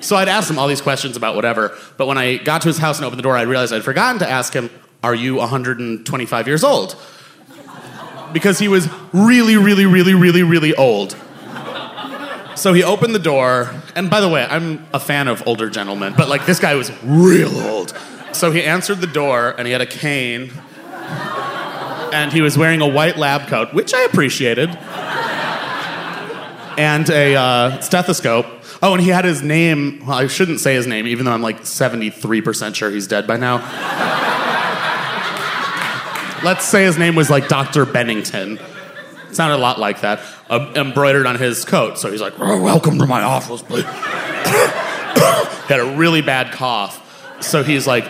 So 0.00 0.16
I'd 0.16 0.28
asked 0.28 0.50
him 0.50 0.58
all 0.58 0.68
these 0.68 0.80
questions 0.80 1.16
about 1.16 1.34
whatever, 1.34 1.76
but 1.96 2.06
when 2.06 2.18
I 2.18 2.36
got 2.36 2.62
to 2.62 2.68
his 2.68 2.78
house 2.78 2.98
and 2.98 3.04
opened 3.04 3.18
the 3.18 3.22
door, 3.22 3.36
I 3.36 3.42
realized 3.42 3.72
I'd 3.72 3.84
forgotten 3.84 4.18
to 4.20 4.28
ask 4.28 4.52
him, 4.52 4.70
Are 5.02 5.14
you 5.14 5.36
125 5.36 6.46
years 6.46 6.64
old? 6.64 6.96
Because 8.32 8.58
he 8.58 8.68
was 8.68 8.88
really, 9.12 9.56
really, 9.56 9.86
really, 9.86 10.14
really, 10.14 10.42
really 10.42 10.74
old. 10.74 11.16
So 12.56 12.72
he 12.72 12.82
opened 12.82 13.14
the 13.14 13.20
door, 13.20 13.70
and 13.94 14.08
by 14.08 14.20
the 14.20 14.28
way, 14.28 14.42
I'm 14.42 14.86
a 14.92 14.98
fan 14.98 15.28
of 15.28 15.46
older 15.46 15.68
gentlemen, 15.68 16.14
but 16.16 16.28
like 16.28 16.46
this 16.46 16.58
guy 16.58 16.74
was 16.74 16.90
real 17.04 17.54
old. 17.60 17.96
So 18.32 18.50
he 18.50 18.62
answered 18.64 19.00
the 19.00 19.06
door, 19.06 19.54
and 19.58 19.66
he 19.66 19.72
had 19.72 19.82
a 19.82 19.86
cane, 19.86 20.50
and 22.12 22.32
he 22.32 22.40
was 22.40 22.56
wearing 22.56 22.80
a 22.80 22.88
white 22.88 23.16
lab 23.16 23.48
coat, 23.48 23.74
which 23.74 23.92
I 23.94 24.02
appreciated, 24.02 24.70
and 26.78 27.08
a 27.10 27.34
uh, 27.36 27.80
stethoscope. 27.80 28.46
Oh, 28.82 28.94
and 28.94 29.02
he 29.02 29.08
had 29.08 29.24
his 29.24 29.42
name. 29.42 30.04
Well, 30.06 30.18
I 30.18 30.26
shouldn't 30.26 30.60
say 30.60 30.74
his 30.74 30.86
name, 30.86 31.06
even 31.06 31.24
though 31.24 31.32
I'm 31.32 31.42
like 31.42 31.62
73% 31.62 32.74
sure 32.74 32.90
he's 32.90 33.06
dead 33.06 33.26
by 33.26 33.36
now. 33.36 33.56
Let's 36.44 36.64
say 36.66 36.84
his 36.84 36.98
name 36.98 37.14
was 37.14 37.30
like 37.30 37.48
Dr. 37.48 37.86
Bennington. 37.86 38.58
It 39.28 39.34
Sounded 39.34 39.56
a 39.56 39.58
lot 39.58 39.78
like 39.78 40.02
that. 40.02 40.20
Uh, 40.48 40.72
embroidered 40.76 41.26
on 41.26 41.36
his 41.36 41.64
coat. 41.64 41.98
So 41.98 42.10
he's 42.10 42.20
like, 42.20 42.34
"Oh, 42.38 42.62
Welcome 42.62 42.98
to 42.98 43.06
my 43.06 43.22
office, 43.22 43.62
please. 43.62 43.84
he 43.84 43.90
had 45.72 45.80
a 45.80 45.96
really 45.96 46.22
bad 46.22 46.52
cough. 46.52 47.02
So 47.42 47.62
he's 47.62 47.86
like, 47.86 48.04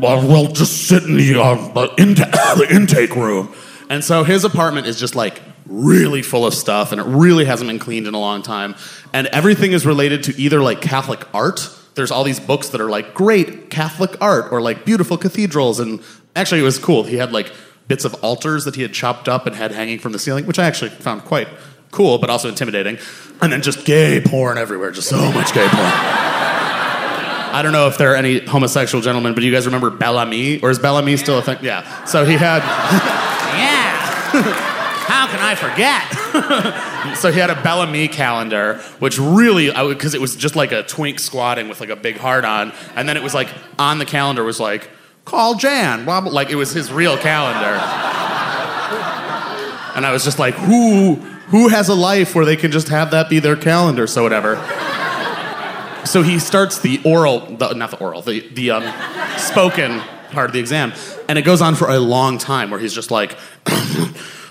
Well, 0.00 0.46
just 0.52 0.88
sit 0.88 1.04
in 1.04 1.16
the, 1.16 1.40
uh, 1.40 1.54
the, 1.72 1.94
inta- 1.98 2.30
the 2.56 2.66
intake 2.70 3.14
room. 3.14 3.54
And 3.88 4.02
so 4.02 4.24
his 4.24 4.44
apartment 4.44 4.86
is 4.86 4.98
just 4.98 5.14
like 5.14 5.40
really 5.66 6.22
full 6.22 6.46
of 6.46 6.54
stuff 6.54 6.92
and 6.92 7.00
it 7.00 7.04
really 7.04 7.44
hasn't 7.44 7.68
been 7.68 7.78
cleaned 7.78 8.06
in 8.06 8.14
a 8.14 8.18
long 8.18 8.42
time. 8.42 8.74
And 9.12 9.26
everything 9.28 9.72
is 9.72 9.84
related 9.84 10.24
to 10.24 10.40
either 10.40 10.60
like 10.60 10.80
Catholic 10.80 11.22
art. 11.34 11.68
There's 11.94 12.10
all 12.10 12.24
these 12.24 12.40
books 12.40 12.70
that 12.70 12.80
are 12.80 12.88
like 12.88 13.14
great 13.14 13.70
Catholic 13.70 14.20
art 14.20 14.50
or 14.50 14.60
like 14.60 14.84
beautiful 14.84 15.18
cathedrals. 15.18 15.78
And 15.78 16.00
actually, 16.34 16.60
it 16.60 16.64
was 16.64 16.78
cool. 16.78 17.04
He 17.04 17.16
had 17.16 17.32
like 17.32 17.52
bits 17.88 18.04
of 18.04 18.14
altars 18.24 18.64
that 18.64 18.76
he 18.76 18.82
had 18.82 18.94
chopped 18.94 19.28
up 19.28 19.46
and 19.46 19.54
had 19.54 19.72
hanging 19.72 19.98
from 19.98 20.12
the 20.12 20.18
ceiling, 20.18 20.46
which 20.46 20.58
I 20.58 20.66
actually 20.66 20.90
found 20.90 21.24
quite 21.24 21.48
cool, 21.90 22.18
but 22.18 22.30
also 22.30 22.48
intimidating. 22.48 22.98
And 23.42 23.52
then 23.52 23.60
just 23.60 23.84
gay 23.84 24.22
porn 24.24 24.56
everywhere, 24.56 24.90
just 24.90 25.08
so 25.08 25.32
much 25.32 25.52
gay 25.52 25.68
porn. 25.68 26.41
I 27.52 27.62
don't 27.62 27.72
know 27.72 27.86
if 27.86 27.98
there 27.98 28.12
are 28.12 28.16
any 28.16 28.40
homosexual 28.40 29.02
gentlemen, 29.02 29.34
but 29.34 29.40
do 29.40 29.46
you 29.46 29.52
guys 29.52 29.66
remember 29.66 29.90
Bel 29.90 30.18
Ami? 30.18 30.60
Or 30.60 30.70
is 30.70 30.78
Bel 30.78 30.96
Ami 30.96 31.16
still 31.16 31.38
a 31.38 31.42
thing? 31.42 31.58
Yeah. 31.62 32.04
So 32.04 32.24
he 32.24 32.34
had. 32.34 32.62
Yeah. 33.52 33.92
How 34.32 35.26
can 35.26 35.40
I 35.40 35.54
forget? 35.54 37.16
so 37.18 37.30
he 37.30 37.38
had 37.38 37.50
a 37.50 37.60
Bel 37.60 37.80
Ami 37.80 38.08
calendar, 38.08 38.76
which 38.98 39.18
really, 39.18 39.70
because 39.70 40.14
it 40.14 40.22
was 40.22 40.36
just 40.36 40.56
like 40.56 40.72
a 40.72 40.82
twink 40.84 41.18
squatting 41.18 41.68
with 41.68 41.80
like 41.80 41.90
a 41.90 41.96
big 41.96 42.16
heart 42.16 42.46
on, 42.46 42.72
and 42.96 43.06
then 43.06 43.18
it 43.18 43.22
was 43.22 43.34
like 43.34 43.48
on 43.78 43.98
the 43.98 44.06
calendar 44.06 44.42
was 44.42 44.58
like, 44.58 44.88
call 45.26 45.56
Jan, 45.56 46.06
blah, 46.06 46.22
blah, 46.22 46.32
like 46.32 46.48
it 46.50 46.54
was 46.54 46.72
his 46.72 46.90
real 46.90 47.18
calendar. 47.18 47.78
and 49.96 50.06
I 50.06 50.12
was 50.12 50.24
just 50.24 50.38
like, 50.38 50.54
who, 50.54 51.16
who 51.48 51.68
has 51.68 51.90
a 51.90 51.94
life 51.94 52.34
where 52.34 52.46
they 52.46 52.56
can 52.56 52.70
just 52.70 52.88
have 52.88 53.10
that 53.10 53.28
be 53.28 53.38
their 53.38 53.56
calendar? 53.56 54.06
So 54.06 54.22
whatever. 54.22 54.56
So 56.04 56.22
he 56.22 56.38
starts 56.38 56.80
the 56.80 57.00
oral, 57.04 57.40
the, 57.40 57.72
not 57.74 57.90
the 57.90 57.98
oral, 57.98 58.22
the, 58.22 58.40
the 58.48 58.72
um, 58.72 59.38
spoken 59.38 60.00
part 60.32 60.46
of 60.46 60.52
the 60.52 60.58
exam. 60.58 60.92
And 61.28 61.38
it 61.38 61.42
goes 61.42 61.62
on 61.62 61.74
for 61.74 61.88
a 61.88 61.98
long 61.98 62.38
time 62.38 62.70
where 62.70 62.80
he's 62.80 62.94
just 62.94 63.10
like, 63.10 63.38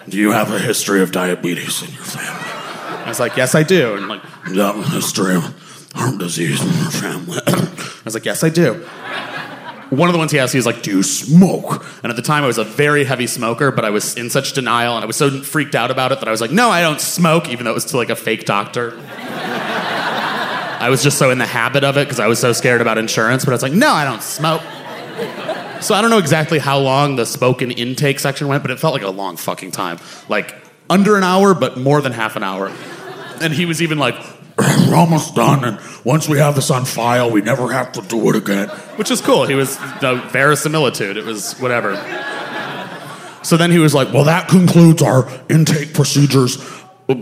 Do 0.09 0.17
you 0.17 0.31
have 0.31 0.51
a 0.51 0.59
history 0.59 1.01
of 1.01 1.11
diabetes 1.11 1.83
in 1.83 1.93
your 1.93 2.03
family? 2.03 3.03
I 3.03 3.05
was 3.07 3.19
like, 3.19 3.35
Yes, 3.35 3.53
I 3.53 3.63
do. 3.63 3.95
And 3.95 4.07
like, 4.07 4.21
Do 4.45 4.55
you 4.55 4.61
have 4.61 4.77
a 4.77 4.89
history 4.89 5.35
of 5.35 5.43
heart 5.93 6.17
disease 6.17 6.61
in 6.61 6.67
your 6.67 6.91
family? 6.91 7.39
I 7.47 8.01
was 8.05 8.13
like, 8.13 8.25
Yes, 8.25 8.43
I 8.43 8.49
do. 8.49 8.85
One 9.89 10.07
of 10.07 10.13
the 10.13 10.19
ones 10.19 10.31
he 10.31 10.39
asked, 10.39 10.53
he 10.53 10.57
was 10.57 10.65
like, 10.65 10.83
Do 10.83 10.91
you 10.91 11.03
smoke? 11.03 11.85
And 12.01 12.09
at 12.09 12.15
the 12.15 12.21
time, 12.21 12.43
I 12.43 12.47
was 12.47 12.57
a 12.57 12.63
very 12.63 13.03
heavy 13.03 13.27
smoker, 13.27 13.71
but 13.71 13.83
I 13.83 13.89
was 13.89 14.15
in 14.15 14.29
such 14.29 14.53
denial 14.53 14.95
and 14.95 15.03
I 15.03 15.05
was 15.05 15.17
so 15.17 15.41
freaked 15.41 15.75
out 15.75 15.91
about 15.91 16.13
it 16.13 16.19
that 16.19 16.27
I 16.27 16.31
was 16.31 16.39
like, 16.39 16.51
No, 16.51 16.69
I 16.69 16.81
don't 16.81 17.01
smoke, 17.01 17.49
even 17.49 17.65
though 17.65 17.71
it 17.71 17.75
was 17.75 17.85
to 17.85 17.97
like 17.97 18.09
a 18.09 18.15
fake 18.15 18.45
doctor. 18.45 18.97
I 20.81 20.89
was 20.89 21.03
just 21.03 21.19
so 21.19 21.29
in 21.29 21.37
the 21.37 21.45
habit 21.45 21.83
of 21.83 21.95
it 21.97 22.05
because 22.05 22.19
I 22.19 22.25
was 22.25 22.39
so 22.39 22.53
scared 22.53 22.81
about 22.81 22.97
insurance, 22.97 23.45
but 23.45 23.51
I 23.51 23.53
was 23.53 23.61
like, 23.61 23.73
No, 23.73 23.89
I 23.91 24.03
don't 24.03 24.23
smoke. 24.23 24.61
So 25.81 25.93
I 25.93 26.01
don't 26.01 26.09
know 26.09 26.17
exactly 26.17 26.57
how 26.57 26.79
long 26.79 27.17
the 27.17 27.25
spoken 27.25 27.69
intake 27.69 28.19
section 28.19 28.47
went, 28.47 28.63
but 28.63 28.71
it 28.71 28.79
felt 28.79 28.93
like 28.93 29.03
a 29.03 29.09
long 29.09 29.37
fucking 29.37 29.71
time. 29.71 29.99
Like 30.27 30.55
under 30.89 31.17
an 31.17 31.23
hour, 31.23 31.53
but 31.53 31.77
more 31.77 32.01
than 32.01 32.11
half 32.11 32.35
an 32.35 32.43
hour. 32.43 32.71
And 33.41 33.53
he 33.53 33.65
was 33.65 33.81
even 33.83 33.99
like, 33.99 34.15
we're 34.57 34.95
almost 34.95 35.35
done, 35.35 35.63
and 35.63 35.79
once 36.03 36.27
we 36.27 36.39
have 36.39 36.55
this 36.55 36.69
on 36.69 36.85
file, 36.85 37.31
we 37.31 37.41
never 37.41 37.71
have 37.71 37.91
to 37.93 38.01
do 38.01 38.29
it 38.29 38.35
again. 38.35 38.69
Which 38.97 39.09
is 39.09 39.21
cool. 39.21 39.45
He 39.45 39.55
was 39.55 39.77
the 40.01 40.21
verisimilitude. 40.31 41.15
It 41.15 41.25
was 41.25 41.53
whatever. 41.59 41.95
So 43.43 43.55
then 43.55 43.71
he 43.71 43.77
was 43.77 43.93
like, 43.93 44.11
Well, 44.11 44.23
that 44.25 44.49
concludes 44.49 45.01
our 45.03 45.29
intake 45.47 45.93
procedures. 45.93 46.57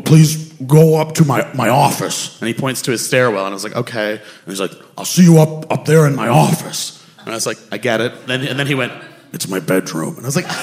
Please 0.06 0.49
go 0.66 0.98
up 0.98 1.14
to 1.16 1.26
my, 1.26 1.52
my 1.54 1.70
office. 1.70 2.40
And 2.42 2.48
he 2.48 2.54
points 2.54 2.82
to 2.84 2.92
his 2.92 3.06
stairwell, 3.06 3.46
and 3.46 3.52
I 3.52 3.54
was 3.54 3.64
like, 3.64 3.76
Okay. 3.76 4.14
And 4.14 4.22
he's 4.48 4.60
like, 4.60 4.72
I'll 4.98 5.06
see 5.06 5.24
you 5.24 5.40
up, 5.40 5.72
up 5.72 5.86
there 5.86 6.06
in 6.08 6.16
my 6.16 6.28
office. 6.28 7.06
And 7.20 7.30
I 7.30 7.34
was 7.34 7.46
like, 7.46 7.58
I 7.72 7.78
get 7.78 8.02
it. 8.02 8.28
Then, 8.28 8.46
and 8.46 8.60
then 8.60 8.68
he 8.68 8.76
went, 8.76 8.94
It's 9.34 9.48
my 9.48 9.60
bedroom. 9.60 10.16
And 10.16 10.26
I 10.26 10.28
was 10.28 10.36
like, 10.36 10.46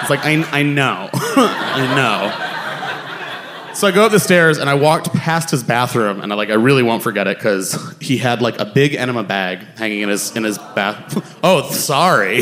It's 0.00 0.10
like, 0.10 0.24
I, 0.24 0.58
I 0.58 0.62
know. 0.62 1.08
I 1.14 1.94
know. 1.96 2.50
So 3.74 3.88
I 3.88 3.90
go 3.90 4.04
up 4.04 4.12
the 4.12 4.20
stairs 4.20 4.58
and 4.58 4.70
I 4.70 4.74
walked 4.74 5.12
past 5.14 5.50
his 5.50 5.64
bathroom 5.64 6.20
and 6.20 6.32
I 6.32 6.36
like 6.36 6.48
I 6.48 6.54
really 6.54 6.84
won't 6.84 7.02
forget 7.02 7.26
it 7.26 7.38
because 7.38 7.76
he 8.00 8.18
had 8.18 8.40
like 8.40 8.60
a 8.60 8.64
big 8.64 8.94
enema 8.94 9.24
bag 9.24 9.60
hanging 9.76 10.02
in 10.02 10.10
his 10.10 10.36
in 10.36 10.44
his 10.44 10.58
bath. 10.58 11.32
Oh, 11.42 11.62
sorry. 11.70 12.40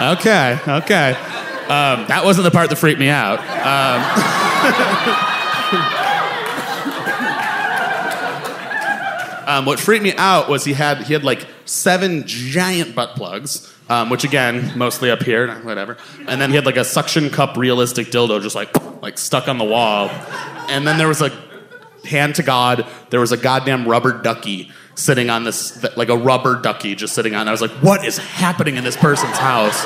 okay, 0.00 0.58
okay. 0.68 1.31
Um, 1.72 2.06
that 2.08 2.22
wasn't 2.22 2.44
the 2.44 2.50
part 2.50 2.68
that 2.68 2.76
freaked 2.76 3.00
me 3.00 3.08
out. 3.08 3.38
Um, 3.38 4.02
um, 9.48 9.64
what 9.64 9.80
freaked 9.80 10.02
me 10.02 10.14
out 10.16 10.50
was 10.50 10.66
he 10.66 10.74
had 10.74 10.98
he 11.04 11.14
had 11.14 11.24
like 11.24 11.46
seven 11.64 12.24
giant 12.26 12.94
butt 12.94 13.16
plugs. 13.16 13.70
Um, 13.88 14.10
which 14.10 14.24
again, 14.24 14.78
mostly 14.78 15.10
up 15.10 15.22
here, 15.22 15.54
whatever. 15.64 15.98
And 16.26 16.40
then 16.40 16.50
he 16.50 16.56
had 16.56 16.64
like 16.64 16.76
a 16.76 16.84
suction 16.84 17.28
cup 17.30 17.56
realistic 17.56 18.08
dildo 18.08 18.40
just 18.40 18.54
like 18.54 18.70
like 19.02 19.16
stuck 19.16 19.48
on 19.48 19.56
the 19.56 19.64
wall. 19.64 20.08
And 20.68 20.86
then 20.86 20.98
there 20.98 21.08
was 21.08 21.22
a 21.22 21.30
hand 22.04 22.34
to 22.34 22.42
God, 22.42 22.86
there 23.10 23.20
was 23.20 23.32
a 23.32 23.36
goddamn 23.36 23.88
rubber 23.88 24.12
ducky 24.12 24.70
sitting 24.94 25.30
on 25.30 25.44
this 25.44 25.82
like 25.96 26.10
a 26.10 26.16
rubber 26.16 26.60
ducky 26.60 26.94
just 26.94 27.14
sitting 27.14 27.34
on. 27.34 27.48
I 27.48 27.50
was 27.50 27.62
like, 27.62 27.72
what 27.82 28.04
is 28.04 28.18
happening 28.18 28.76
in 28.76 28.84
this 28.84 28.96
person's 28.96 29.38
house? 29.38 29.84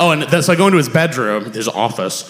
Oh, 0.00 0.12
and 0.12 0.44
so 0.44 0.52
I 0.52 0.56
go 0.56 0.66
into 0.66 0.78
his 0.78 0.88
bedroom, 0.88 1.52
his 1.52 1.68
office. 1.68 2.24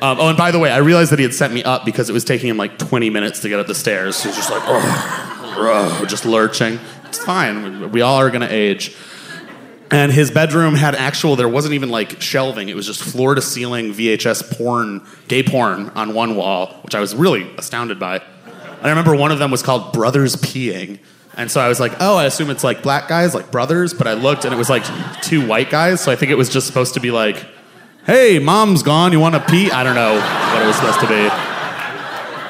Um, 0.00 0.18
oh, 0.18 0.28
and 0.30 0.36
by 0.36 0.50
the 0.50 0.58
way, 0.58 0.70
I 0.70 0.78
realized 0.78 1.12
that 1.12 1.18
he 1.18 1.22
had 1.24 1.34
set 1.34 1.52
me 1.52 1.62
up 1.62 1.84
because 1.84 2.08
it 2.08 2.12
was 2.12 2.24
taking 2.24 2.48
him 2.48 2.56
like 2.56 2.78
20 2.78 3.10
minutes 3.10 3.40
to 3.40 3.48
get 3.50 3.60
up 3.60 3.66
the 3.66 3.74
stairs. 3.74 4.22
He's 4.22 4.34
just 4.34 4.50
like, 4.50 4.62
oh, 4.64 6.04
just 6.08 6.24
lurching. 6.24 6.80
It's 7.04 7.22
fine. 7.22 7.92
We 7.92 8.00
all 8.00 8.16
are 8.16 8.30
going 8.30 8.40
to 8.40 8.52
age. 8.52 8.96
And 9.90 10.10
his 10.10 10.30
bedroom 10.30 10.74
had 10.74 10.94
actual, 10.94 11.36
there 11.36 11.48
wasn't 11.48 11.74
even 11.74 11.90
like 11.90 12.22
shelving. 12.22 12.70
It 12.70 12.76
was 12.76 12.86
just 12.86 13.02
floor 13.02 13.34
to 13.34 13.42
ceiling 13.42 13.92
VHS 13.92 14.56
porn, 14.56 15.06
gay 15.28 15.42
porn 15.42 15.90
on 15.90 16.14
one 16.14 16.34
wall, 16.34 16.80
which 16.82 16.94
I 16.94 17.00
was 17.00 17.14
really 17.14 17.54
astounded 17.58 18.00
by. 18.00 18.16
And 18.16 18.86
I 18.86 18.88
remember 18.88 19.14
one 19.14 19.30
of 19.30 19.38
them 19.38 19.50
was 19.50 19.62
called 19.62 19.92
Brothers 19.92 20.34
Peeing. 20.34 20.98
And 21.36 21.50
so 21.50 21.60
I 21.60 21.68
was 21.68 21.80
like, 21.80 21.92
oh, 22.00 22.16
I 22.16 22.26
assume 22.26 22.50
it's 22.50 22.64
like 22.64 22.82
black 22.82 23.08
guys, 23.08 23.34
like 23.34 23.50
brothers. 23.50 23.94
But 23.94 24.06
I 24.06 24.14
looked 24.14 24.44
and 24.44 24.52
it 24.52 24.56
was 24.58 24.68
like 24.68 24.84
two 25.22 25.46
white 25.46 25.70
guys. 25.70 26.00
So 26.00 26.12
I 26.12 26.16
think 26.16 26.30
it 26.30 26.36
was 26.36 26.48
just 26.48 26.66
supposed 26.66 26.94
to 26.94 27.00
be 27.00 27.10
like, 27.10 27.44
hey, 28.04 28.38
mom's 28.38 28.82
gone. 28.82 29.12
You 29.12 29.20
want 29.20 29.34
to 29.34 29.40
pee? 29.40 29.70
I 29.70 29.82
don't 29.82 29.94
know 29.94 30.14
what 30.14 30.62
it 30.62 30.66
was 30.66 30.76
supposed 30.76 31.00
to 31.00 31.06
be. 31.06 31.30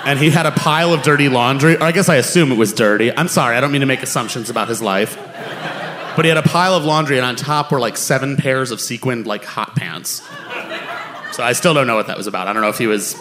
And 0.05 0.19
he 0.19 0.31
had 0.31 0.47
a 0.47 0.51
pile 0.51 0.93
of 0.93 1.03
dirty 1.03 1.29
laundry. 1.29 1.77
Or 1.77 1.85
I 1.85 1.93
guess 1.93 2.09
I 2.09 2.17
assume 2.17 2.51
it 2.51 2.59
was 2.59 2.73
dirty. 2.73 3.17
I'm 3.17 3.29
sorry, 3.29 3.57
I 3.57 3.61
don't 3.61 3.71
mean 3.71 3.83
to 3.83 3.87
make 3.87 4.03
assumptions 4.03 4.51
about 4.51 4.69
his 4.69 4.83
life. 4.83 5.17
But 6.17 6.25
he 6.25 6.29
had 6.29 6.39
a 6.39 6.43
pile 6.43 6.75
of 6.75 6.85
laundry, 6.85 7.17
and 7.17 7.25
on 7.25 7.37
top 7.37 7.71
were 7.71 7.81
like 7.81 7.97
seven 7.97 8.37
pairs 8.37 8.71
of 8.71 8.81
sequined 8.81 9.27
like 9.27 9.45
hot 9.45 9.77
pants. 9.77 10.23
So 11.33 11.43
I 11.43 11.53
still 11.55 11.73
don't 11.73 11.87
know 11.87 11.95
what 11.95 12.09
that 12.09 12.19
was 12.19 12.27
about. 12.27 12.49
I 12.49 12.53
don't 12.53 12.63
know 12.63 12.69
if 12.69 12.79
he 12.79 12.87
was 12.87 13.17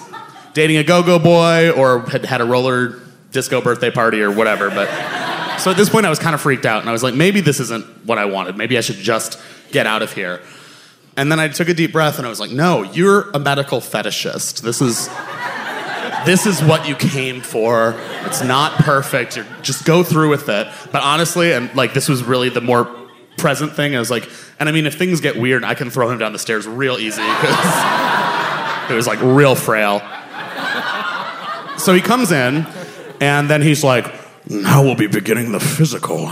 dating 0.54 0.78
a 0.78 0.84
go-go 0.84 1.20
boy 1.20 1.70
or 1.72 2.02
had 2.10 2.26
had 2.26 2.42
a 2.42 2.46
roller 2.46 3.00
disco 3.32 3.62
birthday 3.62 3.92
party 3.92 4.22
or 4.22 4.32
whatever. 4.32 4.70
But 4.70 4.90
so 5.62 5.70
at 5.70 5.78
this 5.78 5.90
point, 5.90 6.08
I 6.08 6.10
was 6.10 6.18
kind 6.18 6.34
of 6.34 6.42
freaked 6.42 6.66
out, 6.66 6.82
and 6.82 6.90
I 6.90 6.92
was 6.92 7.04
like, 7.04 7.14
maybe 7.14 7.40
this 7.40 7.60
isn't 7.60 7.86
what 8.06 8.18
I 8.18 8.26
wanted. 8.26 8.58
Maybe 8.58 8.80
I 8.80 8.82
should 8.82 8.96
just 8.96 9.40
get 9.72 9.86
out 9.86 10.02
of 10.02 10.12
here. 10.12 10.42
And 11.16 11.32
then 11.32 11.40
I 11.40 11.50
took 11.50 11.70
a 11.70 11.74
deep 11.76 11.92
breath, 11.92 12.18
and 12.18 12.26
I 12.26 12.30
was 12.30 12.40
like, 12.40 12.50
no, 12.50 12.82
you're 12.82 13.30
a 13.32 13.40
medical 13.40 13.80
fetishist. 13.80 14.62
This 14.62 14.82
is 14.82 15.08
this 16.26 16.46
is 16.46 16.64
what 16.64 16.88
you 16.88 16.96
came 16.96 17.42
for. 17.42 17.96
It's 18.26 18.44
not 18.44 18.74
perfect. 18.74 19.36
You're, 19.36 19.46
just 19.62 19.86
go 19.86 20.04
through 20.04 20.30
with 20.30 20.50
it. 20.50 20.68
But 20.92 21.04
honestly, 21.04 21.52
and 21.54 21.74
like 21.76 21.94
this 21.94 22.10
was 22.10 22.24
really 22.24 22.50
the 22.50 22.62
more 22.62 22.86
present 23.38 23.74
thing. 23.74 23.96
I 23.96 24.00
was 24.00 24.12
like, 24.12 24.30
and 24.60 24.68
I 24.68 24.72
mean, 24.72 24.86
if 24.86 24.98
things 24.98 25.22
get 25.22 25.38
weird, 25.38 25.64
I 25.64 25.76
can 25.76 25.90
throw 25.90 26.10
him 26.10 26.18
down 26.18 26.34
the 26.34 26.40
stairs 26.40 26.68
real 26.68 26.98
easy 26.98 27.22
because 27.22 28.90
it 28.90 28.94
was 28.94 29.06
like 29.08 29.20
real 29.22 29.56
frail. 29.56 30.00
So 31.78 31.94
he 31.94 32.02
comes 32.02 32.32
in, 32.32 32.68
and 33.20 33.50
then 33.50 33.62
he's 33.62 33.84
like, 33.84 34.21
now 34.50 34.84
we'll 34.84 34.96
be 34.96 35.08
beginning 35.08 35.52
the 35.52 35.60
physical 35.60 36.28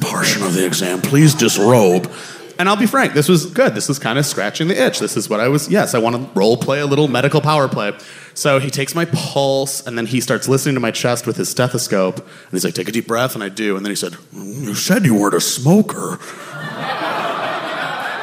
portion 0.00 0.42
of 0.42 0.54
the 0.54 0.66
exam. 0.66 1.00
Please 1.00 1.34
disrobe. 1.34 2.12
And 2.58 2.68
I'll 2.68 2.76
be 2.76 2.86
frank, 2.86 3.14
this 3.14 3.28
was 3.28 3.46
good. 3.46 3.74
This 3.74 3.88
was 3.88 3.98
kind 3.98 4.18
of 4.18 4.26
scratching 4.26 4.68
the 4.68 4.80
itch. 4.80 4.98
This 4.98 5.16
is 5.16 5.28
what 5.28 5.40
I 5.40 5.48
was, 5.48 5.68
yes, 5.68 5.94
I 5.94 5.98
want 5.98 6.16
to 6.16 6.38
role 6.38 6.56
play 6.56 6.80
a 6.80 6.86
little 6.86 7.08
medical 7.08 7.40
power 7.40 7.68
play. 7.68 7.92
So 8.34 8.58
he 8.58 8.70
takes 8.70 8.94
my 8.94 9.04
pulse 9.04 9.86
and 9.86 9.96
then 9.96 10.06
he 10.06 10.20
starts 10.20 10.48
listening 10.48 10.74
to 10.74 10.80
my 10.80 10.90
chest 10.90 11.26
with 11.26 11.36
his 11.36 11.48
stethoscope. 11.48 12.18
And 12.18 12.50
he's 12.50 12.64
like, 12.64 12.74
take 12.74 12.88
a 12.88 12.92
deep 12.92 13.06
breath. 13.06 13.34
And 13.34 13.42
I 13.42 13.48
do. 13.48 13.76
And 13.76 13.84
then 13.84 13.90
he 13.90 13.96
said, 13.96 14.16
You 14.32 14.74
said 14.74 15.04
you 15.04 15.14
weren't 15.14 15.34
a 15.34 15.40
smoker. 15.40 16.18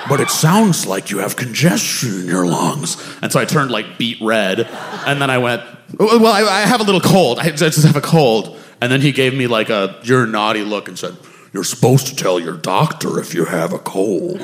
But 0.10 0.20
it 0.20 0.30
sounds 0.32 0.88
like 0.88 1.12
you 1.12 1.20
have 1.20 1.36
congestion 1.36 2.22
in 2.22 2.26
your 2.26 2.48
lungs. 2.48 2.98
And 3.22 3.32
so 3.32 3.40
I 3.40 3.46
turned 3.46 3.70
like 3.70 3.98
beet 4.00 4.18
red. 4.22 4.62
And 4.62 5.22
then 5.22 5.30
I 5.30 5.38
went, 5.38 5.62
Well, 6.00 6.28
I, 6.28 6.42
I 6.42 6.62
have 6.62 6.82
a 6.82 6.84
little 6.84 7.02
cold. 7.02 7.40
I 7.40 7.52
just 7.52 7.86
have 7.86 7.96
a 7.96 8.02
cold. 8.02 8.59
And 8.82 8.92
then 8.92 9.02
he 9.02 9.12
gave 9.12 9.34
me 9.34 9.48
like 9.48 9.70
a, 9.70 10.00
You're 10.04 10.26
naughty 10.26 10.64
look 10.64 10.88
and 10.88 10.98
said, 10.98 11.16
You're 11.54 11.64
supposed 11.64 12.08
to 12.08 12.16
tell 12.16 12.40
your 12.40 12.58
doctor 12.58 13.20
if 13.20 13.34
you 13.34 13.46
have 13.46 13.74
a 13.74 13.80
cold. 13.80 14.42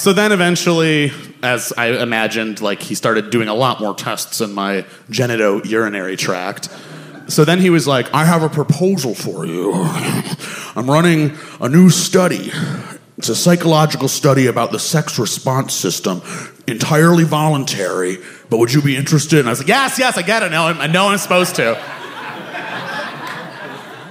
So 0.00 0.14
then 0.14 0.32
eventually, 0.32 1.12
as 1.42 1.74
I 1.76 1.88
imagined, 1.88 2.62
like 2.62 2.80
he 2.80 2.94
started 2.94 3.28
doing 3.28 3.48
a 3.48 3.54
lot 3.54 3.80
more 3.80 3.94
tests 3.94 4.40
in 4.40 4.54
my 4.54 4.86
genito-urinary 5.10 6.16
tract. 6.16 6.70
So 7.28 7.44
then 7.44 7.60
he 7.60 7.68
was 7.68 7.86
like, 7.86 8.12
I 8.14 8.24
have 8.24 8.42
a 8.42 8.48
proposal 8.48 9.14
for 9.14 9.44
you. 9.44 9.72
I'm 10.74 10.90
running 10.90 11.36
a 11.60 11.68
new 11.68 11.90
study. 11.90 12.50
It's 13.18 13.28
a 13.28 13.36
psychological 13.36 14.08
study 14.08 14.46
about 14.46 14.72
the 14.72 14.78
sex 14.78 15.18
response 15.18 15.74
system, 15.74 16.22
entirely 16.66 17.24
voluntary. 17.24 18.18
But 18.48 18.56
would 18.56 18.72
you 18.72 18.80
be 18.80 18.96
interested? 18.96 19.40
And 19.40 19.48
I 19.48 19.52
was 19.52 19.58
like, 19.58 19.68
Yes, 19.68 19.98
yes, 19.98 20.16
I 20.16 20.22
get 20.22 20.42
it. 20.42 20.50
Now 20.50 20.68
I 20.68 20.86
know 20.86 21.08
I'm 21.08 21.18
supposed 21.18 21.56
to. 21.56 21.99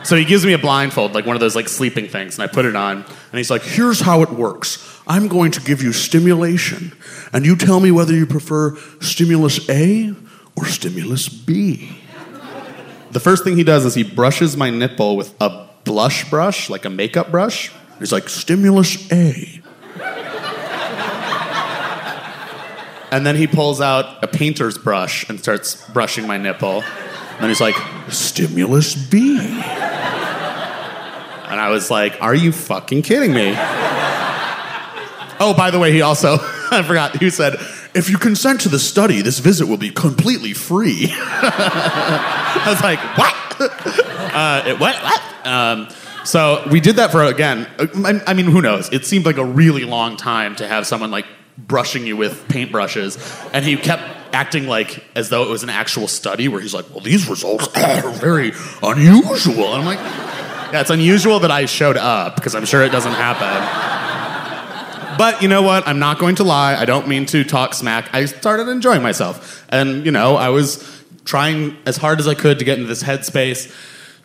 So 0.03 0.15
he 0.15 0.25
gives 0.25 0.45
me 0.45 0.53
a 0.53 0.57
blindfold, 0.57 1.13
like 1.13 1.25
one 1.25 1.35
of 1.35 1.39
those 1.39 1.55
like 1.55 1.69
sleeping 1.69 2.07
things, 2.07 2.39
and 2.39 2.49
I 2.49 2.51
put 2.51 2.65
it 2.65 2.75
on. 2.75 2.97
And 2.97 3.37
he's 3.37 3.51
like, 3.51 3.63
"Here's 3.63 3.99
how 3.99 4.21
it 4.21 4.29
works. 4.29 4.99
I'm 5.07 5.27
going 5.27 5.51
to 5.51 5.61
give 5.61 5.83
you 5.83 5.93
stimulation, 5.93 6.93
and 7.33 7.45
you 7.45 7.55
tell 7.55 7.79
me 7.79 7.91
whether 7.91 8.13
you 8.13 8.25
prefer 8.25 8.75
stimulus 9.01 9.69
A 9.69 10.15
or 10.55 10.65
stimulus 10.65 11.29
B." 11.29 11.95
The 13.11 13.19
first 13.19 13.43
thing 13.43 13.57
he 13.57 13.63
does 13.63 13.85
is 13.85 13.95
he 13.95 14.03
brushes 14.03 14.55
my 14.55 14.69
nipple 14.69 15.17
with 15.17 15.33
a 15.41 15.67
blush 15.83 16.29
brush, 16.29 16.69
like 16.69 16.85
a 16.85 16.89
makeup 16.89 17.31
brush. 17.31 17.71
He's 17.97 18.11
like, 18.11 18.29
stimulus 18.29 19.11
A. 19.11 19.61
and 23.11 23.25
then 23.25 23.35
he 23.35 23.47
pulls 23.47 23.81
out 23.81 24.23
a 24.23 24.27
painter's 24.27 24.77
brush 24.77 25.27
and 25.27 25.39
starts 25.39 25.89
brushing 25.89 26.27
my 26.27 26.37
nipple. 26.37 26.83
And 27.39 27.47
he's 27.47 27.61
like, 27.61 27.75
stimulus 28.09 28.95
B. 28.95 29.39
And 31.49 31.59
I 31.59 31.69
was 31.69 31.89
like, 31.89 32.21
are 32.21 32.35
you 32.35 32.51
fucking 32.51 33.01
kidding 33.01 33.33
me? 33.33 33.53
Oh, 35.41 35.53
by 35.57 35.71
the 35.71 35.79
way, 35.79 35.91
he 35.93 36.01
also, 36.01 36.33
I 36.71 36.83
forgot, 36.85 37.17
he 37.17 37.29
said, 37.29 37.55
if 37.95 38.09
you 38.09 38.17
consent 38.17 38.61
to 38.61 38.69
the 38.69 38.77
study, 38.77 39.21
this 39.21 39.39
visit 39.39 39.67
will 39.67 39.77
be 39.77 39.89
completely 39.89 40.53
free. 40.53 41.07
I 41.11 42.65
was 42.67 42.83
like, 42.83 42.99
what? 43.17 43.35
uh, 44.35 44.63
it, 44.67 44.79
what? 44.79 44.95
What? 45.01 45.47
Um, 45.47 45.87
so 46.25 46.67
we 46.69 46.79
did 46.79 46.97
that 46.97 47.11
for, 47.11 47.23
again, 47.23 47.67
I, 47.79 48.21
I 48.27 48.33
mean, 48.33 48.45
who 48.45 48.61
knows? 48.61 48.91
It 48.91 49.05
seemed 49.05 49.25
like 49.25 49.37
a 49.37 49.45
really 49.45 49.85
long 49.85 50.17
time 50.17 50.55
to 50.57 50.67
have 50.67 50.85
someone 50.85 51.09
like 51.09 51.25
brushing 51.67 52.05
you 52.05 52.17
with 52.17 52.47
paintbrushes. 52.47 53.49
And 53.53 53.65
he 53.65 53.75
kept 53.77 54.03
acting 54.33 54.67
like 54.67 55.03
as 55.15 55.29
though 55.29 55.43
it 55.43 55.49
was 55.49 55.63
an 55.63 55.69
actual 55.69 56.07
study 56.07 56.47
where 56.47 56.61
he's 56.61 56.73
like, 56.73 56.89
well, 56.91 56.99
these 56.99 57.27
results 57.29 57.67
are 57.75 58.09
very 58.11 58.51
unusual. 58.83 59.73
And 59.73 59.81
I'm 59.81 59.85
like, 59.85 59.99
yeah, 60.73 60.81
it's 60.81 60.89
unusual 60.89 61.39
that 61.39 61.51
I 61.51 61.65
showed 61.65 61.97
up 61.97 62.35
because 62.35 62.55
I'm 62.55 62.65
sure 62.65 62.83
it 62.83 62.91
doesn't 62.91 63.13
happen. 63.13 63.97
But 65.17 65.41
you 65.41 65.49
know 65.49 65.61
what? 65.63 65.85
I'm 65.87 65.99
not 65.99 66.17
going 66.17 66.35
to 66.35 66.43
lie. 66.43 66.75
I 66.75 66.85
don't 66.85 67.07
mean 67.07 67.25
to 67.27 67.43
talk 67.43 67.73
smack. 67.73 68.13
I 68.13 68.25
started 68.25 68.69
enjoying 68.69 69.01
myself. 69.01 69.65
And, 69.69 70.05
you 70.05 70.11
know, 70.11 70.37
I 70.37 70.49
was 70.49 71.03
trying 71.25 71.75
as 71.85 71.97
hard 71.97 72.19
as 72.19 72.27
I 72.27 72.35
could 72.35 72.59
to 72.59 72.65
get 72.65 72.77
into 72.77 72.87
this 72.87 73.03
headspace. 73.03 73.69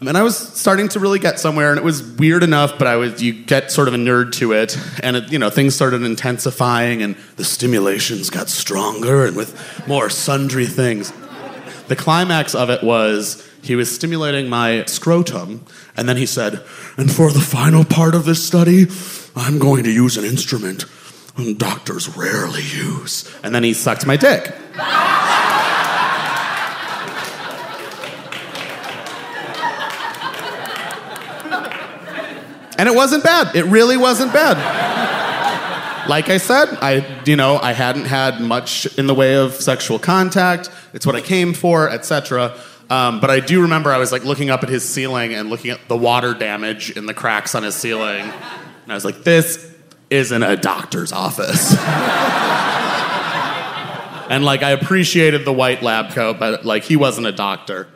And 0.06 0.16
I 0.16 0.22
was 0.22 0.36
starting 0.36 0.88
to 0.90 1.00
really 1.00 1.18
get 1.18 1.40
somewhere, 1.40 1.70
and 1.70 1.78
it 1.78 1.84
was 1.84 2.02
weird 2.02 2.42
enough, 2.42 2.78
but 2.78 2.86
I 2.86 2.96
was 2.96 3.22
you 3.22 3.32
get 3.32 3.70
sort 3.70 3.88
of 3.88 3.94
a 3.94 3.96
nerd 3.96 4.32
to 4.34 4.52
it, 4.52 4.78
and 5.02 5.16
it, 5.16 5.32
you 5.32 5.38
know 5.38 5.50
things 5.50 5.74
started 5.74 6.02
intensifying, 6.02 7.02
and 7.02 7.16
the 7.36 7.44
stimulations 7.44 8.30
got 8.30 8.48
stronger, 8.48 9.26
and 9.26 9.36
with 9.36 9.86
more 9.86 10.10
sundry 10.10 10.66
things. 10.66 11.12
The 11.88 11.96
climax 11.96 12.54
of 12.54 12.70
it 12.70 12.82
was 12.82 13.46
he 13.62 13.76
was 13.76 13.94
stimulating 13.94 14.48
my 14.48 14.84
scrotum, 14.86 15.64
and 15.96 16.08
then 16.08 16.16
he 16.16 16.26
said, 16.26 16.62
"And 16.96 17.10
for 17.10 17.30
the 17.30 17.40
final 17.40 17.84
part 17.84 18.14
of 18.14 18.24
this 18.24 18.44
study, 18.44 18.86
I'm 19.36 19.58
going 19.58 19.84
to 19.84 19.90
use 19.90 20.16
an 20.16 20.24
instrument 20.24 20.84
doctors 21.58 22.08
rarely 22.16 22.62
use." 22.62 23.30
And 23.42 23.54
then 23.54 23.64
he 23.64 23.74
sucked 23.74 24.06
my 24.06 24.16
dick. 24.16 24.54
And 32.78 32.88
it 32.88 32.94
wasn't 32.94 33.24
bad. 33.24 33.54
It 33.54 33.64
really 33.64 33.96
wasn't 33.96 34.32
bad. 34.32 34.58
Like 36.08 36.28
I 36.28 36.36
said, 36.36 36.68
I 36.82 37.22
you 37.24 37.36
know, 37.36 37.58
I 37.58 37.72
hadn't 37.72 38.04
had 38.04 38.40
much 38.40 38.86
in 38.98 39.06
the 39.06 39.14
way 39.14 39.36
of 39.36 39.54
sexual 39.54 39.98
contact. 39.98 40.70
It's 40.92 41.06
what 41.06 41.16
I 41.16 41.20
came 41.20 41.54
for, 41.54 41.88
etc. 41.88 42.58
Um, 42.90 43.20
but 43.20 43.30
I 43.30 43.40
do 43.40 43.62
remember 43.62 43.90
I 43.90 43.96
was 43.98 44.12
like 44.12 44.24
looking 44.24 44.50
up 44.50 44.62
at 44.62 44.68
his 44.68 44.86
ceiling 44.86 45.32
and 45.32 45.48
looking 45.48 45.70
at 45.70 45.88
the 45.88 45.96
water 45.96 46.34
damage 46.34 46.90
in 46.90 47.06
the 47.06 47.14
cracks 47.14 47.54
on 47.54 47.62
his 47.62 47.74
ceiling. 47.74 48.20
And 48.20 48.92
I 48.92 48.94
was 48.94 49.04
like, 49.04 49.24
this 49.24 49.72
isn't 50.10 50.42
a 50.42 50.56
doctor's 50.56 51.12
office. 51.12 51.74
and 54.28 54.44
like 54.44 54.62
I 54.62 54.70
appreciated 54.70 55.46
the 55.46 55.52
white 55.52 55.82
lab 55.82 56.10
coat, 56.12 56.38
but 56.38 56.66
like 56.66 56.84
he 56.84 56.96
wasn't 56.96 57.26
a 57.26 57.32
doctor. 57.32 57.88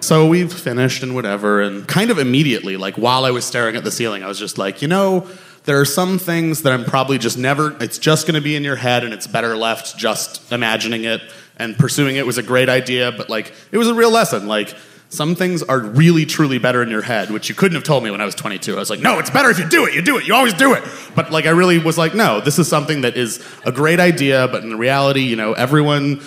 So 0.00 0.26
we've 0.26 0.52
finished 0.52 1.02
and 1.02 1.14
whatever, 1.14 1.60
and 1.60 1.86
kind 1.86 2.10
of 2.10 2.18
immediately, 2.18 2.76
like 2.76 2.96
while 2.96 3.24
I 3.24 3.30
was 3.30 3.44
staring 3.44 3.76
at 3.76 3.84
the 3.84 3.90
ceiling, 3.90 4.22
I 4.22 4.28
was 4.28 4.38
just 4.38 4.56
like, 4.56 4.80
you 4.80 4.88
know, 4.88 5.28
there 5.64 5.78
are 5.78 5.84
some 5.84 6.18
things 6.18 6.62
that 6.62 6.72
I'm 6.72 6.84
probably 6.84 7.18
just 7.18 7.36
never, 7.36 7.76
it's 7.82 7.98
just 7.98 8.26
gonna 8.26 8.40
be 8.40 8.56
in 8.56 8.64
your 8.64 8.76
head, 8.76 9.04
and 9.04 9.12
it's 9.12 9.26
better 9.26 9.56
left 9.56 9.98
just 9.98 10.50
imagining 10.50 11.04
it. 11.04 11.20
And 11.58 11.76
pursuing 11.76 12.16
it 12.16 12.24
was 12.24 12.38
a 12.38 12.42
great 12.42 12.70
idea, 12.70 13.12
but 13.12 13.28
like, 13.28 13.52
it 13.70 13.76
was 13.76 13.88
a 13.88 13.94
real 13.94 14.10
lesson. 14.10 14.48
Like, 14.48 14.74
some 15.10 15.34
things 15.34 15.62
are 15.62 15.80
really, 15.80 16.24
truly 16.24 16.58
better 16.58 16.82
in 16.82 16.88
your 16.88 17.02
head, 17.02 17.30
which 17.30 17.50
you 17.50 17.54
couldn't 17.54 17.74
have 17.74 17.84
told 17.84 18.02
me 18.02 18.10
when 18.10 18.22
I 18.22 18.24
was 18.24 18.34
22. 18.34 18.76
I 18.76 18.78
was 18.78 18.88
like, 18.88 19.00
no, 19.00 19.18
it's 19.18 19.28
better 19.28 19.50
if 19.50 19.58
you 19.58 19.68
do 19.68 19.84
it. 19.84 19.92
You 19.92 20.00
do 20.00 20.16
it. 20.16 20.26
You 20.26 20.34
always 20.34 20.54
do 20.54 20.72
it. 20.72 20.82
But 21.14 21.30
like, 21.30 21.44
I 21.44 21.50
really 21.50 21.78
was 21.78 21.98
like, 21.98 22.14
no, 22.14 22.40
this 22.40 22.58
is 22.58 22.68
something 22.68 23.02
that 23.02 23.16
is 23.16 23.44
a 23.66 23.72
great 23.72 24.00
idea, 24.00 24.48
but 24.48 24.62
in 24.62 24.78
reality, 24.78 25.22
you 25.22 25.36
know, 25.36 25.52
everyone 25.52 26.22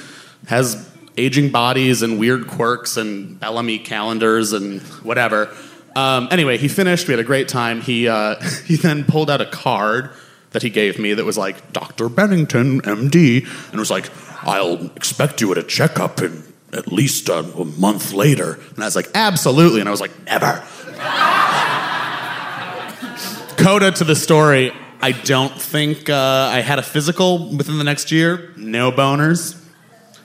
has 0.48 0.93
aging 1.18 1.50
bodies 1.50 2.02
and 2.02 2.20
weird 2.20 2.48
quirks 2.48 2.98
and 2.98 3.40
Bel 3.40 3.58
Ami 3.58 3.80
calendars 3.80 4.54
and 4.54 4.82
whatever. 5.04 5.56
Um, 5.96 6.28
anyway, 6.32 6.58
he 6.58 6.68
finished. 6.68 7.08
We 7.08 7.14
had 7.14 7.20
a 7.20 7.24
great 7.24 7.48
time. 7.48 7.82
He 7.82 8.08
uh, 8.08 8.36
he 8.66 8.76
then 8.76 9.06
pulled 9.06 9.30
out 9.30 9.42
a 9.42 9.46
card 9.46 10.12
that 10.52 10.62
he 10.62 10.70
gave 10.70 11.00
me 11.00 11.14
that 11.14 11.26
was 11.26 11.38
like 11.38 11.74
Dr. 11.74 12.10
Bennington, 12.10 12.82
MD, 12.82 13.48
and 13.72 13.80
was 13.80 13.92
like, 13.92 14.10
"I'll 14.44 14.86
expect 14.96 15.42
you 15.42 15.52
at 15.52 15.58
a 15.58 15.64
checkup 15.64 16.22
in 16.22 16.44
at 16.72 16.92
least 16.92 17.30
a, 17.30 17.40
a 17.40 17.66
month 17.66 18.14
later." 18.14 18.60
And 18.76 18.80
I 18.80 18.86
was 18.86 18.96
like, 18.96 19.10
"Absolutely," 19.14 19.80
and 19.80 19.90
I 19.90 19.92
was 19.92 20.02
like, 20.02 20.12
"Never." 20.26 20.64
Coda 23.58 23.92
to 23.92 24.04
the 24.04 24.16
story. 24.16 24.72
I 25.02 25.12
don't 25.12 25.62
think 25.62 26.10
uh, 26.10 26.50
I 26.52 26.62
had 26.62 26.80
a 26.80 26.82
physical 26.82 27.56
within 27.56 27.78
the 27.78 27.84
next 27.84 28.12
year. 28.12 28.52
No 28.56 28.92
boners. 28.92 29.63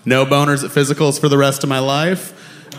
No 0.09 0.25
boners 0.25 0.65
at 0.65 0.71
physicals 0.71 1.21
for 1.21 1.29
the 1.29 1.37
rest 1.37 1.63
of 1.65 1.69
my 1.69 1.81
life. 1.81 2.33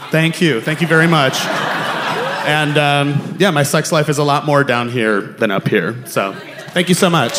Thank 0.09 0.41
you. 0.41 0.61
Thank 0.61 0.81
you 0.81 0.87
very 0.87 1.05
much. 1.05 1.39
And 1.39 2.75
um, 2.75 3.35
yeah, 3.37 3.51
my 3.51 3.61
sex 3.61 3.91
life 3.91 4.09
is 4.09 4.17
a 4.17 4.23
lot 4.23 4.47
more 4.47 4.63
down 4.63 4.89
here 4.89 5.21
than 5.21 5.51
up 5.51 5.67
here. 5.67 5.95
So 6.07 6.33
thank 6.73 6.89
you 6.89 6.95
so 6.95 7.07
much. 7.07 7.37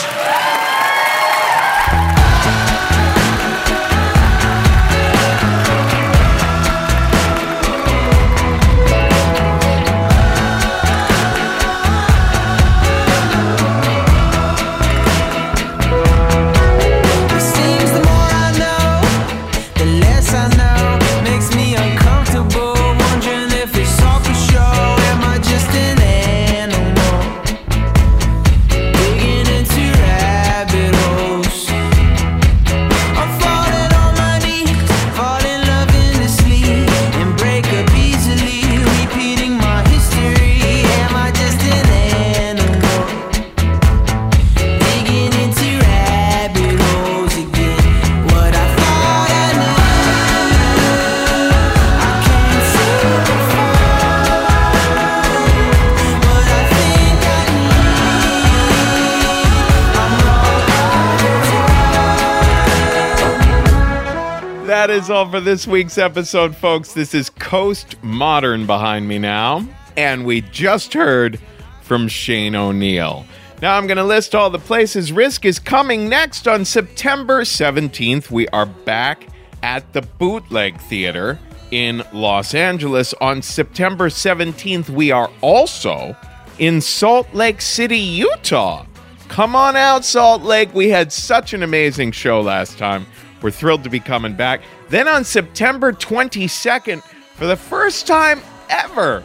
Is 65.01 65.09
all 65.09 65.31
for 65.31 65.41
this 65.41 65.67
week's 65.67 65.97
episode, 65.97 66.55
folks. 66.55 66.93
This 66.93 67.15
is 67.15 67.31
Coast 67.31 67.97
Modern 68.03 68.67
behind 68.67 69.09
me 69.09 69.19
now, 69.19 69.67
and 69.97 70.27
we 70.27 70.43
just 70.43 70.93
heard 70.93 71.41
from 71.81 72.07
Shane 72.07 72.55
O'Neill. 72.55 73.25
Now 73.63 73.79
I'm 73.79 73.87
going 73.87 73.97
to 73.97 74.05
list 74.05 74.35
all 74.35 74.51
the 74.51 74.59
places. 74.59 75.11
Risk 75.11 75.47
is 75.47 75.59
coming 75.59 76.11
next 76.11 76.47
on 76.47 76.67
September 76.67 77.45
17th. 77.45 78.31
We 78.31 78.47
are 78.49 78.67
back 78.67 79.27
at 79.63 79.91
the 79.95 80.03
Bootleg 80.03 80.79
Theater 80.83 81.39
in 81.71 82.03
Los 82.13 82.55
Angeles. 82.55 83.15
On 83.23 83.41
September 83.41 84.11
17th, 84.11 84.91
we 84.91 85.11
are 85.11 85.31
also 85.41 86.15
in 86.59 86.83
Salt 86.83 87.33
Lake 87.33 87.63
City, 87.63 87.97
Utah. 87.97 88.85
Come 89.29 89.57
on 89.57 89.77
out, 89.77 90.05
Salt 90.05 90.43
Lake. 90.43 90.75
We 90.75 90.91
had 90.91 91.11
such 91.11 91.55
an 91.55 91.63
amazing 91.63 92.13
show 92.13 92.43
last 92.43 92.77
time. 92.77 93.07
We're 93.41 93.51
thrilled 93.51 93.85
to 93.85 93.91
be 93.91 94.01
coming 94.01 94.35
back. 94.35 94.61
Then 94.91 95.07
on 95.07 95.23
September 95.23 95.93
22nd, 95.93 97.01
for 97.37 97.47
the 97.47 97.57
first 97.57 98.09
time 98.09 98.43
ever, 98.69 99.23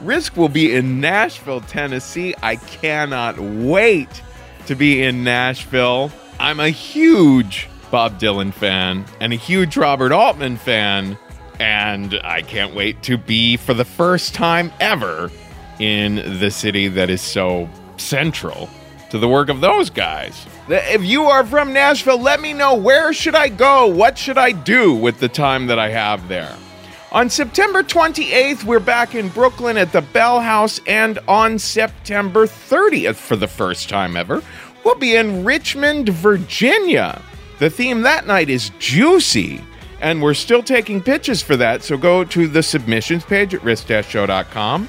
Risk 0.00 0.36
will 0.36 0.48
be 0.48 0.76
in 0.76 1.00
Nashville, 1.00 1.60
Tennessee. 1.60 2.34
I 2.40 2.54
cannot 2.54 3.36
wait 3.36 4.22
to 4.66 4.76
be 4.76 5.02
in 5.02 5.24
Nashville. 5.24 6.12
I'm 6.38 6.60
a 6.60 6.68
huge 6.68 7.68
Bob 7.90 8.20
Dylan 8.20 8.54
fan 8.54 9.04
and 9.18 9.32
a 9.32 9.36
huge 9.36 9.76
Robert 9.76 10.12
Altman 10.12 10.56
fan, 10.56 11.18
and 11.58 12.14
I 12.22 12.42
can't 12.42 12.76
wait 12.76 13.02
to 13.02 13.18
be 13.18 13.56
for 13.56 13.74
the 13.74 13.84
first 13.84 14.34
time 14.34 14.70
ever 14.78 15.32
in 15.80 16.38
the 16.38 16.52
city 16.52 16.86
that 16.86 17.10
is 17.10 17.20
so 17.20 17.68
central 17.96 18.70
to 19.10 19.18
the 19.18 19.28
work 19.28 19.48
of 19.48 19.60
those 19.60 19.90
guys. 19.90 20.46
If 20.68 21.04
you 21.04 21.24
are 21.24 21.44
from 21.44 21.72
Nashville, 21.72 22.20
let 22.20 22.40
me 22.40 22.52
know 22.52 22.74
where 22.74 23.12
should 23.12 23.34
I 23.34 23.48
go? 23.48 23.86
What 23.86 24.18
should 24.18 24.38
I 24.38 24.52
do 24.52 24.94
with 24.94 25.18
the 25.18 25.28
time 25.28 25.66
that 25.68 25.78
I 25.78 25.88
have 25.90 26.28
there? 26.28 26.54
On 27.10 27.30
September 27.30 27.82
28th, 27.82 28.64
we're 28.64 28.80
back 28.80 29.14
in 29.14 29.30
Brooklyn 29.30 29.78
at 29.78 29.92
the 29.92 30.02
Bell 30.02 30.40
House, 30.40 30.78
and 30.86 31.18
on 31.26 31.58
September 31.58 32.46
30th, 32.46 33.16
for 33.16 33.34
the 33.34 33.48
first 33.48 33.88
time 33.88 34.14
ever, 34.14 34.42
we'll 34.84 34.94
be 34.94 35.16
in 35.16 35.42
Richmond, 35.42 36.10
Virginia. 36.10 37.22
The 37.60 37.70
theme 37.70 38.02
that 38.02 38.26
night 38.26 38.50
is 38.50 38.72
juicy, 38.78 39.62
and 40.02 40.22
we're 40.22 40.34
still 40.34 40.62
taking 40.62 41.02
pitches 41.02 41.40
for 41.40 41.56
that, 41.56 41.82
so 41.82 41.96
go 41.96 42.24
to 42.24 42.46
the 42.46 42.62
submissions 42.62 43.24
page 43.24 43.54
at 43.54 43.64
risk-show.com. 43.64 44.88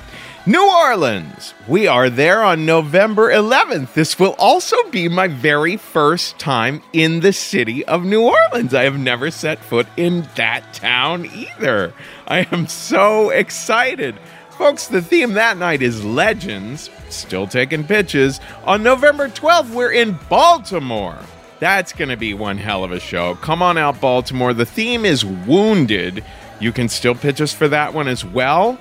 New 0.50 0.68
Orleans. 0.68 1.54
We 1.68 1.86
are 1.86 2.10
there 2.10 2.41
on 2.41 2.66
November 2.66 3.30
11th. 3.30 3.93
This 3.93 4.18
will 4.18 4.34
also 4.39 4.76
be 4.89 5.08
my 5.08 5.28
very 5.28 5.78
first 5.78 6.39
time 6.39 6.82
in 6.91 7.20
the 7.20 7.34
city 7.34 7.86
of 7.86 8.04
New 8.04 8.24
Orleans. 8.24 8.74
I 8.74 8.82
have 8.82 8.97
never 8.97 9.30
set 9.30 9.60
foot 9.60 9.86
in 9.95 10.28
that 10.38 10.74
town 10.74 11.28
either. 11.28 11.93
I 12.28 12.47
am 12.52 12.66
so 12.66 13.30
excited. 13.30 14.18
Folks, 14.58 14.88
the 14.88 15.04
theme 15.04 15.34
that 15.34 15.58
night 15.58 15.84
is 15.84 16.04
legends. 16.04 16.89
Still 17.10 17.45
taking 17.45 17.84
pitches. 17.84 18.39
On 18.64 18.82
November 18.82 19.30
12th, 19.30 19.70
we're 19.70 19.91
in 19.91 20.18
Baltimore. 20.30 21.20
That's 21.60 21.93
going 21.93 22.10
to 22.10 22.18
be 22.18 22.34
one 22.34 22.58
hell 22.58 22.84
of 22.84 22.91
a 22.91 23.00
show. 23.00 23.36
Come 23.36 23.62
on 23.62 23.78
out, 23.78 24.02
Baltimore. 24.02 24.56
The 24.56 24.66
theme 24.66 25.06
is 25.06 25.24
wounded. 25.24 26.26
You 26.60 26.72
can 26.72 26.89
still 26.89 27.14
pitch 27.14 27.39
us 27.39 27.54
for 27.54 27.68
that 27.68 27.93
one 27.93 28.08
as 28.08 28.26
well. 28.26 28.80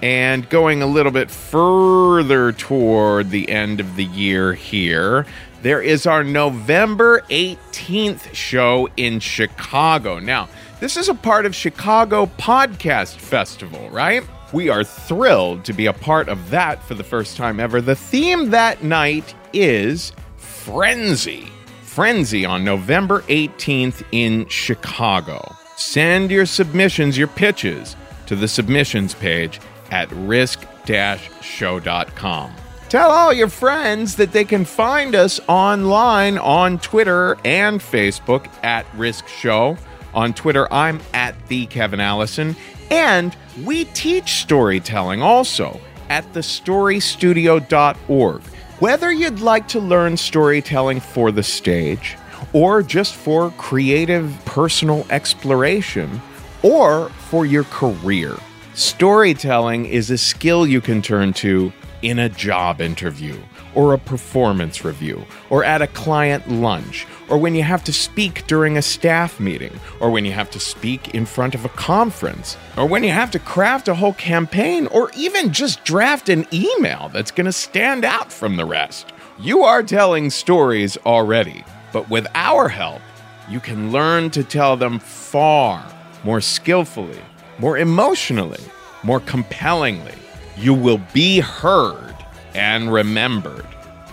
And 0.00 0.48
going 0.48 0.80
a 0.80 0.86
little 0.86 1.10
bit 1.10 1.28
further 1.28 2.52
toward 2.52 3.30
the 3.30 3.48
end 3.48 3.80
of 3.80 3.96
the 3.96 4.04
year 4.04 4.54
here, 4.54 5.26
there 5.62 5.82
is 5.82 6.06
our 6.06 6.22
November 6.22 7.22
18th 7.30 8.32
show 8.32 8.88
in 8.96 9.18
Chicago. 9.18 10.20
Now, 10.20 10.48
this 10.78 10.96
is 10.96 11.08
a 11.08 11.14
part 11.14 11.46
of 11.46 11.54
Chicago 11.54 12.26
Podcast 12.38 13.16
Festival, 13.16 13.90
right? 13.90 14.22
We 14.52 14.68
are 14.68 14.84
thrilled 14.84 15.64
to 15.64 15.72
be 15.72 15.86
a 15.86 15.92
part 15.92 16.28
of 16.28 16.50
that 16.50 16.80
for 16.84 16.94
the 16.94 17.02
first 17.02 17.36
time 17.36 17.58
ever. 17.58 17.80
The 17.80 17.96
theme 17.96 18.50
that 18.50 18.84
night 18.84 19.34
is 19.52 20.12
Frenzy. 20.36 21.48
Frenzy 21.82 22.44
on 22.44 22.64
November 22.64 23.22
18th 23.22 24.04
in 24.12 24.46
Chicago. 24.46 25.56
Send 25.76 26.30
your 26.30 26.46
submissions, 26.46 27.18
your 27.18 27.26
pitches, 27.26 27.96
to 28.26 28.36
the 28.36 28.46
submissions 28.46 29.14
page 29.14 29.60
at 29.90 30.10
risk-show.com. 30.12 32.52
Tell 32.88 33.10
all 33.10 33.34
your 33.34 33.48
friends 33.48 34.16
that 34.16 34.32
they 34.32 34.46
can 34.46 34.64
find 34.64 35.14
us 35.14 35.38
online 35.46 36.38
on 36.38 36.78
Twitter 36.78 37.36
and 37.44 37.80
Facebook 37.80 38.48
at 38.64 38.86
Risk 38.94 39.28
Show. 39.28 39.76
On 40.14 40.32
Twitter, 40.32 40.72
I'm 40.72 40.98
at 41.12 41.34
the 41.48 41.66
Kevin 41.66 42.00
Allison. 42.00 42.56
And 42.90 43.36
we 43.64 43.84
teach 43.84 44.40
storytelling 44.40 45.20
also 45.20 45.78
at 46.08 46.24
thestorystudio.org. 46.32 48.42
Whether 48.78 49.12
you'd 49.12 49.40
like 49.40 49.68
to 49.68 49.80
learn 49.80 50.16
storytelling 50.16 51.00
for 51.00 51.30
the 51.30 51.42
stage, 51.42 52.16
or 52.54 52.82
just 52.82 53.14
for 53.14 53.50
creative 53.58 54.34
personal 54.46 55.04
exploration, 55.10 56.22
or 56.62 57.10
for 57.10 57.44
your 57.44 57.64
career, 57.64 58.34
storytelling 58.78 59.86
is 59.86 60.08
a 60.08 60.16
skill 60.16 60.66
you 60.66 60.80
can 60.80 61.02
turn 61.02 61.32
to 61.32 61.72
in 62.00 62.20
a 62.20 62.28
job 62.28 62.80
interview, 62.80 63.36
or 63.74 63.92
a 63.92 63.98
performance 63.98 64.84
review, 64.84 65.20
or 65.50 65.64
at 65.64 65.82
a 65.82 65.86
client 65.88 66.48
lunch, 66.48 67.04
or 67.28 67.36
when 67.38 67.56
you 67.56 67.62
have 67.64 67.82
to 67.82 67.92
speak 67.92 68.46
during 68.46 68.76
a 68.76 68.82
staff 68.82 69.40
meeting, 69.40 69.72
or 69.98 70.10
when 70.10 70.24
you 70.24 70.30
have 70.30 70.48
to 70.48 70.60
speak 70.60 71.12
in 71.12 71.26
front 71.26 71.56
of 71.56 71.64
a 71.64 71.70
conference, 71.70 72.56
or 72.76 72.86
when 72.86 73.02
you 73.02 73.10
have 73.10 73.32
to 73.32 73.40
craft 73.40 73.88
a 73.88 73.94
whole 73.96 74.14
campaign, 74.14 74.86
or 74.86 75.10
even 75.16 75.52
just 75.52 75.84
draft 75.84 76.28
an 76.28 76.46
email 76.52 77.10
that's 77.12 77.32
going 77.32 77.46
to 77.46 77.52
stand 77.52 78.04
out 78.04 78.32
from 78.32 78.56
the 78.56 78.64
rest. 78.64 79.12
You 79.40 79.62
are 79.64 79.82
telling 79.82 80.30
stories 80.30 80.96
already, 80.98 81.64
but 81.92 82.08
with 82.08 82.28
our 82.36 82.68
help, 82.68 83.02
you 83.50 83.58
can 83.58 83.90
learn 83.90 84.30
to 84.30 84.44
tell 84.44 84.76
them 84.76 85.00
far 85.00 85.84
more 86.22 86.40
skillfully, 86.40 87.20
more 87.58 87.78
emotionally, 87.78 88.60
more 89.02 89.20
compellingly. 89.20 90.14
You 90.56 90.74
will 90.74 91.00
be 91.12 91.40
heard 91.40 92.14
and 92.54 92.92
remembered. 92.92 93.66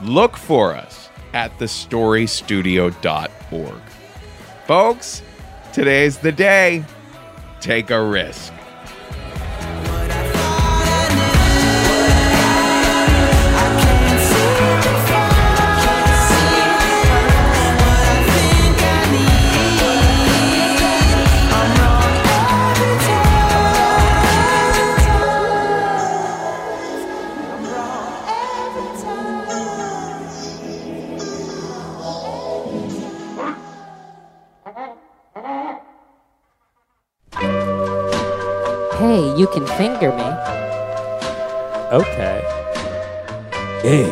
Look 0.04 0.38
for 0.38 0.76
us 0.76 1.10
at 1.34 1.52
thestorystudio.org. 1.58 3.82
Folks, 4.68 5.22
today's 5.74 6.18
the 6.18 6.32
day. 6.32 6.84
Take 7.60 7.92
a 7.92 8.04
risk. 8.04 8.54
Hey, 39.16 39.32
you 39.38 39.48
can 39.48 39.66
finger 39.66 40.12
me. 40.12 40.28
Okay. 42.00 42.42
Hey, 43.82 44.10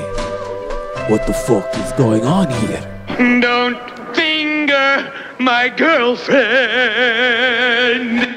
what 1.09 1.27
the 1.27 1.33
fuck 1.33 1.67
is 1.75 1.91
going 2.03 2.25
on 2.25 2.49
here? 2.61 2.81
Don't 3.41 3.77
finger 4.15 5.11
my 5.39 5.67
girlfriend. 5.67 8.32